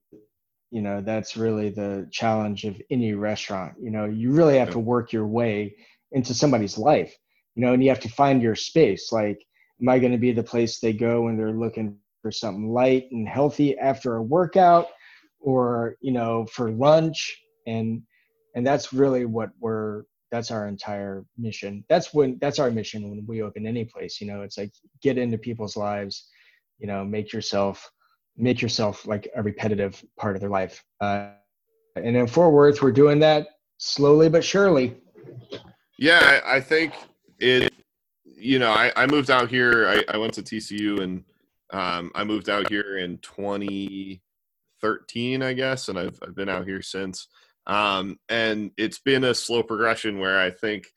you 0.71 0.83
know 0.83 1.01
that's 1.01 1.37
really 1.37 1.71
the 1.71 2.09
challenge 2.11 2.65
of 2.65 2.81
any 2.91 3.15
restaurant. 3.15 3.75
You 3.81 3.91
know, 3.91 4.07
you 4.07 4.33
really 4.33 4.59
have 4.59 4.71
to 4.71 4.79
work 4.79 5.13
your 5.13 5.27
way 5.27 5.77
into 6.13 6.35
somebody's 6.35 6.79
life. 6.79 7.15
You 7.55 7.63
know, 7.67 7.73
and 7.73 7.83
you 7.83 7.91
have 7.91 8.01
to 8.01 8.09
find 8.09 8.41
your 8.41 8.55
space. 8.55 9.11
Like, 9.13 9.45
am 9.81 9.89
I 9.89 9.99
going 9.99 10.13
to 10.13 10.19
be 10.19 10.33
the 10.33 10.43
place 10.43 10.79
they 10.79 10.93
go 10.93 11.23
when 11.23 11.37
they're 11.37 11.53
looking 11.53 11.97
for 12.23 12.31
something 12.31 12.73
light 12.73 13.09
and 13.13 13.29
healthy 13.29 13.79
after 13.79 14.17
a 14.17 14.23
workout, 14.23 14.89
or 15.41 15.97
you 16.01 16.13
know, 16.13 16.47
for 16.47 16.71
lunch? 16.71 17.39
And 17.67 18.03
and 18.55 18.67
that's 18.67 18.93
really 18.93 19.25
what 19.25 19.51
we're 19.61 20.03
that's 20.31 20.53
our 20.53 20.69
entire 20.69 21.25
mission 21.37 21.85
that's 21.89 22.15
when 22.15 22.39
that's 22.41 22.61
our 22.61 22.71
mission 22.71 23.11
when 23.11 23.25
we 23.27 23.43
open 23.43 23.67
any 23.67 23.85
place 23.85 24.21
you 24.21 24.29
know 24.29 24.43
it's 24.43 24.57
like 24.57 24.71
get 25.03 25.19
into 25.19 25.37
people's 25.37 25.77
lives 25.77 26.29
you 26.79 26.87
know 26.87 27.05
make 27.05 27.33
yourself 27.33 27.91
make 28.37 28.63
yourself 28.63 29.07
like 29.09 29.29
a 29.35 29.43
repetitive 29.43 30.03
part 30.17 30.37
of 30.37 30.41
their 30.41 30.51
life 30.51 30.85
uh, 31.01 31.31
and 31.97 32.17
in 32.17 32.29
fort 32.29 32.53
worth 32.53 32.81
we're 32.81 32.93
doing 32.93 33.19
that 33.19 33.49
slowly 33.79 34.29
but 34.29 34.45
surely 34.45 34.97
Yeah, 36.01 36.41
I, 36.47 36.57
I 36.57 36.61
think 36.61 36.95
it. 37.39 37.73
You 38.41 38.59
know, 38.59 38.73
I, 38.73 38.91
I 38.97 39.07
moved 39.07 39.31
out 39.31 39.51
here. 39.51 39.87
I, 39.87 40.03
I 40.15 40.17
went 40.17 40.33
to 40.35 40.43
TCU 40.43 41.01
and 41.03 41.25
um, 41.73 42.11
I 42.15 42.25
moved 42.25 42.49
out 42.49 42.69
here 42.71 42.99
in 42.99 43.19
2013, 43.19 45.43
I 45.43 45.53
guess, 45.53 45.89
and 45.89 45.99
I've 45.99 46.19
I've 46.23 46.35
been 46.35 46.49
out 46.49 46.67
here 46.67 46.83
since. 46.83 47.29
Um, 47.67 48.19
and 48.29 48.71
it's 48.77 48.99
been 48.99 49.25
a 49.25 49.35
slow 49.35 49.63
progression 49.63 50.19
where 50.19 50.41
I 50.41 50.51
think 50.51 50.89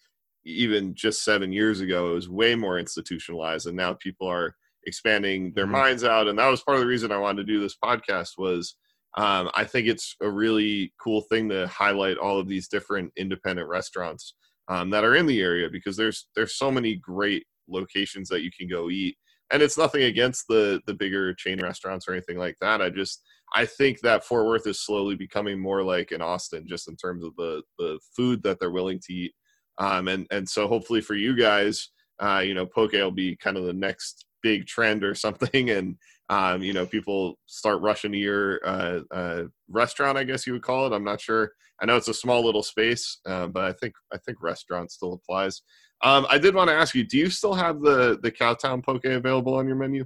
even 0.46 0.96
just 0.96 1.24
seven 1.24 1.52
years 1.52 1.82
ago 1.82 2.12
it 2.12 2.16
was 2.16 2.30
way 2.30 2.56
more 2.56 2.80
institutionalized, 2.80 3.68
and 3.68 3.78
now 3.78 3.94
people 3.94 4.28
are 4.28 4.56
expanding 4.86 5.54
their 5.54 5.68
Mhm. 5.68 5.72
minds 5.72 6.04
out. 6.04 6.28
And 6.28 6.38
that 6.40 6.50
was 6.50 6.64
part 6.64 6.78
of 6.78 6.82
the 6.82 6.88
reason 6.88 7.12
I 7.12 7.18
wanted 7.18 7.46
to 7.46 7.54
do 7.54 7.60
this 7.60 7.78
podcast 7.78 8.38
was 8.38 8.76
um, 9.16 9.52
I 9.54 9.64
think 9.64 9.88
it's 9.88 10.16
a 10.22 10.30
really 10.30 10.92
cool 11.00 11.22
thing 11.22 11.48
to 11.50 11.68
highlight 11.68 12.18
all 12.18 12.40
of 12.40 12.48
these 12.48 12.68
different 12.68 13.14
independent 13.16 13.70
restaurants 13.70 14.34
um, 14.68 14.90
that 14.90 15.04
are 15.04 15.16
in 15.16 15.26
the 15.26 15.42
area 15.42 15.70
because 15.70 15.98
there's 15.98 16.28
there's 16.36 16.58
so 16.58 16.72
many 16.72 16.96
great 16.96 17.46
locations 17.68 18.30
that 18.30 18.44
you 18.44 18.52
can 18.58 18.68
go 18.68 18.90
eat. 18.90 19.16
And 19.52 19.62
it's 19.62 19.78
nothing 19.78 20.04
against 20.04 20.46
the 20.48 20.82
the 20.86 20.94
bigger 20.94 21.34
chain 21.34 21.62
restaurants 21.62 22.08
or 22.08 22.14
anything 22.14 22.38
like 22.38 22.56
that. 22.62 22.82
I 22.82 22.90
just 22.90 23.24
i 23.56 23.66
think 23.66 24.00
that 24.00 24.24
fort 24.24 24.48
worth 24.48 24.66
is 24.66 24.84
slowly 24.84 25.16
becoming 25.16 25.60
more 25.60 25.84
like 25.84 26.12
in 26.12 26.24
austin 26.24 26.66
just 26.68 26.88
in 26.88 26.96
terms 26.96 27.24
of 27.24 27.36
the 27.36 27.62
the 27.78 28.00
food 28.16 28.42
that 28.42 28.60
they're 28.60 28.72
willing 28.72 29.00
to 29.06 29.14
eat. 29.14 29.34
Um, 29.78 30.08
and 30.08 30.28
and 30.32 30.48
so 30.48 30.68
hopefully 30.68 31.02
for 31.02 31.16
you 31.16 31.36
guys 31.36 31.90
uh, 32.20 32.40
you 32.40 32.54
know 32.54 32.66
poke 32.66 32.94
will 32.94 33.12
be 33.12 33.36
kind 33.38 33.58
of 33.58 33.66
the 33.66 33.74
next 33.74 34.26
big 34.44 34.68
trend 34.68 35.04
or 35.04 35.16
something. 35.26 35.72
And 35.72 35.96
um, 36.34 36.64
you 36.64 36.74
know 36.74 36.86
people 36.86 37.38
start 37.46 37.82
rushing 37.82 38.12
to 38.12 38.18
your 38.18 38.60
uh, 38.66 39.00
uh, 39.12 39.44
restaurant 39.70 40.18
i 40.18 40.24
guess 40.24 40.48
you 40.48 40.54
would 40.54 40.64
call 40.64 40.88
it 40.88 40.94
i'm 40.94 41.04
not 41.04 41.22
sure 41.22 41.52
I 41.82 41.86
know 41.86 41.98
it's 41.98 42.08
a 42.08 42.14
small 42.14 42.46
little 42.46 42.64
space, 42.64 43.20
uh, 43.26 43.48
but 43.48 43.66
I 43.66 43.74
think 43.74 43.96
I 44.14 44.18
think 44.18 44.42
restaurant 44.42 44.92
still 44.92 45.14
applies. 45.14 45.64
Um, 46.02 46.26
I 46.30 46.38
did 46.38 46.56
want 46.56 46.70
to 46.70 46.74
ask 46.74 46.96
you: 46.96 47.04
Do 47.04 47.18
you 47.18 47.30
still 47.30 47.56
have 47.56 47.82
the 47.82 48.20
the 48.22 48.32
Cowtown 48.32 48.82
poke 48.82 49.04
available 49.04 49.56
on 49.56 49.68
your 49.68 49.76
menu? 49.76 50.06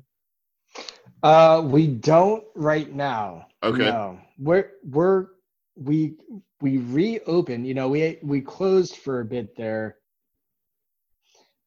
uh 1.23 1.61
we 1.63 1.87
don't 1.87 2.43
right 2.55 2.93
now 2.93 3.47
Okay. 3.63 3.89
no 3.89 4.19
we're 4.39 4.71
we're 4.89 5.27
we 5.75 6.15
we 6.61 6.77
reopened 6.77 7.67
you 7.67 7.73
know 7.73 7.89
we 7.89 8.19
we 8.21 8.39
closed 8.39 8.95
for 8.97 9.21
a 9.21 9.25
bit 9.25 9.55
there 9.57 9.97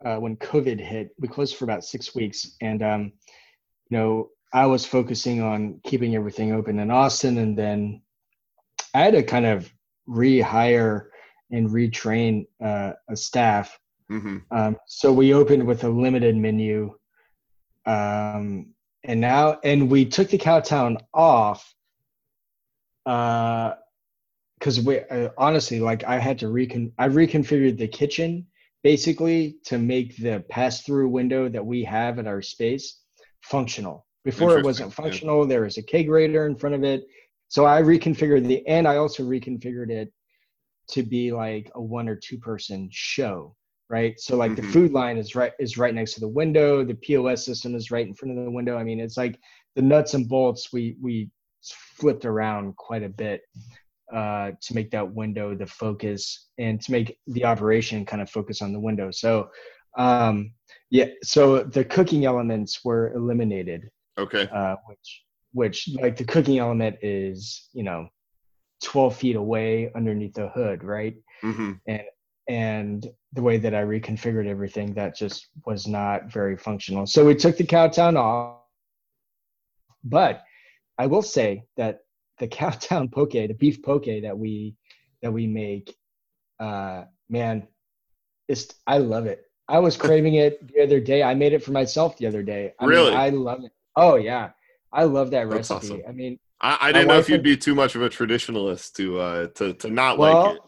uh, 0.05 0.17
when 0.17 0.37
COVID 0.37 0.81
hit. 0.81 1.11
We 1.19 1.29
closed 1.29 1.57
for 1.57 1.65
about 1.65 1.85
six 1.85 2.15
weeks, 2.15 2.57
and 2.61 2.83
um, 2.83 3.13
you 3.91 3.99
know, 3.99 4.31
I 4.53 4.67
was 4.67 4.85
focusing 4.85 5.43
on 5.43 5.81
keeping 5.85 6.17
everything 6.17 6.53
open 6.53 6.79
in 6.79 6.91
Austin, 6.91 7.39
and 7.39 7.57
then 7.57 8.03
I 8.95 9.01
had 9.01 9.15
to 9.15 9.23
kind 9.23 9.47
of 9.47 9.73
rehire 10.09 11.07
and 11.51 11.69
retrain 11.71 12.47
uh, 12.63 12.93
a 13.09 13.17
staff. 13.17 13.79
hmm 14.09 14.39
Um, 14.51 14.77
so 14.87 15.13
we 15.13 15.35
opened 15.35 15.67
with 15.67 15.85
a 15.85 15.89
limited 15.89 16.37
menu, 16.37 16.97
um, 17.87 18.75
and 19.05 19.21
now 19.21 19.59
and 19.65 19.91
we 19.91 20.05
took 20.05 20.29
the 20.29 20.39
Cowtown 20.39 20.99
off 21.15 21.75
because 23.05 24.81
we 24.85 25.01
uh, 25.01 25.31
honestly 25.39 25.81
like 25.81 26.05
I 26.05 26.19
had 26.19 26.39
to 26.41 26.49
recon 26.49 26.93
I 26.99 27.09
reconfigured 27.09 27.79
the 27.79 27.89
kitchen 27.89 28.47
basically 28.83 29.57
to 29.65 29.79
make 29.79 30.17
the 30.17 30.45
pass 30.49 30.83
through 30.83 31.09
window 31.09 31.49
that 31.49 31.65
we 31.65 31.85
have 31.85 32.19
at 32.19 32.27
our 32.27 32.43
space 32.43 33.01
functional. 33.43 34.07
Before 34.25 34.59
it 34.59 34.65
wasn't 34.65 34.91
yeah. 34.91 35.03
functional, 35.03 35.47
there 35.47 35.63
was 35.63 35.79
a 35.79 35.83
kegerator 35.83 36.47
in 36.47 36.57
front 36.57 36.75
of 36.75 36.85
it. 36.85 37.05
So 37.49 37.65
I 37.67 37.83
reconfigured 37.83 38.47
the 38.47 38.67
and 38.67 38.87
I 38.87 38.97
also 38.97 39.23
reconfigured 39.25 39.91
it 39.91 40.13
to 40.91 41.03
be 41.03 41.33
like 41.33 41.71
a 41.75 41.81
one 41.81 42.09
or 42.09 42.17
two 42.17 42.39
person 42.39 42.89
show, 42.93 43.57
right? 43.89 44.19
So 44.21 44.37
like 44.37 44.53
Mhm. 44.53 44.57
the 44.57 44.63
food 44.65 44.93
line 44.93 45.17
is 45.17 45.35
right 45.35 45.53
is 45.59 45.79
right 45.79 45.95
next 45.95 46.15
to 46.15 46.21
the 46.21 46.29
window, 46.29 46.85
the 46.85 46.95
POS 46.95 47.45
system 47.45 47.75
is 47.75 47.91
right 47.91 48.07
in 48.07 48.15
front 48.15 48.37
of 48.39 48.45
the 48.45 48.51
window. 48.51 48.77
I 48.77 48.85
mean, 48.85 49.01
it's 49.01 49.17
like 49.17 49.39
the 49.75 49.83
nuts 49.83 50.15
and 50.15 50.29
bolts 50.29 50.73
we 50.73 50.97
we 51.01 51.31
flipped 51.63 52.25
around 52.25 52.77
quite 52.77 53.03
a 53.03 53.09
bit 53.09 53.43
uh, 54.13 54.51
to 54.61 54.75
make 54.75 54.91
that 54.91 55.15
window 55.15 55.55
the 55.55 55.67
focus 55.67 56.49
and 56.59 56.81
to 56.81 56.93
make 56.93 57.19
the 57.29 57.45
operation 57.45 58.05
kind 58.05 58.21
of 58.23 58.29
focus 58.31 58.61
on 58.63 58.73
the 58.73 58.81
window. 58.81 59.11
So, 59.11 59.49
um, 59.97 60.53
yeah, 60.91 61.07
so 61.23 61.63
the 61.63 61.85
cooking 61.85 62.25
elements 62.25 62.85
were 62.85 63.13
eliminated, 63.13 63.89
Okay. 64.21 64.49
uh, 64.53 64.77
which, 64.87 65.23
which 65.53 65.89
like 66.01 66.17
the 66.17 66.25
cooking 66.25 66.59
element 66.59 66.97
is, 67.03 67.69
you 67.73 67.83
know, 67.83 68.09
12 68.85 69.17
feet 69.17 69.37
away 69.37 69.91
underneath 69.95 70.35
the 70.35 70.49
hood, 70.49 70.85
right? 70.85 71.15
hmm 71.43 71.73
And 72.49 73.07
the 73.33 73.43
way 73.43 73.59
that 73.59 73.75
I 73.75 73.83
reconfigured 73.83 74.47
everything, 74.47 74.95
that 74.95 75.15
just 75.17 75.49
was 75.67 75.87
not 75.87 76.33
very 76.33 76.57
functional. 76.57 77.07
So 77.07 77.25
we 77.25 77.35
took 77.35 77.57
the 77.57 77.65
Cowtown 77.65 78.17
off, 78.17 78.59
but 80.03 80.43
I 80.99 81.07
will 81.07 81.23
say 81.23 81.65
that 81.77 82.01
the 82.39 82.49
Cowtown 82.59 83.13
poke, 83.13 83.33
the 83.33 83.53
beef 83.53 83.83
poke 83.83 84.07
that 84.07 84.37
we 84.37 84.75
that 85.23 85.33
we 85.33 85.47
make, 85.47 85.95
uh, 86.59 87.05
man, 87.29 87.69
it's 88.49 88.75
I 88.87 88.99
love 88.99 89.27
it. 89.27 89.45
I 89.69 89.79
was 89.79 89.97
craving 90.07 90.35
it 90.35 90.67
the 90.75 90.83
other 90.83 91.01
day. 91.01 91.23
I 91.23 91.35
made 91.35 91.53
it 91.53 91.63
for 91.63 91.73
myself 91.73 92.17
the 92.17 92.27
other 92.27 92.43
day. 92.43 92.73
I 92.81 92.85
mean, 92.87 92.91
Really? 92.97 93.13
I 93.15 93.29
love 93.31 93.65
it. 93.65 93.73
Oh 93.97 94.17
yeah, 94.17 94.51
I 94.93 95.05
love 95.05 95.31
that 95.33 95.49
That's 95.49 95.71
recipe. 95.71 95.95
awesome. 95.95 96.03
I 96.09 96.13
mean, 96.13 96.39
I, 96.61 96.79
I 96.81 96.93
didn't 96.93 97.09
know 97.09 97.19
if 97.19 97.29
you'd 97.29 97.37
and- 97.37 97.45
be 97.45 97.57
too 97.57 97.75
much 97.75 97.95
of 97.95 98.03
a 98.03 98.09
traditionalist 98.09 98.93
to 98.95 99.19
uh, 99.21 99.47
to 99.57 99.75
to 99.75 99.91
not 99.91 100.19
well, 100.19 100.45
like 100.45 100.57
it. 100.57 100.63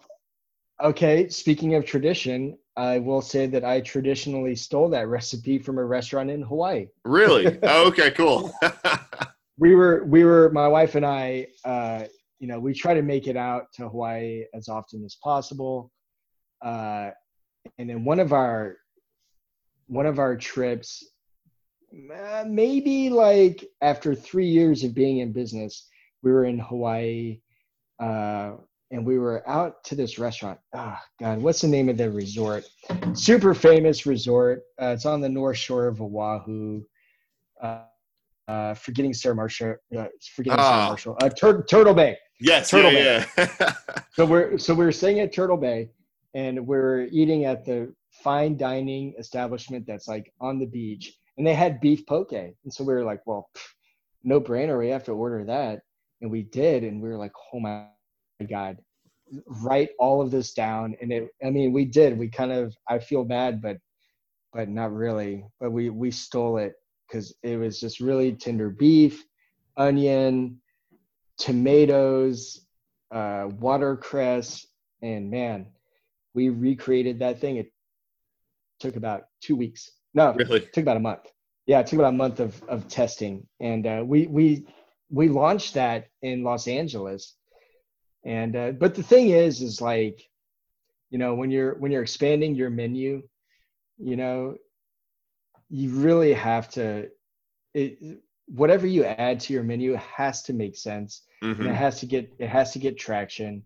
okay. 0.86 1.28
Speaking 1.28 1.74
of 1.74 1.84
tradition, 1.84 2.56
I 2.76 2.98
will 2.98 3.20
say 3.22 3.46
that 3.46 3.64
I 3.64 3.80
traditionally 3.80 4.56
stole 4.56 4.88
that 4.90 5.08
recipe 5.08 5.58
from 5.58 5.78
a 5.78 5.84
restaurant 5.84 6.30
in 6.30 6.42
Hawaii. 6.42 6.86
Really? 7.04 7.58
oh, 7.62 7.88
okay. 7.88 8.10
Cool. 8.10 8.52
we 9.58 9.74
were 9.74 10.04
we 10.04 10.24
were 10.24 10.50
my 10.50 10.66
wife 10.66 10.94
and 10.94 11.04
I 11.06 11.46
uh 11.64 12.04
you 12.38 12.48
know 12.48 12.58
we 12.58 12.72
try 12.74 12.94
to 12.94 13.02
make 13.02 13.26
it 13.28 13.36
out 13.36 13.64
to 13.74 13.88
Hawaii 13.88 14.44
as 14.54 14.68
often 14.68 15.04
as 15.04 15.16
possible 15.22 15.92
uh 16.64 17.10
and 17.78 17.88
then 17.88 18.04
one 18.04 18.18
of 18.18 18.32
our 18.32 18.76
one 19.86 20.06
of 20.06 20.18
our 20.18 20.36
trips 20.36 21.06
uh, 22.14 22.44
maybe 22.46 23.10
like 23.10 23.64
after 23.82 24.14
3 24.14 24.46
years 24.46 24.84
of 24.84 24.94
being 24.94 25.18
in 25.18 25.32
business 25.32 25.88
we 26.22 26.32
were 26.32 26.44
in 26.44 26.58
Hawaii 26.58 27.40
uh 28.00 28.52
and 28.90 29.06
we 29.06 29.18
were 29.18 29.42
out 29.48 29.82
to 29.84 29.94
this 29.94 30.18
restaurant 30.18 30.58
ah 30.74 31.00
god 31.20 31.40
what's 31.42 31.60
the 31.60 31.68
name 31.68 31.88
of 31.88 31.96
the 31.96 32.10
resort 32.10 32.64
super 33.14 33.54
famous 33.54 34.06
resort 34.06 34.62
uh, 34.80 34.86
it's 34.86 35.06
on 35.06 35.20
the 35.20 35.28
north 35.28 35.56
shore 35.58 35.86
of 35.86 36.00
Oahu 36.00 36.82
uh, 37.62 37.82
uh, 38.48 38.74
forgetting 38.74 39.14
Sarah 39.14 39.36
Marshall, 39.36 39.76
uh, 39.96 40.06
forgetting 40.34 40.58
Ah. 40.58 40.70
Sarah 40.70 40.88
Marshall, 40.88 41.16
uh, 41.22 41.28
Tur- 41.28 41.62
Turtle 41.62 41.94
Bay. 41.94 42.18
yes. 42.40 42.70
Turtle 42.70 42.92
yeah. 42.92 43.24
Yeah. 43.38 43.74
So 44.16 44.26
we're 44.26 44.58
so 44.58 44.74
we're 44.74 44.92
staying 44.92 45.20
at 45.20 45.32
Turtle 45.32 45.56
Bay, 45.56 45.88
and 46.34 46.66
we're 46.66 47.02
eating 47.12 47.44
at 47.44 47.64
the 47.64 47.94
fine 48.10 48.56
dining 48.58 49.14
establishment 49.18 49.86
that's 49.86 50.06
like 50.08 50.32
on 50.40 50.58
the 50.58 50.66
beach, 50.66 51.14
and 51.36 51.46
they 51.46 51.54
had 51.54 51.80
beef 51.80 52.06
poke, 52.06 52.32
and 52.32 52.54
so 52.68 52.84
we 52.84 52.92
were 52.94 53.04
like, 53.04 53.22
well, 53.26 53.48
pff, 53.56 53.62
no 54.24 54.40
brainer, 54.40 54.78
we 54.78 54.88
have 54.88 55.04
to 55.04 55.12
order 55.12 55.44
that, 55.44 55.80
and 56.20 56.30
we 56.30 56.42
did, 56.42 56.84
and 56.84 57.00
we 57.02 57.08
were 57.08 57.18
like, 57.18 57.32
oh 57.52 57.60
my 57.60 57.88
god 58.48 58.78
write 59.46 59.90
all 59.98 60.20
of 60.20 60.30
this 60.30 60.52
down. 60.52 60.96
And 61.00 61.12
it 61.12 61.28
i 61.44 61.50
mean 61.50 61.72
we 61.72 61.84
did. 61.84 62.18
We 62.18 62.28
kind 62.28 62.52
of 62.52 62.76
i 62.88 62.98
feel 62.98 63.24
bad 63.24 63.60
but 63.62 63.78
but 64.52 64.68
not 64.68 64.92
really. 64.92 65.44
But 65.60 65.72
we 65.72 65.90
we 65.90 66.10
stole 66.10 66.58
it 66.58 66.74
because 67.08 67.34
it 67.42 67.56
was 67.56 67.80
just 67.80 68.00
really 68.00 68.32
tender 68.32 68.70
beef 68.70 69.24
onion 69.76 70.60
tomatoes 71.38 72.66
uh 73.10 73.48
watercress. 73.58 74.66
And 75.02 75.30
man 75.30 75.66
we 76.34 76.48
recreated 76.48 77.18
that 77.20 77.40
thing. 77.40 77.56
It 77.56 77.70
took 78.80 78.96
about 78.96 79.24
two 79.42 79.56
weeks 79.56 79.90
no 80.14 80.34
Really? 80.34 80.60
it 80.60 80.72
took 80.72 80.82
about 80.82 80.96
a 80.96 81.00
month. 81.00 81.26
Yeah 81.66 81.80
it 81.80 81.86
took 81.86 81.98
about 81.98 82.14
a 82.14 82.16
month 82.24 82.40
of 82.40 82.62
of 82.68 82.88
testing. 82.88 83.46
And 83.60 83.86
uh 83.86 84.02
we 84.04 84.26
we 84.26 84.66
we 85.10 85.28
launched 85.28 85.74
that 85.74 86.08
in 86.22 86.42
los 86.42 86.66
angeles. 86.68 87.34
And 88.24 88.56
uh, 88.56 88.70
but 88.72 88.94
the 88.94 89.02
thing 89.02 89.30
is 89.30 89.60
is 89.62 89.80
like 89.80 90.22
you 91.10 91.18
know 91.18 91.34
when 91.34 91.50
you're 91.50 91.74
when 91.74 91.90
you're 91.92 92.02
expanding 92.02 92.54
your 92.54 92.70
menu 92.70 93.22
you 93.98 94.16
know 94.16 94.56
you 95.68 95.90
really 95.90 96.32
have 96.32 96.68
to 96.70 97.08
it, 97.74 98.20
whatever 98.46 98.86
you 98.86 99.04
add 99.04 99.40
to 99.40 99.52
your 99.52 99.62
menu 99.62 99.94
has 99.94 100.42
to 100.42 100.52
make 100.52 100.76
sense. 100.76 101.22
And 101.60 101.66
it 101.68 101.74
has 101.74 102.00
to 102.00 102.06
get 102.06 102.32
it 102.38 102.48
has 102.48 102.72
to 102.72 102.78
get 102.78 102.98
traction 102.98 103.62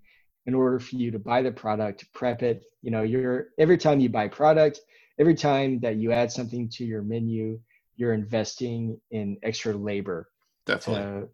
in 0.46 0.54
order 0.54 0.78
for 0.78 0.96
you 0.96 1.10
to 1.10 1.18
buy 1.18 1.42
the 1.42 1.50
product 1.52 2.04
prep 2.14 2.42
it. 2.42 2.62
You 2.82 2.90
know 2.90 3.02
you're 3.02 3.48
every 3.58 3.76
time 3.78 4.00
you 4.00 4.08
buy 4.08 4.28
product 4.28 4.80
every 5.18 5.34
time 5.34 5.80
that 5.80 5.96
you 5.96 6.12
add 6.12 6.30
something 6.30 6.68
to 6.68 6.84
your 6.84 7.02
menu 7.02 7.58
you're 7.96 8.12
investing 8.12 9.00
in 9.10 9.38
extra 9.42 9.74
labor 9.74 10.28
Definitely. 10.66 11.02
to 11.02 11.28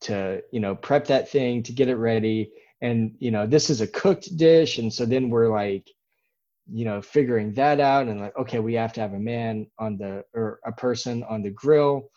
to 0.00 0.42
you 0.50 0.60
know 0.60 0.74
prep 0.74 1.06
that 1.06 1.28
thing 1.28 1.62
to 1.62 1.72
get 1.72 1.88
it 1.88 1.96
ready. 1.96 2.50
And 2.82 3.14
you 3.18 3.30
know 3.30 3.46
this 3.46 3.70
is 3.70 3.80
a 3.80 3.86
cooked 3.86 4.36
dish. 4.36 4.78
And 4.78 4.92
so 4.92 5.06
then 5.06 5.30
we're 5.30 5.50
like 5.50 5.88
you 6.72 6.84
know 6.84 7.00
figuring 7.02 7.52
that 7.54 7.80
out 7.80 8.06
and 8.08 8.20
like 8.20 8.36
okay 8.36 8.58
we 8.60 8.74
have 8.74 8.92
to 8.92 9.00
have 9.00 9.14
a 9.14 9.18
man 9.18 9.66
on 9.78 9.96
the 9.96 10.24
or 10.34 10.60
a 10.64 10.72
person 10.72 11.24
on 11.24 11.42
the 11.42 11.50
grill 11.50 12.10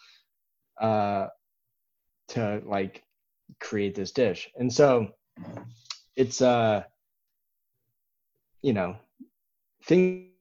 uh 0.80 1.28
to 2.30 2.62
like 2.66 3.04
create 3.60 3.96
this 3.96 4.12
dish. 4.12 4.50
And 4.56 4.72
so 4.72 5.10
it's 6.16 6.42
uh 6.42 6.84
you 8.62 8.74
know 8.74 8.96
things 9.86 10.33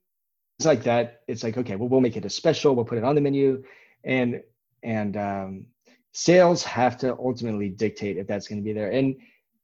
like 0.60 0.82
that. 0.84 1.22
It's 1.28 1.42
like 1.42 1.56
okay 1.58 1.76
well 1.76 1.88
we'll 1.88 2.00
make 2.00 2.16
it 2.16 2.24
a 2.24 2.30
special. 2.30 2.74
We'll 2.74 2.84
put 2.84 2.98
it 2.98 3.04
on 3.04 3.14
the 3.14 3.20
menu. 3.20 3.62
And 4.04 4.42
and 4.82 5.16
um 5.16 5.66
sales 6.12 6.62
have 6.64 6.98
to 6.98 7.16
ultimately 7.18 7.68
dictate 7.70 8.18
if 8.18 8.26
that's 8.26 8.46
going 8.46 8.60
to 8.60 8.64
be 8.64 8.72
there. 8.72 8.90
And 8.90 9.16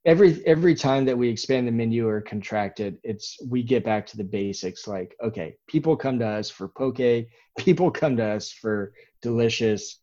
every 0.04 0.44
every 0.46 0.74
time 0.74 1.04
that 1.04 1.18
we 1.18 1.28
expand 1.28 1.66
the 1.66 1.72
menu 1.72 2.08
or 2.08 2.20
contract 2.20 2.80
it 2.80 2.98
it's 3.02 3.36
we 3.48 3.62
get 3.62 3.84
back 3.84 4.06
to 4.06 4.16
the 4.16 4.24
basics 4.24 4.86
like 4.86 5.14
okay 5.22 5.54
people 5.66 5.96
come 5.96 6.18
to 6.18 6.26
us 6.26 6.48
for 6.50 6.68
poke. 6.68 6.98
People 7.58 7.90
come 7.90 8.16
to 8.16 8.24
us 8.24 8.52
for 8.52 8.92
delicious 9.20 9.98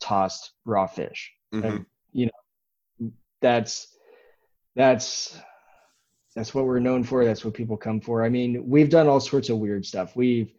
tossed 0.00 0.52
raw 0.64 0.86
fish. 0.86 1.32
Mhm. 1.52 1.64
and 1.64 1.86
you 2.12 2.26
know 2.26 3.10
that's 3.40 3.96
that's 4.76 5.36
that's 6.34 6.54
what 6.54 6.64
we're 6.64 6.78
known 6.78 7.02
for. 7.04 7.24
That's 7.24 7.44
what 7.44 7.54
people 7.54 7.76
come 7.76 8.00
for. 8.00 8.24
I 8.24 8.28
mean 8.28 8.68
we've 8.68 8.90
done 8.90 9.06
all 9.08 9.20
sorts 9.20 9.48
of 9.48 9.58
weird 9.58 9.84
stuff. 9.84 10.16
We've 10.16 10.52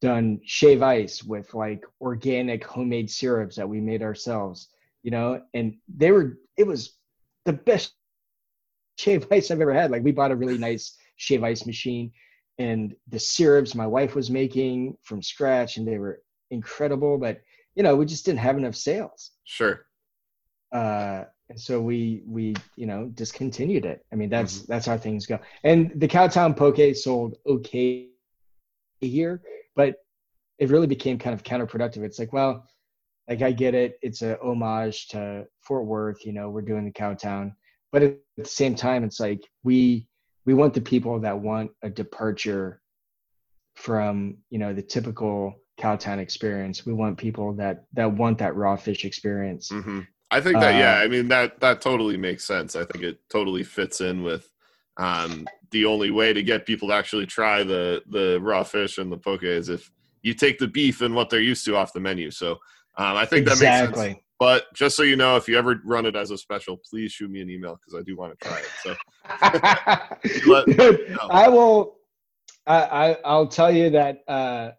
done 0.00 0.40
shave 0.44 0.82
ice 0.82 1.22
with 1.22 1.52
like 1.52 1.84
organic 2.00 2.64
homemade 2.64 3.10
syrups 3.10 3.56
that 3.56 3.68
we 3.68 3.80
made 3.80 4.02
ourselves 4.02 4.68
you 5.02 5.10
know? 5.10 5.42
And 5.54 5.76
they 5.88 6.12
were 6.12 6.38
it 6.56 6.66
was 6.66 6.96
the 7.44 7.52
best 7.52 7.94
shave 8.98 9.26
ice 9.30 9.50
i've 9.50 9.60
ever 9.60 9.74
had. 9.74 9.90
Like 9.90 10.02
we 10.02 10.12
bought 10.12 10.30
a 10.30 10.36
really 10.36 10.58
nice 10.58 10.96
shave 11.16 11.42
ice 11.42 11.66
machine 11.66 12.12
and 12.58 12.94
the 13.08 13.18
syrups 13.18 13.74
my 13.74 13.86
wife 13.86 14.14
was 14.14 14.30
making 14.30 14.96
from 15.02 15.22
scratch 15.22 15.76
and 15.76 15.86
they 15.86 15.98
were 15.98 16.22
incredible 16.50 17.16
but 17.16 17.40
you 17.74 17.82
know 17.82 17.94
we 17.94 18.04
just 18.04 18.24
didn't 18.24 18.40
have 18.40 18.58
enough 18.58 18.74
sales. 18.76 19.32
Sure. 19.44 19.86
uh 20.72 21.24
and 21.50 21.60
so 21.60 21.80
we 21.80 22.22
we 22.26 22.54
you 22.76 22.86
know 22.86 23.06
discontinued 23.14 23.84
it. 23.84 24.06
I 24.12 24.16
mean 24.16 24.30
that's 24.30 24.62
that's 24.62 24.86
how 24.86 24.96
things 24.96 25.26
go. 25.26 25.38
And 25.64 25.92
the 25.96 26.08
cowtown 26.08 26.56
poke 26.56 26.96
sold 26.96 27.36
okay 27.46 28.06
here 29.00 29.42
but 29.74 29.96
it 30.58 30.68
really 30.68 30.86
became 30.86 31.18
kind 31.18 31.34
of 31.34 31.42
counterproductive. 31.42 32.04
It's 32.04 32.18
like 32.18 32.32
well 32.32 32.64
like 33.28 33.42
i 33.42 33.50
get 33.50 33.74
it. 33.74 33.98
It's 34.00 34.22
a 34.22 34.38
homage 34.42 35.08
to 35.08 35.46
fort 35.60 35.84
worth 35.86 36.24
you 36.24 36.32
know 36.32 36.48
we're 36.48 36.62
doing 36.62 36.84
the 36.84 36.92
cowtown 36.92 37.52
but 37.92 38.02
at 38.02 38.18
the 38.36 38.44
same 38.44 38.76
time 38.76 39.02
it's 39.02 39.20
like 39.20 39.42
we 39.64 40.06
we 40.46 40.54
want 40.54 40.72
the 40.72 40.80
people 40.80 41.18
that 41.20 41.38
want 41.38 41.72
a 41.82 41.90
departure 41.90 42.80
from 43.74 44.36
you 44.50 44.58
know 44.58 44.72
the 44.72 44.82
typical 44.82 45.56
cowtown 45.80 46.18
experience. 46.18 46.86
We 46.86 46.92
want 46.92 47.18
people 47.18 47.54
that 47.54 47.86
that 47.94 48.12
want 48.12 48.38
that 48.38 48.54
raw 48.54 48.76
fish 48.76 49.04
experience. 49.04 49.70
Hmm 49.70 50.00
I 50.30 50.40
think 50.40 50.60
that 50.60 50.74
yeah, 50.76 50.98
Uh, 50.98 51.04
I 51.04 51.08
mean 51.08 51.28
that 51.28 51.60
that 51.60 51.80
totally 51.80 52.16
makes 52.16 52.46
sense. 52.46 52.76
I 52.76 52.84
think 52.84 53.04
it 53.04 53.18
totally 53.28 53.64
fits 53.64 54.00
in 54.00 54.22
with 54.22 54.50
um, 54.96 55.46
the 55.70 55.84
only 55.84 56.10
way 56.10 56.32
to 56.32 56.42
get 56.42 56.66
people 56.66 56.88
to 56.88 56.94
actually 56.94 57.26
try 57.26 57.62
the 57.62 58.02
the 58.08 58.38
raw 58.40 58.62
fish 58.62 58.98
and 58.98 59.10
the 59.10 59.16
poke 59.16 59.42
is 59.42 59.68
if 59.68 59.90
you 60.22 60.34
take 60.34 60.58
the 60.58 60.68
beef 60.68 61.00
and 61.00 61.14
what 61.14 61.30
they're 61.30 61.40
used 61.40 61.64
to 61.64 61.76
off 61.76 61.92
the 61.92 62.00
menu. 62.00 62.30
So 62.30 62.52
um, 62.96 63.16
I 63.16 63.24
think 63.24 63.46
that 63.46 63.58
makes 63.58 63.96
sense. 63.96 64.16
But 64.38 64.72
just 64.74 64.96
so 64.96 65.02
you 65.02 65.16
know, 65.16 65.36
if 65.36 65.48
you 65.48 65.58
ever 65.58 65.80
run 65.84 66.06
it 66.06 66.16
as 66.16 66.30
a 66.30 66.38
special, 66.38 66.78
please 66.78 67.12
shoot 67.12 67.30
me 67.30 67.42
an 67.42 67.50
email 67.50 67.78
because 67.78 67.98
I 67.98 68.02
do 68.02 68.16
want 68.16 68.38
to 68.38 68.48
try 68.48 68.58
it. 68.58 68.68
So 68.82 68.96
Let- 70.50 70.66
Dude, 70.66 71.10
no. 71.10 71.28
I 71.30 71.48
will. 71.48 71.96
I, 72.66 72.76
I 72.82 73.16
I'll 73.24 73.48
tell 73.48 73.74
you 73.74 73.90
that. 73.90 74.22
Uh, 74.28 74.70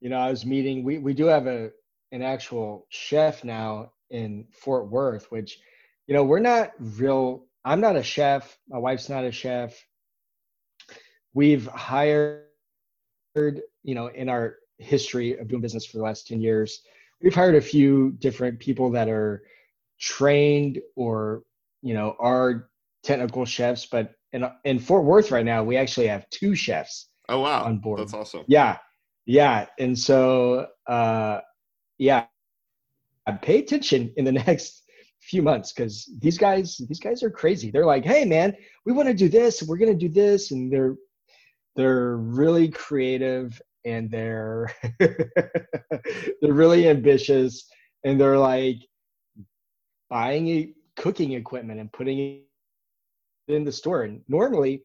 you 0.00 0.08
know, 0.10 0.18
I 0.18 0.30
was 0.30 0.44
meeting. 0.44 0.84
We 0.84 0.98
we 0.98 1.14
do 1.14 1.26
have 1.26 1.46
a 1.46 1.70
an 2.12 2.22
actual 2.22 2.86
chef 2.90 3.44
now 3.44 3.92
in 4.14 4.46
Fort 4.52 4.88
Worth, 4.88 5.30
which, 5.30 5.58
you 6.06 6.14
know, 6.14 6.24
we're 6.24 6.38
not 6.38 6.72
real. 6.78 7.46
I'm 7.64 7.80
not 7.80 7.96
a 7.96 8.02
chef. 8.02 8.56
My 8.68 8.78
wife's 8.78 9.08
not 9.08 9.24
a 9.24 9.32
chef. 9.32 9.76
We've 11.34 11.66
hired, 11.66 12.44
you 13.34 13.94
know, 13.94 14.06
in 14.06 14.28
our 14.28 14.56
history 14.78 15.36
of 15.36 15.48
doing 15.48 15.60
business 15.60 15.84
for 15.84 15.98
the 15.98 16.04
last 16.04 16.28
10 16.28 16.40
years, 16.40 16.80
we've 17.20 17.34
hired 17.34 17.56
a 17.56 17.60
few 17.60 18.12
different 18.12 18.60
people 18.60 18.90
that 18.92 19.08
are 19.08 19.42
trained 20.00 20.80
or, 20.94 21.42
you 21.82 21.94
know, 21.94 22.14
are 22.20 22.68
technical 23.02 23.44
chefs. 23.44 23.86
But 23.86 24.12
in, 24.32 24.48
in 24.64 24.78
Fort 24.78 25.04
Worth 25.04 25.32
right 25.32 25.44
now, 25.44 25.64
we 25.64 25.76
actually 25.76 26.06
have 26.06 26.30
two 26.30 26.54
chefs 26.54 27.08
oh 27.28 27.40
wow, 27.40 27.64
on 27.64 27.78
board. 27.78 27.98
that's 27.98 28.14
awesome. 28.14 28.44
Yeah. 28.46 28.78
Yeah. 29.26 29.66
And 29.78 29.98
so, 29.98 30.68
uh, 30.86 31.40
yeah, 31.98 32.26
pay 33.32 33.58
attention 33.58 34.12
in 34.16 34.24
the 34.24 34.32
next 34.46 34.82
few 35.20 35.42
months 35.42 35.72
because 35.72 36.10
these 36.18 36.36
guys, 36.36 36.78
these 36.88 37.00
guys 37.00 37.22
are 37.22 37.30
crazy. 37.30 37.70
They're 37.70 37.86
like, 37.86 38.04
Hey 38.04 38.24
man, 38.24 38.54
we 38.84 38.92
want 38.92 39.08
to 39.08 39.14
do 39.14 39.28
this 39.28 39.60
and 39.60 39.68
we're 39.68 39.78
going 39.78 39.96
to 39.96 40.08
do 40.08 40.12
this. 40.12 40.50
And 40.50 40.70
they're, 40.72 40.96
they're 41.76 42.16
really 42.16 42.68
creative 42.68 43.60
and 43.84 44.10
they're, 44.10 44.70
they're 44.98 45.22
really 46.42 46.88
ambitious 46.88 47.66
and 48.04 48.20
they're 48.20 48.38
like 48.38 48.76
buying 50.10 50.48
a 50.48 50.72
cooking 50.96 51.32
equipment 51.32 51.80
and 51.80 51.92
putting 51.92 52.18
it 52.18 52.42
in 53.48 53.64
the 53.64 53.72
store. 53.72 54.02
And 54.02 54.20
normally, 54.28 54.84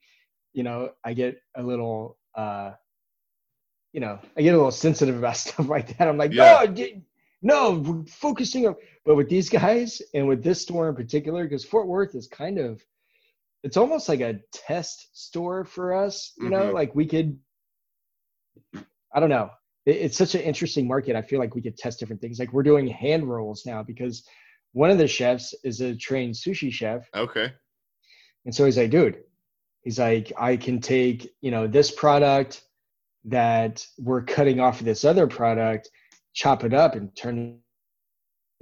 you 0.54 0.64
know, 0.64 0.92
I 1.04 1.14
get 1.14 1.38
a 1.56 1.64
little, 1.64 2.18
uh, 2.36 2.72
you 3.94 4.00
know, 4.00 4.20
I 4.38 4.42
get 4.42 4.54
a 4.54 4.58
little 4.58 4.72
sensitive 4.72 5.18
about 5.18 5.38
stuff 5.38 5.68
like 5.68 5.98
that. 5.98 6.08
I'm 6.08 6.18
like, 6.18 6.34
Yeah. 6.34 6.64
no, 6.66 7.02
no, 7.42 7.72
we're 7.80 8.06
focusing 8.06 8.68
on. 8.68 8.76
But 9.06 9.16
with 9.16 9.30
these 9.30 9.50
guys 9.50 10.02
and 10.14 10.28
with 10.28 10.44
this 10.44 10.62
store 10.62 10.90
in 10.90 10.96
particular, 10.96 11.44
because 11.44 11.66
Fort 11.66 11.88
Worth 11.88 12.16
is 12.16 12.28
kind 12.28 12.58
of, 12.58 12.84
it's 13.64 13.78
almost 13.78 14.10
like 14.10 14.22
a 14.22 14.40
test 14.54 15.10
store 15.14 15.66
for 15.66 15.94
us. 15.94 16.34
You 16.38 16.50
know, 16.50 16.70
Mhm. 16.70 16.74
like 16.74 16.96
we 16.96 17.06
could, 17.06 17.40
I 19.14 19.20
don't 19.20 19.30
know. 19.30 19.50
It, 19.86 19.98
it's 19.98 20.18
such 20.18 20.36
an 20.36 20.42
interesting 20.42 20.88
market. 20.88 21.16
I 21.16 21.22
feel 21.22 21.40
like 21.40 21.56
we 21.56 21.62
could 21.62 21.78
test 21.78 22.00
different 22.00 22.22
things. 22.22 22.40
Like 22.40 22.54
we're 22.54 22.64
doing 22.64 22.88
hand 22.88 23.30
rolls 23.30 23.66
now 23.66 23.84
because 23.84 24.24
one 24.74 24.90
of 24.92 24.98
the 24.98 25.08
chefs 25.08 25.54
is 25.64 25.82
a 25.82 25.96
trained 25.96 26.36
sushi 26.36 26.72
chef. 26.72 27.10
Okay. 27.16 27.52
And 28.46 28.54
so 28.54 28.66
he's 28.66 28.78
like, 28.78 28.92
dude, 28.92 29.24
he's 29.82 30.00
like, 30.00 30.32
I 30.38 30.58
can 30.58 30.80
take, 30.80 31.30
you 31.42 31.52
know, 31.52 31.68
this 31.68 31.92
product 31.92 32.64
that 33.26 33.86
we're 33.98 34.22
cutting 34.24 34.60
off 34.60 34.80
of 34.80 34.86
this 34.86 35.04
other 35.04 35.28
product, 35.28 35.90
chop 36.34 36.64
it 36.64 36.74
up 36.74 36.96
and 36.96 37.16
turn 37.16 37.60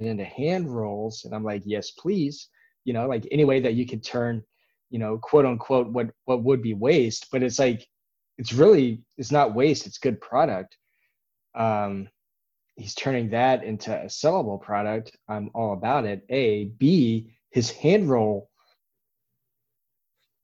it 0.00 0.06
into 0.06 0.24
hand 0.24 0.74
rolls. 0.74 1.24
And 1.24 1.34
I'm 1.34 1.44
like, 1.44 1.62
yes, 1.64 1.90
please. 1.92 2.48
You 2.84 2.92
know, 2.94 3.06
like 3.06 3.26
any 3.30 3.44
way 3.44 3.60
that 3.60 3.74
you 3.74 3.86
could 3.86 4.02
turn, 4.02 4.42
you 4.90 4.98
know, 4.98 5.18
quote 5.18 5.44
unquote, 5.44 5.88
what 5.88 6.10
what 6.24 6.42
would 6.44 6.62
be 6.62 6.74
waste, 6.74 7.26
but 7.30 7.42
it's 7.42 7.58
like, 7.58 7.86
it's 8.38 8.52
really, 8.52 9.02
it's 9.16 9.32
not 9.32 9.54
waste. 9.54 9.86
It's 9.86 9.98
good 9.98 10.20
product. 10.20 10.76
Um, 11.54 12.08
he's 12.76 12.94
turning 12.94 13.30
that 13.30 13.64
into 13.64 13.92
a 13.92 14.06
sellable 14.06 14.60
product. 14.60 15.16
I'm 15.28 15.50
all 15.54 15.72
about 15.72 16.06
it. 16.06 16.24
A, 16.30 16.66
B, 16.78 17.32
his 17.50 17.70
hand 17.70 18.08
roll 18.08 18.48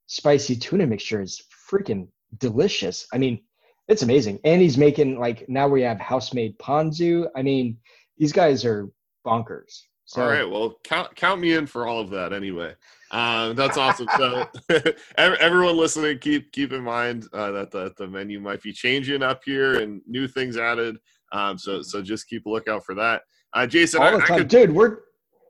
spicy 0.06 0.56
tuna 0.56 0.86
mixture 0.86 1.22
is 1.22 1.42
freaking 1.70 2.08
delicious. 2.38 3.06
I 3.12 3.18
mean, 3.18 3.40
it's 3.88 4.02
amazing. 4.02 4.40
And 4.44 4.60
he's 4.60 4.78
making 4.78 5.18
like 5.18 5.48
now 5.48 5.68
we 5.68 5.82
have 5.82 6.00
house 6.00 6.32
made 6.32 6.58
ponzu. 6.58 7.26
I 7.36 7.42
mean, 7.42 7.78
these 8.16 8.32
guys 8.32 8.64
are 8.64 8.88
bonkers. 9.26 9.80
So, 10.06 10.22
all 10.22 10.28
right, 10.28 10.48
well, 10.48 10.78
count 10.84 11.14
count 11.16 11.40
me 11.40 11.54
in 11.54 11.66
for 11.66 11.86
all 11.86 11.98
of 11.98 12.10
that 12.10 12.34
anyway. 12.34 12.74
Um, 13.10 13.54
that's 13.54 13.78
awesome. 13.78 14.06
so, 14.18 14.46
everyone 15.16 15.76
listening, 15.76 16.18
keep 16.18 16.52
keep 16.52 16.72
in 16.72 16.82
mind 16.82 17.26
uh, 17.32 17.50
that 17.52 17.70
the, 17.70 17.92
the 17.96 18.06
menu 18.06 18.38
might 18.38 18.62
be 18.62 18.72
changing 18.72 19.22
up 19.22 19.40
here 19.44 19.80
and 19.80 20.02
new 20.06 20.28
things 20.28 20.58
added. 20.58 20.96
Um, 21.32 21.56
so 21.56 21.80
so 21.80 22.02
just 22.02 22.28
keep 22.28 22.44
a 22.44 22.50
lookout 22.50 22.84
for 22.84 22.94
that. 22.96 23.22
Uh, 23.54 23.66
Jason, 23.66 24.02
all 24.02 24.12
the 24.12 24.18
time, 24.18 24.38
could... 24.38 24.48
dude. 24.48 24.72
We're 24.72 24.98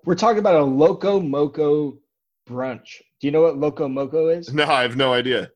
we're 0.04 0.14
talking 0.14 0.38
about 0.38 0.56
a 0.56 0.64
loco 0.64 1.18
moco 1.18 1.98
brunch. 2.48 3.00
Do 3.20 3.26
you 3.26 3.32
know 3.32 3.42
what 3.42 3.58
loco 3.58 3.88
moco 3.88 4.28
is? 4.28 4.52
No, 4.52 4.66
I 4.66 4.82
have 4.82 4.96
no 4.96 5.12
idea. 5.12 5.50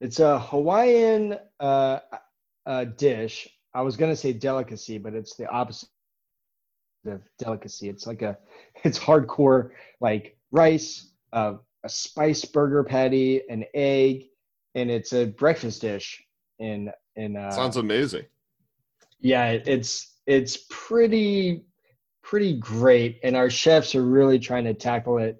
It's 0.00 0.20
a 0.20 0.38
Hawaiian 0.38 1.38
uh, 1.58 1.98
uh, 2.66 2.84
dish. 2.84 3.48
I 3.74 3.82
was 3.82 3.96
gonna 3.96 4.16
say 4.16 4.32
delicacy, 4.32 4.98
but 4.98 5.14
it's 5.14 5.34
the 5.36 5.48
opposite 5.48 5.88
of 7.06 7.22
delicacy. 7.38 7.88
It's 7.88 8.06
like 8.06 8.22
a, 8.22 8.38
it's 8.84 8.98
hardcore 8.98 9.70
like 10.00 10.36
rice, 10.50 11.12
uh, 11.32 11.54
a 11.84 11.88
spice 11.88 12.44
burger 12.44 12.84
patty, 12.84 13.42
an 13.48 13.64
egg, 13.74 14.26
and 14.74 14.90
it's 14.90 15.12
a 15.12 15.26
breakfast 15.26 15.80
dish. 15.80 16.22
In 16.58 16.90
in 17.16 17.36
uh, 17.36 17.50
sounds 17.50 17.76
amazing. 17.76 18.24
Yeah, 19.20 19.50
it's 19.50 20.18
it's 20.26 20.66
pretty 20.70 21.64
pretty 22.22 22.56
great, 22.58 23.18
and 23.24 23.34
our 23.36 23.50
chefs 23.50 23.94
are 23.94 24.04
really 24.04 24.38
trying 24.38 24.64
to 24.64 24.74
tackle 24.74 25.18
it 25.18 25.38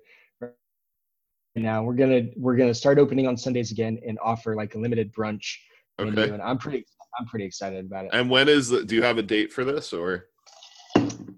now. 1.56 1.82
We're 1.82 1.94
gonna 1.94 2.28
we're 2.36 2.56
gonna 2.56 2.74
start 2.74 2.98
opening 2.98 3.26
on 3.26 3.36
Sundays 3.36 3.72
again 3.72 3.98
and 4.06 4.18
offer 4.22 4.54
like 4.54 4.74
a 4.74 4.78
limited 4.78 5.12
brunch 5.12 5.56
okay. 5.98 6.10
menu, 6.10 6.34
and 6.34 6.42
I'm 6.42 6.58
pretty 6.58 6.84
I'm 7.18 7.26
pretty 7.26 7.44
excited 7.44 7.84
about 7.84 8.06
it. 8.06 8.10
And 8.12 8.30
when 8.30 8.48
is 8.48 8.68
the, 8.68 8.84
do 8.84 8.94
you 8.94 9.02
have 9.02 9.18
a 9.18 9.22
date 9.22 9.52
for 9.52 9.64
this 9.64 9.92
or? 9.92 10.28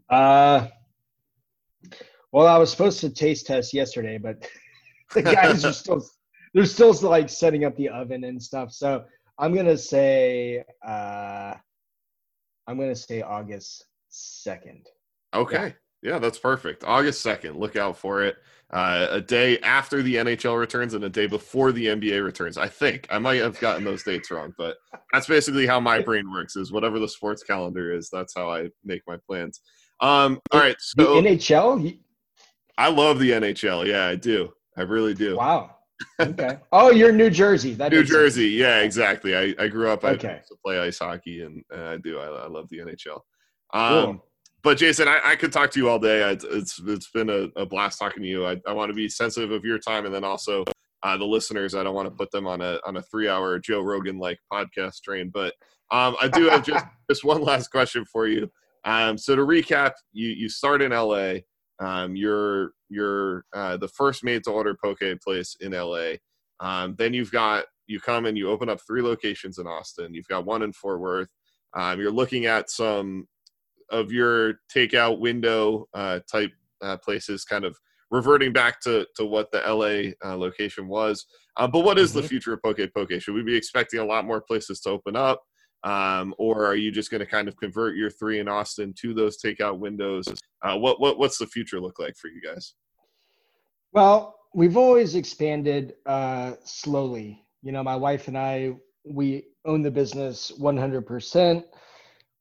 Uh, 0.08 0.66
well, 2.32 2.46
I 2.46 2.58
was 2.58 2.70
supposed 2.70 3.00
to 3.00 3.10
taste 3.10 3.46
test 3.46 3.72
yesterday, 3.72 4.18
but 4.18 4.46
the 5.14 5.22
guys 5.22 5.64
are 5.64 5.72
still 5.72 6.04
they're 6.54 6.66
still 6.66 6.92
like 7.02 7.28
setting 7.28 7.64
up 7.64 7.76
the 7.76 7.88
oven 7.88 8.24
and 8.24 8.42
stuff. 8.42 8.72
So 8.72 9.04
I'm 9.38 9.54
gonna 9.54 9.78
say 9.78 10.64
uh, 10.86 11.54
I'm 12.66 12.78
gonna 12.78 12.96
say 12.96 13.22
August 13.22 13.86
second. 14.08 14.86
Okay. 15.34 15.66
Yeah. 15.66 15.72
Yeah, 16.02 16.18
that's 16.18 16.38
perfect. 16.38 16.84
August 16.84 17.22
second. 17.22 17.58
Look 17.58 17.76
out 17.76 17.96
for 17.96 18.22
it 18.22 18.36
uh, 18.72 19.08
a 19.10 19.20
day 19.20 19.58
after 19.58 20.02
the 20.02 20.16
NHL 20.16 20.58
returns 20.58 20.94
and 20.94 21.04
a 21.04 21.08
day 21.08 21.26
before 21.26 21.72
the 21.72 21.86
NBA 21.86 22.24
returns. 22.24 22.56
I 22.56 22.68
think 22.68 23.06
I 23.10 23.18
might 23.18 23.40
have 23.40 23.58
gotten 23.60 23.84
those 23.84 24.02
dates 24.02 24.30
wrong, 24.30 24.54
but 24.56 24.76
that's 25.12 25.26
basically 25.26 25.66
how 25.66 25.80
my 25.80 26.00
brain 26.00 26.30
works. 26.30 26.56
Is 26.56 26.72
whatever 26.72 26.98
the 26.98 27.08
sports 27.08 27.42
calendar 27.42 27.92
is, 27.92 28.08
that's 28.10 28.34
how 28.34 28.50
I 28.50 28.68
make 28.84 29.02
my 29.06 29.16
plans. 29.28 29.60
Um, 30.00 30.40
all 30.52 30.60
right, 30.60 30.76
so 30.78 31.20
the 31.20 31.28
NHL. 31.28 31.98
I 32.78 32.88
love 32.88 33.18
the 33.18 33.30
NHL. 33.30 33.86
Yeah, 33.86 34.06
I 34.06 34.14
do. 34.14 34.50
I 34.76 34.82
really 34.82 35.14
do. 35.14 35.36
Wow. 35.36 35.76
Okay. 36.18 36.56
oh, 36.72 36.90
you're 36.90 37.12
New 37.12 37.28
Jersey. 37.28 37.74
That 37.74 37.92
New 37.92 38.02
Jersey. 38.02 38.52
Sense. 38.52 38.60
Yeah, 38.60 38.78
exactly. 38.78 39.36
I, 39.36 39.54
I 39.62 39.68
grew 39.68 39.90
up. 39.90 40.02
I 40.02 40.12
okay. 40.12 40.36
used 40.36 40.48
to 40.48 40.56
play 40.64 40.78
ice 40.80 40.98
hockey, 40.98 41.42
and, 41.42 41.62
and 41.70 41.82
I 41.82 41.98
do. 41.98 42.18
I, 42.18 42.24
I, 42.24 42.48
love 42.48 42.70
the 42.70 42.78
NHL. 42.78 43.20
Um, 43.74 44.04
cool 44.04 44.29
but 44.62 44.78
Jason, 44.78 45.08
I, 45.08 45.20
I, 45.24 45.36
could 45.36 45.52
talk 45.52 45.70
to 45.72 45.78
you 45.78 45.88
all 45.88 45.98
day. 45.98 46.22
I, 46.22 46.30
it's 46.42 46.80
it's 46.86 47.10
been 47.10 47.30
a, 47.30 47.48
a, 47.56 47.66
blast 47.66 47.98
talking 47.98 48.22
to 48.22 48.28
you. 48.28 48.46
I, 48.46 48.56
I 48.66 48.72
want 48.72 48.90
to 48.90 48.94
be 48.94 49.08
sensitive 49.08 49.50
of 49.50 49.64
your 49.64 49.78
time, 49.78 50.06
and 50.06 50.14
then 50.14 50.24
also 50.24 50.64
uh, 51.02 51.16
the 51.16 51.24
listeners. 51.24 51.74
I 51.74 51.82
don't 51.82 51.94
want 51.94 52.06
to 52.06 52.14
put 52.14 52.30
them 52.30 52.46
on 52.46 52.60
a 52.60 52.78
on 52.84 52.96
a 52.96 53.02
three 53.02 53.28
hour 53.28 53.58
Joe 53.58 53.80
Rogan 53.80 54.18
like 54.18 54.38
podcast 54.52 55.02
train. 55.02 55.30
But 55.32 55.54
um, 55.90 56.16
I 56.20 56.28
do 56.28 56.48
have 56.48 56.64
just 56.64 56.84
just 57.10 57.24
one 57.24 57.42
last 57.42 57.68
question 57.68 58.04
for 58.04 58.26
you. 58.26 58.50
Um, 58.84 59.18
so 59.18 59.36
to 59.36 59.42
recap, 59.42 59.92
you 60.12 60.28
you 60.28 60.48
start 60.48 60.82
in 60.82 60.92
LA. 60.92 61.34
Um, 61.80 62.14
you're 62.14 62.72
you're 62.88 63.44
uh, 63.54 63.76
the 63.76 63.88
first 63.88 64.24
made 64.24 64.44
to 64.44 64.50
order 64.50 64.76
poke 64.82 65.00
place 65.24 65.56
in 65.60 65.72
LA. 65.72 66.14
Um, 66.60 66.94
then 66.98 67.14
you've 67.14 67.32
got 67.32 67.64
you 67.86 68.00
come 68.00 68.26
and 68.26 68.36
you 68.36 68.50
open 68.50 68.68
up 68.68 68.80
three 68.86 69.02
locations 69.02 69.58
in 69.58 69.66
Austin. 69.66 70.14
You've 70.14 70.28
got 70.28 70.44
one 70.44 70.62
in 70.62 70.72
Fort 70.72 71.00
Worth. 71.00 71.30
Um, 71.74 72.00
you're 72.00 72.12
looking 72.12 72.46
at 72.46 72.70
some 72.70 73.26
of 73.90 74.12
your 74.12 74.54
takeout 74.74 75.18
window 75.18 75.88
uh, 75.94 76.20
type 76.30 76.52
uh, 76.82 76.96
places, 76.98 77.44
kind 77.44 77.64
of 77.64 77.76
reverting 78.10 78.52
back 78.52 78.80
to 78.80 79.06
to 79.16 79.24
what 79.24 79.50
the 79.52 79.58
LA 79.58 80.12
uh, 80.28 80.36
location 80.36 80.88
was. 80.88 81.26
Uh, 81.56 81.66
but 81.66 81.80
what 81.80 81.98
is 81.98 82.10
mm-hmm. 82.10 82.22
the 82.22 82.28
future 82.28 82.52
of 82.52 82.62
Poke 82.62 82.80
Poke? 82.94 83.20
Should 83.20 83.34
we 83.34 83.42
be 83.42 83.56
expecting 83.56 84.00
a 84.00 84.04
lot 84.04 84.24
more 84.24 84.40
places 84.40 84.80
to 84.80 84.90
open 84.90 85.16
up? 85.16 85.42
Um, 85.82 86.34
or 86.38 86.66
are 86.66 86.74
you 86.74 86.90
just 86.90 87.10
going 87.10 87.20
to 87.20 87.26
kind 87.26 87.48
of 87.48 87.56
convert 87.56 87.96
your 87.96 88.10
three 88.10 88.38
in 88.38 88.48
Austin 88.48 88.92
to 89.00 89.14
those 89.14 89.40
takeout 89.40 89.78
windows? 89.78 90.26
Uh, 90.62 90.76
what 90.76 91.00
what 91.00 91.18
what's 91.18 91.38
the 91.38 91.46
future 91.46 91.80
look 91.80 91.98
like 91.98 92.16
for 92.16 92.28
you 92.28 92.40
guys? 92.40 92.74
Well, 93.92 94.36
we've 94.54 94.76
always 94.76 95.14
expanded 95.14 95.94
uh, 96.06 96.52
slowly. 96.64 97.44
You 97.62 97.72
know, 97.72 97.82
my 97.82 97.96
wife 97.96 98.28
and 98.28 98.36
I 98.36 98.74
we 99.04 99.44
own 99.64 99.82
the 99.82 99.90
business 99.90 100.52
100%. 100.60 101.64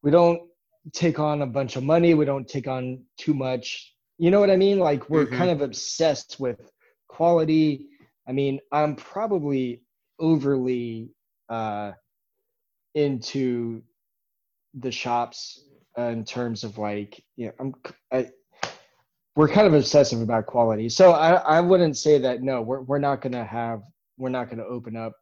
We 0.03 0.11
don't 0.11 0.48
take 0.93 1.19
on 1.19 1.41
a 1.41 1.47
bunch 1.47 1.75
of 1.75 1.83
money. 1.83 2.13
We 2.13 2.25
don't 2.25 2.47
take 2.47 2.67
on 2.67 3.03
too 3.17 3.33
much. 3.33 3.93
You 4.17 4.31
know 4.31 4.39
what 4.39 4.49
I 4.49 4.55
mean? 4.55 4.79
Like 4.79 5.09
we're 5.09 5.25
mm-hmm. 5.25 5.37
kind 5.37 5.51
of 5.51 5.61
obsessed 5.61 6.39
with 6.39 6.71
quality. 7.07 7.87
I 8.27 8.31
mean, 8.31 8.59
I'm 8.71 8.95
probably 8.95 9.81
overly 10.19 11.09
uh, 11.47 11.93
into 12.95 13.81
the 14.73 14.91
shops 14.91 15.63
uh, 15.97 16.03
in 16.03 16.23
terms 16.23 16.63
of 16.63 16.77
like, 16.77 17.23
you 17.35 17.47
know, 17.47 17.53
I'm, 17.59 17.73
I, 18.11 18.29
we're 19.35 19.47
kind 19.47 19.67
of 19.67 19.73
obsessive 19.73 20.21
about 20.21 20.45
quality. 20.45 20.89
So 20.89 21.13
I, 21.13 21.33
I 21.35 21.61
wouldn't 21.61 21.97
say 21.97 22.17
that, 22.19 22.43
no, 22.43 22.61
we're, 22.61 22.81
we're 22.81 22.99
not 22.99 23.21
going 23.21 23.33
to 23.33 23.45
have, 23.45 23.81
we're 24.17 24.29
not 24.29 24.47
going 24.47 24.57
to 24.57 24.65
open 24.65 24.97
up 24.97 25.13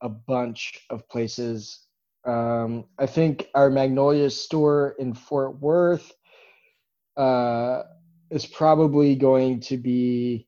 a 0.00 0.08
bunch 0.08 0.80
of 0.90 1.06
places 1.08 1.83
um, 2.24 2.84
I 2.98 3.06
think 3.06 3.48
our 3.54 3.70
Magnolia 3.70 4.30
store 4.30 4.94
in 4.98 5.14
Fort 5.14 5.60
Worth 5.60 6.12
uh, 7.16 7.82
is 8.30 8.46
probably 8.46 9.14
going 9.14 9.60
to 9.60 9.76
be 9.76 10.46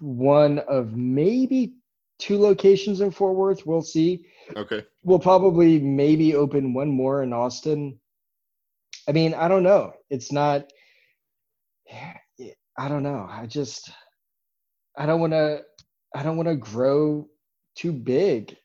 one 0.00 0.58
of 0.60 0.94
maybe 0.94 1.74
two 2.18 2.38
locations 2.38 3.00
in 3.00 3.10
Fort 3.10 3.36
Worth. 3.36 3.66
We'll 3.66 3.82
see. 3.82 4.26
Okay. 4.54 4.84
We'll 5.02 5.18
probably 5.18 5.80
maybe 5.80 6.34
open 6.34 6.74
one 6.74 6.88
more 6.88 7.22
in 7.22 7.32
Austin. 7.32 7.98
I 9.08 9.12
mean, 9.12 9.34
I 9.34 9.48
don't 9.48 9.62
know. 9.62 9.92
It's 10.10 10.32
not. 10.32 10.70
I 12.78 12.88
don't 12.88 13.02
know. 13.02 13.26
I 13.28 13.46
just. 13.46 13.90
I 14.96 15.06
don't 15.06 15.20
want 15.20 15.32
to. 15.32 15.62
I 16.14 16.22
don't 16.22 16.36
want 16.36 16.48
to 16.48 16.56
grow 16.56 17.28
too 17.74 17.92
big. 17.92 18.56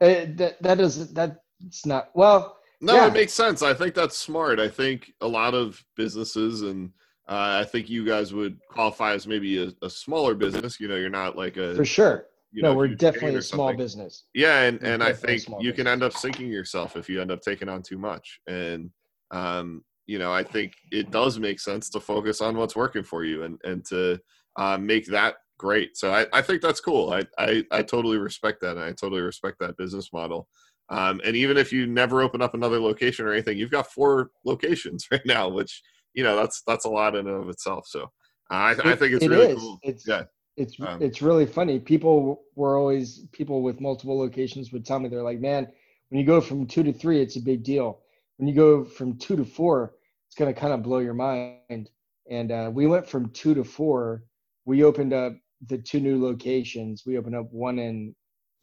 Uh, 0.00 0.26
that 0.36 0.56
that 0.60 0.80
is 0.80 1.12
that's 1.12 1.86
not 1.86 2.10
well. 2.14 2.58
No, 2.80 2.96
yeah. 2.96 3.06
it 3.06 3.12
makes 3.14 3.32
sense. 3.32 3.62
I 3.62 3.72
think 3.72 3.94
that's 3.94 4.16
smart. 4.16 4.60
I 4.60 4.68
think 4.68 5.12
a 5.20 5.26
lot 5.26 5.54
of 5.54 5.82
businesses 5.96 6.62
and 6.62 6.90
uh, 7.26 7.62
I 7.62 7.64
think 7.64 7.88
you 7.88 8.04
guys 8.04 8.34
would 8.34 8.58
qualify 8.68 9.14
as 9.14 9.26
maybe 9.26 9.62
a, 9.62 9.72
a, 9.80 9.88
smaller 9.88 10.34
business. 10.34 10.78
You 10.78 10.88
know, 10.88 10.96
you're 10.96 11.08
not 11.08 11.36
like 11.36 11.56
a 11.56 11.74
for 11.74 11.84
sure. 11.84 12.26
You 12.52 12.62
no, 12.62 12.72
know, 12.72 12.78
we're 12.78 12.88
definitely 12.88 13.36
a 13.36 13.42
small 13.42 13.74
business. 13.74 14.24
Yeah, 14.34 14.62
and, 14.62 14.80
and 14.82 15.02
I 15.02 15.12
think 15.12 15.48
you 15.48 15.54
business. 15.56 15.76
can 15.76 15.86
end 15.86 16.02
up 16.02 16.12
sinking 16.12 16.48
yourself 16.48 16.96
if 16.96 17.08
you 17.08 17.22
end 17.22 17.30
up 17.30 17.40
taking 17.40 17.68
on 17.68 17.82
too 17.82 17.96
much. 17.96 18.40
And 18.46 18.90
um, 19.30 19.82
you 20.06 20.18
know, 20.18 20.32
I 20.32 20.42
think 20.42 20.74
it 20.92 21.10
does 21.10 21.38
make 21.38 21.58
sense 21.58 21.88
to 21.90 22.00
focus 22.00 22.42
on 22.42 22.58
what's 22.58 22.76
working 22.76 23.04
for 23.04 23.24
you 23.24 23.44
and 23.44 23.58
and 23.64 23.84
to 23.86 24.20
uh, 24.56 24.76
make 24.76 25.06
that 25.06 25.36
great. 25.58 25.96
So 25.96 26.12
I, 26.12 26.26
I 26.32 26.42
think 26.42 26.62
that's 26.62 26.80
cool. 26.80 27.12
I, 27.12 27.24
I, 27.38 27.64
I 27.70 27.82
totally 27.82 28.18
respect 28.18 28.60
that. 28.62 28.76
And 28.76 28.84
I 28.84 28.92
totally 28.92 29.22
respect 29.22 29.58
that 29.60 29.76
business 29.76 30.12
model. 30.12 30.48
Um, 30.90 31.20
and 31.24 31.34
even 31.36 31.56
if 31.56 31.72
you 31.72 31.86
never 31.86 32.20
open 32.20 32.42
up 32.42 32.54
another 32.54 32.78
location 32.78 33.24
or 33.26 33.32
anything, 33.32 33.56
you've 33.56 33.70
got 33.70 33.90
four 33.90 34.30
locations 34.44 35.06
right 35.10 35.24
now, 35.24 35.48
which, 35.48 35.82
you 36.12 36.22
know, 36.22 36.36
that's, 36.36 36.62
that's 36.66 36.84
a 36.84 36.90
lot 36.90 37.16
in 37.16 37.26
and 37.26 37.42
of 37.42 37.48
itself. 37.48 37.86
So 37.88 38.02
uh, 38.50 38.54
I, 38.54 38.70
I 38.70 38.96
think 38.96 39.14
it's 39.14 39.24
it 39.24 39.30
really 39.30 39.52
is. 39.52 39.58
cool. 39.58 39.78
It's, 39.82 40.06
yeah. 40.06 40.24
It's, 40.56 40.78
um, 40.80 41.02
it's 41.02 41.20
really 41.20 41.46
funny. 41.46 41.80
People 41.80 42.42
were 42.54 42.76
always, 42.76 43.26
people 43.32 43.62
with 43.62 43.80
multiple 43.80 44.16
locations 44.16 44.72
would 44.72 44.84
tell 44.84 45.00
me, 45.00 45.08
they're 45.08 45.22
like, 45.22 45.40
man, 45.40 45.66
when 46.10 46.20
you 46.20 46.26
go 46.26 46.40
from 46.40 46.66
two 46.66 46.84
to 46.84 46.92
three, 46.92 47.20
it's 47.20 47.36
a 47.36 47.40
big 47.40 47.64
deal. 47.64 48.00
When 48.36 48.48
you 48.48 48.54
go 48.54 48.84
from 48.84 49.16
two 49.16 49.36
to 49.36 49.44
four, 49.44 49.94
it's 50.28 50.36
going 50.36 50.52
to 50.52 50.60
kind 50.60 50.72
of 50.72 50.82
blow 50.82 50.98
your 50.98 51.14
mind. 51.14 51.90
And 52.30 52.52
uh, 52.52 52.70
we 52.72 52.86
went 52.86 53.08
from 53.08 53.30
two 53.30 53.54
to 53.54 53.64
four. 53.64 54.24
We 54.64 54.84
opened 54.84 55.12
up 55.12 55.34
the 55.66 55.78
two 55.78 56.00
new 56.00 56.22
locations. 56.22 57.04
We 57.06 57.18
opened 57.18 57.36
up 57.36 57.50
one 57.50 57.78
in 57.78 58.14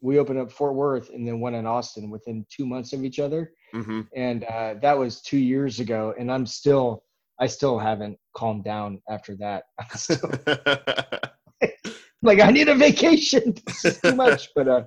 we 0.02 0.18
opened 0.18 0.40
up 0.40 0.50
Fort 0.50 0.74
Worth 0.74 1.10
and 1.10 1.26
then 1.26 1.40
one 1.40 1.54
in 1.54 1.64
Austin 1.64 2.10
within 2.10 2.44
two 2.50 2.66
months 2.66 2.92
of 2.92 3.04
each 3.04 3.20
other, 3.20 3.52
mm-hmm. 3.72 4.00
and 4.14 4.44
uh, 4.44 4.74
that 4.82 4.98
was 4.98 5.22
two 5.22 5.38
years 5.38 5.78
ago. 5.80 6.12
And 6.18 6.30
I'm 6.30 6.44
still 6.44 7.04
I 7.38 7.46
still 7.46 7.78
haven't 7.78 8.18
calmed 8.36 8.64
down 8.64 9.00
after 9.08 9.36
that. 9.36 9.64
like 12.22 12.40
I 12.40 12.50
need 12.50 12.68
a 12.68 12.74
vacation. 12.74 13.54
This 13.66 13.84
is 13.84 14.00
too 14.00 14.14
much, 14.14 14.50
but 14.54 14.68
uh, 14.68 14.84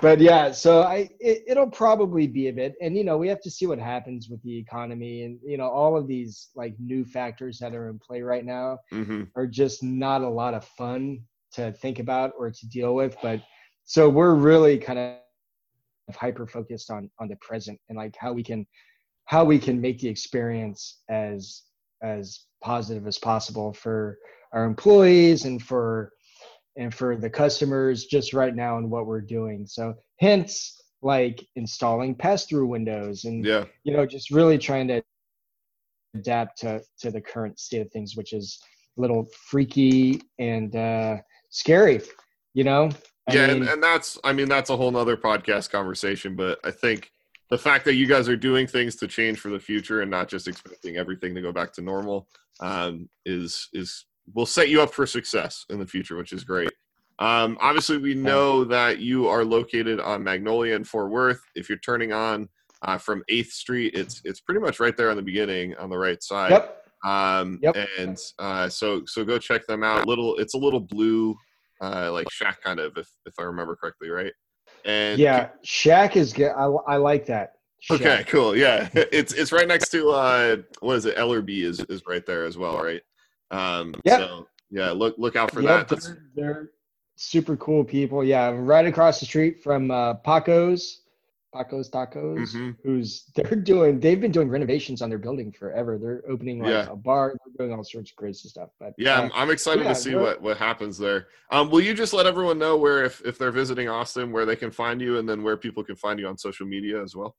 but 0.00 0.20
yeah. 0.20 0.50
So 0.52 0.82
I 0.82 1.10
it, 1.20 1.44
it'll 1.46 1.70
probably 1.70 2.26
be 2.26 2.48
a 2.48 2.52
bit, 2.52 2.74
and 2.80 2.96
you 2.96 3.04
know 3.04 3.16
we 3.16 3.28
have 3.28 3.40
to 3.42 3.50
see 3.50 3.66
what 3.66 3.78
happens 3.78 4.28
with 4.28 4.42
the 4.42 4.56
economy, 4.56 5.24
and 5.24 5.38
you 5.44 5.56
know 5.56 5.68
all 5.68 5.96
of 5.96 6.06
these 6.06 6.48
like 6.54 6.74
new 6.78 7.04
factors 7.04 7.58
that 7.58 7.74
are 7.74 7.88
in 7.88 7.98
play 7.98 8.22
right 8.22 8.44
now 8.44 8.78
hmm 8.90 9.22
are 9.36 9.46
just 9.46 9.82
not 9.82 10.22
a 10.22 10.28
lot 10.28 10.54
of 10.54 10.64
fun 10.64 11.20
to 11.54 11.72
think 11.72 11.98
about 11.98 12.32
or 12.38 12.50
to 12.50 12.68
deal 12.68 12.94
with. 12.94 13.16
But 13.22 13.40
so 13.84 14.08
we're 14.08 14.34
really 14.34 14.78
kind 14.78 14.98
of 14.98 16.16
hyper 16.16 16.46
focused 16.46 16.90
on 16.90 17.10
on 17.18 17.28
the 17.28 17.36
present 17.36 17.78
and 17.88 17.96
like 17.96 18.14
how 18.18 18.32
we 18.32 18.42
can 18.42 18.66
how 19.26 19.44
we 19.44 19.58
can 19.58 19.80
make 19.80 19.98
the 20.00 20.08
experience 20.08 21.00
as 21.08 21.62
as 22.02 22.40
positive 22.62 23.06
as 23.06 23.18
possible 23.18 23.72
for 23.72 24.18
our 24.52 24.64
employees 24.64 25.44
and 25.46 25.62
for 25.62 26.12
and 26.76 26.92
for 26.94 27.16
the 27.16 27.30
customers 27.30 28.04
just 28.04 28.34
right 28.34 28.54
now 28.54 28.76
and 28.78 28.90
what 28.90 29.06
we're 29.06 29.20
doing 29.20 29.66
so 29.66 29.94
hence 30.20 30.80
like 31.02 31.46
installing 31.56 32.14
pass 32.14 32.46
through 32.46 32.66
windows 32.66 33.24
and 33.24 33.44
Yeah. 33.44 33.64
you 33.84 33.94
know 33.96 34.04
just 34.04 34.30
really 34.30 34.58
trying 34.58 34.88
to 34.88 35.02
adapt 36.14 36.58
to 36.58 36.82
to 37.00 37.10
the 37.10 37.20
current 37.20 37.58
state 37.58 37.80
of 37.80 37.90
things 37.90 38.16
which 38.16 38.32
is 38.32 38.58
a 38.98 39.00
little 39.00 39.26
freaky 39.48 40.20
and 40.38 40.76
uh 40.76 41.16
scary 41.54 42.00
you 42.52 42.64
know 42.64 42.90
I 43.28 43.34
yeah, 43.34 43.46
mean, 43.46 43.62
and, 43.62 43.68
and 43.70 43.82
that's 43.82 44.18
I 44.22 44.32
mean 44.32 44.48
that's 44.48 44.70
a 44.70 44.76
whole 44.76 44.90
nother 44.90 45.16
podcast 45.16 45.70
conversation, 45.70 46.36
but 46.36 46.58
I 46.64 46.70
think 46.70 47.10
the 47.50 47.58
fact 47.58 47.84
that 47.86 47.94
you 47.94 48.06
guys 48.06 48.28
are 48.28 48.36
doing 48.36 48.66
things 48.66 48.96
to 48.96 49.06
change 49.06 49.38
for 49.38 49.50
the 49.50 49.58
future 49.58 50.02
and 50.02 50.10
not 50.10 50.28
just 50.28 50.48
expecting 50.48 50.96
everything 50.96 51.34
to 51.34 51.42
go 51.42 51.52
back 51.52 51.72
to 51.74 51.82
normal 51.82 52.28
um, 52.60 53.08
is 53.24 53.68
is 53.72 54.06
will 54.34 54.46
set 54.46 54.68
you 54.68 54.82
up 54.82 54.92
for 54.92 55.06
success 55.06 55.64
in 55.70 55.78
the 55.78 55.86
future, 55.86 56.16
which 56.16 56.32
is 56.32 56.44
great. 56.44 56.70
Um, 57.18 57.56
obviously, 57.60 57.96
we 57.96 58.14
know 58.14 58.64
that 58.64 58.98
you 58.98 59.28
are 59.28 59.44
located 59.44 60.00
on 60.00 60.22
Magnolia 60.22 60.74
and 60.74 60.86
Fort 60.86 61.10
Worth. 61.10 61.40
If 61.54 61.68
you're 61.68 61.78
turning 61.78 62.12
on 62.12 62.48
uh, 62.82 62.98
from 62.98 63.22
Eighth 63.28 63.52
Street, 63.52 63.94
it's 63.94 64.20
it's 64.24 64.40
pretty 64.40 64.60
much 64.60 64.80
right 64.80 64.96
there 64.96 65.10
on 65.10 65.16
the 65.16 65.22
beginning 65.22 65.74
on 65.76 65.88
the 65.88 65.98
right 65.98 66.22
side. 66.22 66.50
yep 66.50 66.83
Um, 67.04 67.58
Yep. 67.62 67.76
And 67.98 68.18
uh, 68.38 68.68
so 68.68 69.02
so 69.06 69.24
go 69.24 69.38
check 69.38 69.66
them 69.66 69.84
out. 69.84 70.06
Little, 70.06 70.36
it's 70.36 70.54
a 70.54 70.58
little 70.58 70.80
blue, 70.80 71.36
uh, 71.80 72.10
like 72.12 72.30
shack 72.30 72.62
kind 72.62 72.80
of, 72.80 72.96
if 72.96 73.08
if 73.26 73.34
I 73.38 73.42
remember 73.42 73.76
correctly, 73.76 74.10
right? 74.10 74.32
And 74.86 75.18
yeah 75.18 75.48
Shack 75.62 76.14
is 76.16 76.32
good 76.34 76.50
I, 76.50 76.64
I 76.64 76.96
like 76.96 77.24
that 77.26 77.54
Okay, 77.90 78.24
cool. 78.28 78.56
Yeah, 78.56 78.88
it's 78.94 79.32
it's 79.34 79.52
right 79.52 79.68
next 79.68 79.90
to 79.90 80.10
uh, 80.10 80.56
what 80.80 80.96
is 80.96 81.04
it? 81.04 81.16
Ellerbe 81.16 81.62
is 81.62 81.80
is 81.80 82.02
right 82.06 82.24
there 82.24 82.44
as 82.44 82.56
well, 82.56 82.82
right? 82.82 83.02
Um, 83.50 83.94
Yep. 84.04 84.18
So 84.18 84.46
yeah, 84.70 84.90
look 84.90 85.16
look 85.18 85.36
out 85.36 85.50
for 85.50 85.60
Yep, 85.60 85.88
that. 85.88 86.00
They're, 86.00 86.22
they're 86.34 86.70
super 87.16 87.56
cool 87.56 87.84
people. 87.84 88.24
Yeah, 88.24 88.52
right 88.54 88.86
across 88.86 89.20
the 89.20 89.26
street 89.26 89.62
from 89.62 89.90
uh, 89.90 90.14
Paco's, 90.14 91.02
Paco's 91.54 91.88
Tacos, 91.88 92.52
Mhm. 92.52 92.76
who's 92.82 93.24
they're 93.36 93.54
doing. 93.54 94.00
They've 94.00 94.20
been 94.20 94.32
doing 94.32 94.48
renovations 94.48 95.00
on 95.02 95.08
their 95.08 95.18
building 95.18 95.52
forever. 95.52 95.96
They're 95.98 96.22
opening 96.28 96.58
like 96.58 96.70
Yeah. 96.70 96.88
a 96.90 96.96
bar. 96.96 97.34
They're 97.46 97.66
doing 97.66 97.76
all 97.78 97.84
sorts 97.84 98.10
of 98.10 98.16
crazy 98.16 98.48
stuff. 98.48 98.70
But 98.80 98.94
yeah, 98.98 99.18
uh, 99.18 99.22
I'm, 99.22 99.30
I'm 99.34 99.50
excited 99.50 99.84
yeah, 99.84 99.90
to 99.90 99.94
see 99.94 100.14
what 100.16 100.42
what 100.42 100.56
happens 100.56 100.98
there. 100.98 101.28
Um, 101.52 101.70
will 101.70 101.80
you 101.80 101.94
just 101.94 102.12
let 102.12 102.26
everyone 102.26 102.58
know 102.58 102.76
where 102.76 103.04
if 103.04 103.24
if 103.24 103.38
they're 103.38 103.52
visiting 103.52 103.88
Austin, 103.88 104.32
where 104.32 104.44
they 104.44 104.56
can 104.56 104.72
find 104.72 105.00
you, 105.00 105.18
and 105.18 105.28
then 105.28 105.42
where 105.44 105.56
people 105.56 105.84
can 105.84 105.96
find 105.96 106.18
you 106.18 106.26
on 106.26 106.36
social 106.36 106.66
media 106.66 107.00
as 107.00 107.14
well? 107.14 107.36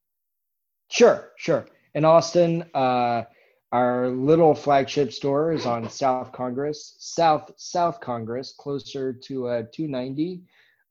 Sure, 0.90 1.34
sure. 1.38 1.68
In 1.94 2.06
Austin, 2.06 2.64
uh, 2.74 3.24
our 3.72 4.10
little 4.10 4.56
flagship 4.56 5.12
store 5.12 5.52
is 5.52 5.66
on 5.66 5.90
South 5.90 6.32
Congress, 6.32 6.96
South 7.00 7.52
South 7.58 8.00
Congress, 8.00 8.54
closer 8.58 9.12
to 9.12 9.48
uh, 9.48 9.64
290. 9.74 10.42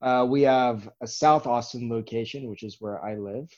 Uh, 0.05 0.23
we 0.23 0.43
have 0.43 0.87
a 1.01 1.07
South 1.07 1.47
Austin 1.47 1.89
location, 1.89 2.47
which 2.47 2.61
is 2.61 2.77
where 2.79 3.03
I 3.03 3.15
live, 3.15 3.49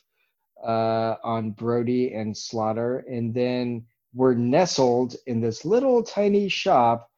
uh, 0.66 1.16
on 1.22 1.50
Brodie 1.50 2.14
and 2.14 2.34
Slaughter, 2.34 3.04
and 3.06 3.34
then 3.34 3.84
we're 4.14 4.32
nestled 4.32 5.14
in 5.26 5.42
this 5.42 5.66
little 5.66 6.02
tiny 6.02 6.48
shop 6.48 7.10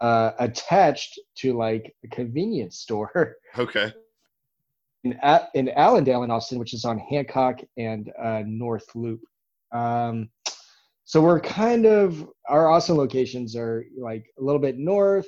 uh, 0.00 0.30
attached 0.38 1.18
to 1.38 1.56
like 1.58 1.92
a 2.04 2.08
convenience 2.08 2.78
store 2.78 3.34
Okay. 3.58 3.92
in, 5.02 5.18
A- 5.24 5.48
in 5.54 5.66
Allandale 5.76 6.22
in 6.22 6.30
Austin, 6.30 6.60
which 6.60 6.72
is 6.72 6.84
on 6.84 6.98
Hancock 6.98 7.58
and 7.76 8.12
uh, 8.22 8.44
North 8.46 8.86
Loop. 8.94 9.20
Um, 9.72 10.30
so 11.04 11.20
we're 11.20 11.40
kind 11.40 11.84
of 11.84 12.28
our 12.48 12.70
Austin 12.70 12.96
locations 12.96 13.56
are 13.56 13.84
like 13.98 14.24
a 14.38 14.42
little 14.42 14.60
bit 14.60 14.78
north, 14.78 15.26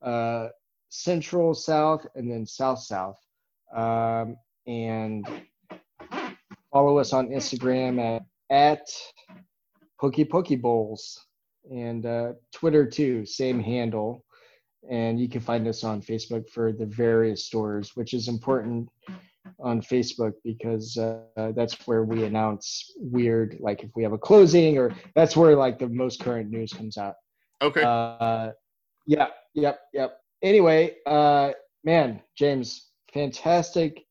uh, 0.00 0.48
central, 0.94 1.54
south, 1.54 2.06
and 2.14 2.30
then 2.30 2.46
south 2.46 2.80
south. 2.80 3.18
Um, 3.74 4.36
and 4.66 5.26
follow 6.72 6.98
us 6.98 7.12
on 7.12 7.28
Instagram 7.28 7.98
at 7.98 8.22
at 8.50 8.86
Poke 10.00 10.28
Poke 10.30 10.60
Bowls 10.60 11.26
and 11.70 12.06
uh, 12.06 12.32
Twitter 12.52 12.86
too, 12.86 13.26
same 13.26 13.60
handle. 13.60 14.24
And 14.90 15.18
you 15.18 15.28
can 15.28 15.40
find 15.40 15.66
us 15.66 15.82
on 15.82 16.02
Facebook 16.02 16.48
for 16.50 16.70
the 16.70 16.86
various 16.86 17.46
stores, 17.46 17.92
which 17.96 18.12
is 18.12 18.28
important 18.28 18.88
on 19.58 19.80
Facebook 19.80 20.32
because 20.44 20.96
uh, 20.98 21.52
that's 21.56 21.74
where 21.86 22.04
we 22.04 22.24
announce 22.24 22.92
weird, 22.98 23.56
like 23.60 23.82
if 23.82 23.90
we 23.96 24.02
have 24.02 24.12
a 24.12 24.18
closing, 24.18 24.78
or 24.78 24.94
that's 25.14 25.36
where 25.36 25.56
like 25.56 25.78
the 25.78 25.88
most 25.88 26.20
current 26.20 26.50
news 26.50 26.72
comes 26.72 26.98
out. 26.98 27.14
Okay. 27.62 27.82
Uh, 27.82 28.50
yeah, 29.06 29.28
yep, 29.54 29.80
yep. 29.92 30.18
Anyway, 30.44 30.94
uh, 31.06 31.52
man, 31.84 32.20
James, 32.36 32.90
fantastic 33.14 34.04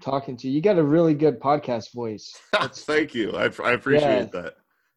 talking 0.00 0.36
to 0.36 0.46
you. 0.46 0.54
You 0.54 0.62
got 0.62 0.78
a 0.78 0.82
really 0.82 1.12
good 1.12 1.40
podcast 1.40 1.92
voice. 1.92 2.32
Thank 2.54 3.16
you. 3.16 3.32
I, 3.32 3.50
I 3.64 3.72
appreciate 3.72 4.30
that. 4.30 4.54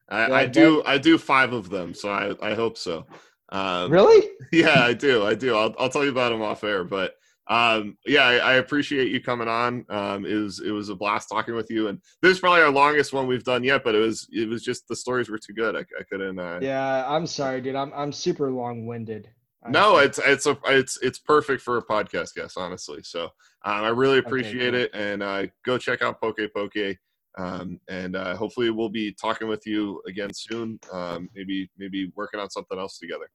I, 0.08 0.28
Yeah, 0.28 0.36
I 0.36 0.46
do. 0.46 0.84
I 0.86 1.00
do 1.00 1.18
five 1.18 1.54
of 1.54 1.72
them, 1.72 1.96
so 1.96 2.10
I 2.10 2.36
I 2.40 2.54
hope 2.54 2.78
so. 2.78 3.08
Um, 3.50 3.92
really? 3.92 4.30
yeah, 4.52 4.84
I 4.84 4.94
do. 4.94 5.26
I 5.26 5.34
do. 5.34 5.56
I'll, 5.56 5.74
I'll 5.80 5.90
tell 5.90 6.04
you 6.04 6.12
about 6.12 6.30
them 6.30 6.44
off 6.44 6.64
air. 6.64 6.84
But 6.84 7.16
um, 7.48 7.98
yeah, 8.06 8.22
I, 8.22 8.36
I 8.36 8.54
appreciate 8.54 9.12
you 9.12 9.20
coming 9.20 9.48
on. 9.48 9.88
Um, 9.90 10.24
it 10.24 10.36
was 10.36 10.60
it 10.60 10.70
was 10.70 10.90
a 10.90 10.96
blast 10.96 11.30
talking 11.30 11.56
with 11.56 11.72
you, 11.72 11.88
and 11.88 12.00
this 12.22 12.34
is 12.34 12.40
probably 12.40 12.62
our 12.62 12.70
longest 12.70 13.12
one 13.12 13.26
we've 13.26 13.44
done 13.44 13.64
yet. 13.64 13.84
But 13.84 13.96
it 13.96 14.00
was 14.02 14.28
it 14.32 14.48
was 14.48 14.64
just 14.64 14.88
the 14.88 14.96
stories 14.96 15.30
were 15.30 15.40
too 15.40 15.54
good. 15.54 15.76
I, 15.76 15.80
I 15.80 16.04
couldn't. 16.08 16.38
Uh, 16.38 16.60
Yeah, 16.62 17.06
I'm 17.08 17.26
sorry, 17.26 17.62
dude. 17.62 17.76
I'm 17.76 17.92
I'm 17.96 18.12
super 18.12 18.52
long 18.52 18.86
winded. 18.86 19.30
No, 19.70 19.98
it's 19.98 20.20
it's 20.20 20.46
a 20.46 20.58
it's 20.66 20.98
it's 21.02 21.20
perfect 21.20 21.62
for 21.62 21.78
a 21.78 21.86
podcast 21.86 22.34
guest, 22.36 22.58
honestly. 22.58 23.02
So 23.04 23.26
um, 23.64 23.84
I 23.84 23.90
really 23.90 24.20
appreciate 24.20 24.72
cool. 24.72 24.82
it, 24.82 24.92
and 24.94 25.24
uh, 25.24 25.48
go 25.64 25.78
check 25.78 26.02
out 26.02 26.22
Poke 26.22 26.40
Poke. 26.56 26.98
Um, 27.38 27.82
and 27.90 28.16
uh, 28.16 28.36
hopefully 28.36 28.70
we'll 28.70 28.90
be 28.90 29.14
talking 29.14 29.48
with 29.48 29.66
you 29.68 30.02
again 30.08 30.32
soon. 30.34 30.80
Um, 30.92 31.30
maybe 31.36 31.70
maybe 31.78 32.12
working 32.16 32.40
on 32.40 32.50
something 32.50 32.78
else 32.78 32.98
together. 33.00 33.30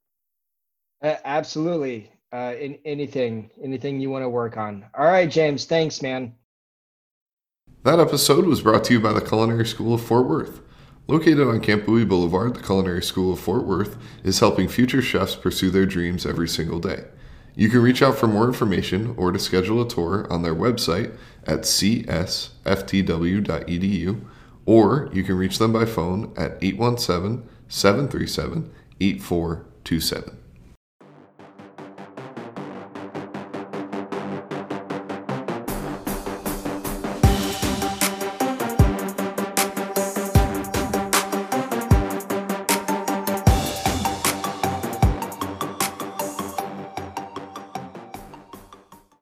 absolutely. 1.03 2.13
Uh, 2.33 2.55
in 2.61 2.79
anything, 2.85 3.51
anything 3.63 4.01
you 4.01 4.09
want 4.09 4.23
to 4.23 4.29
work 4.29 4.57
on. 4.57 4.87
All 4.97 5.07
right, 5.07 5.29
James. 5.29 5.65
Thanks, 5.65 6.01
man. 6.01 6.33
That 7.83 7.99
episode 7.99 8.45
was 8.45 8.61
brought 8.61 8.85
to 8.85 8.93
you 8.93 9.01
by 9.01 9.13
the 9.13 9.21
Culinary 9.21 9.67
School 9.67 9.95
of 9.95 10.03
Fort 10.03 10.29
Worth. 10.29 10.61
Located 11.11 11.41
on 11.41 11.59
Camp 11.59 11.87
Bowie 11.87 12.05
Boulevard, 12.05 12.55
the 12.55 12.63
Culinary 12.63 13.03
School 13.03 13.33
of 13.33 13.41
Fort 13.41 13.65
Worth 13.65 13.97
is 14.23 14.39
helping 14.39 14.69
future 14.69 15.03
chefs 15.03 15.35
pursue 15.35 15.69
their 15.69 15.85
dreams 15.85 16.25
every 16.25 16.47
single 16.47 16.79
day. 16.79 17.03
You 17.57 17.69
can 17.69 17.83
reach 17.83 18.01
out 18.01 18.17
for 18.17 18.29
more 18.29 18.47
information 18.47 19.17
or 19.17 19.33
to 19.33 19.39
schedule 19.41 19.83
a 19.83 19.89
tour 19.89 20.29
on 20.31 20.43
their 20.43 20.55
website 20.55 21.13
at 21.49 21.63
csftw.edu, 21.63 22.31
or 24.67 25.11
you 25.13 25.25
can 25.25 25.35
reach 25.35 25.59
them 25.59 25.73
by 25.73 25.85
phone 25.85 26.33
at 26.37 26.57
817 26.63 27.43
737 27.67 28.71
8427. 29.01 30.40